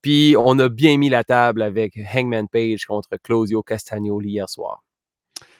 [0.00, 4.82] Puis, on a bien mis la table avec Hangman Page contre Claudio Castagnoli hier soir.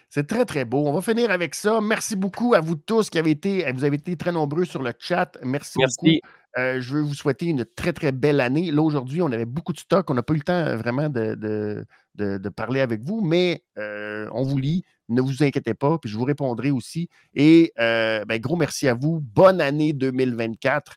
[0.08, 0.86] C'est très, très beau.
[0.86, 1.80] On va finir avec ça.
[1.82, 4.94] Merci beaucoup à vous tous qui avez été, vous avez été très nombreux sur le
[4.98, 5.36] chat.
[5.42, 5.96] Merci, Merci.
[6.02, 6.28] beaucoup.
[6.58, 8.70] Euh, je veux vous souhaiter une très, très belle année.
[8.70, 10.08] Là, aujourd'hui, on avait beaucoup de stock.
[10.10, 11.84] On n'a pas eu le temps euh, vraiment de,
[12.56, 14.84] parler avec vous, mais euh, on vous lit.
[15.08, 17.08] Ne vous inquiétez pas, puis je vous répondrai aussi.
[17.34, 19.20] Et ben, gros merci à vous.
[19.20, 20.96] Bonne année 2024.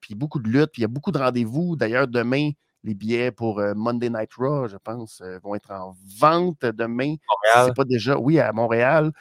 [0.00, 1.76] puis beaucoup de lutte, puis il y a beaucoup de rendez-vous.
[1.76, 2.50] D'ailleurs, demain,
[2.82, 7.14] les billets pour Monday Night Raw, je pense, vont être en vente demain.
[7.54, 9.12] C'est pas déjà, oui, à Montréal.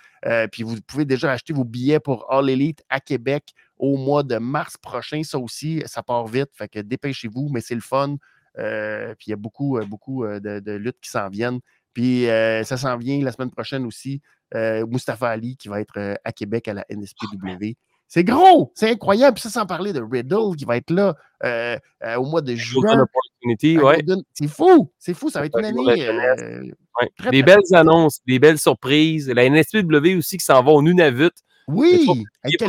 [0.52, 4.38] puis vous pouvez déjà acheter vos billets pour All Elite à Québec au mois de
[4.38, 5.24] mars prochain.
[5.24, 6.50] Ça aussi, ça part vite.
[6.54, 8.18] Fait que dépêchez-vous, mais c'est le fun.
[8.58, 11.60] Euh, puis il y a beaucoup, euh, beaucoup euh, de, luttes qui s'en viennent.
[11.94, 14.22] Puis ça s'en vient la semaine prochaine aussi.
[14.54, 17.76] Mustafa Ali qui va être à Québec à la NSPW.
[18.10, 19.36] C'est gros, c'est incroyable.
[19.36, 21.16] Puis ça, sans parler de Riddle qui va être là
[22.18, 23.06] au mois de juin.
[24.34, 25.30] C'est fou, c'est fou.
[25.30, 26.72] Ça va être une année.
[27.32, 29.30] des belles annonces, des belles surprises.
[29.30, 31.32] La NSPW aussi qui s'en va au Nunavut.
[31.68, 32.08] Oui,
[32.44, 32.60] avec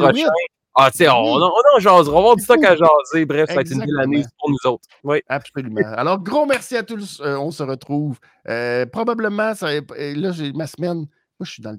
[0.76, 2.10] ah, tu sais, on, on, en jasera.
[2.10, 3.26] On va avoir du stock à jaser.
[3.26, 4.88] Bref, ça va être une belle année pour nous autres.
[5.02, 5.20] Oui.
[5.28, 5.80] Absolument.
[5.96, 7.20] Alors, gros merci à tous.
[7.20, 8.18] Euh, on se retrouve.
[8.48, 10.98] Euh, probablement, ça, euh, là, j'ai ma semaine.
[10.98, 11.78] Moi, je suis dans le.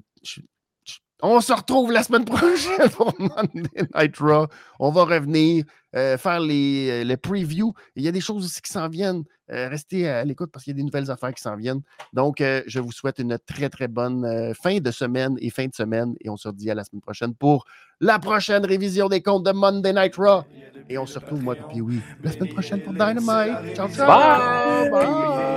[1.22, 4.46] On se retrouve la semaine prochaine pour Monday Night Raw.
[4.78, 5.64] On va revenir.
[5.94, 7.74] Euh, faire les, euh, les, previews.
[7.96, 9.24] Il y a des choses aussi qui s'en viennent.
[9.50, 11.82] Euh, restez à l'écoute parce qu'il y a des nouvelles affaires qui s'en viennent.
[12.14, 16.14] Donc, je vous souhaite une très, très bonne fin de semaine et fin de semaine.
[16.20, 17.66] Et on se redit à la semaine prochaine pour
[18.02, 20.42] la prochaine révision des comptes de Monday Night Raw.
[20.90, 23.74] Et on se retrouve, moi, puis oui, la semaine prochaine pour Dynamite.
[23.74, 24.06] Ciao, ciao.
[24.06, 24.90] Bye.
[24.90, 25.52] Bye.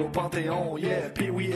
[0.00, 1.08] au Panthéon, yeah.
[1.14, 1.50] Puis oui,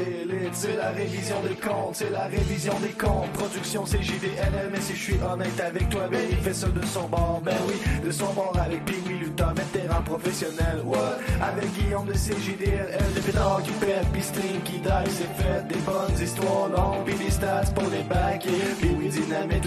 [0.53, 3.31] c'est la révision des comptes, c'est la révision des comptes.
[3.33, 6.85] Production, c'est JDLM, mais si je suis honnête avec toi, ben il fait ça de
[6.85, 11.19] son bord, ben oui, de son bord avec Pee-Wee Lutin, vétéran professionnel, what?
[11.41, 15.81] Avec Guillaume de CJDLL, de pétard qui pète, pis stream qui die, c'est fait, des
[15.81, 19.67] bonnes histoires longues, pis des stats pour les backers, Pee-Wee Dynamite,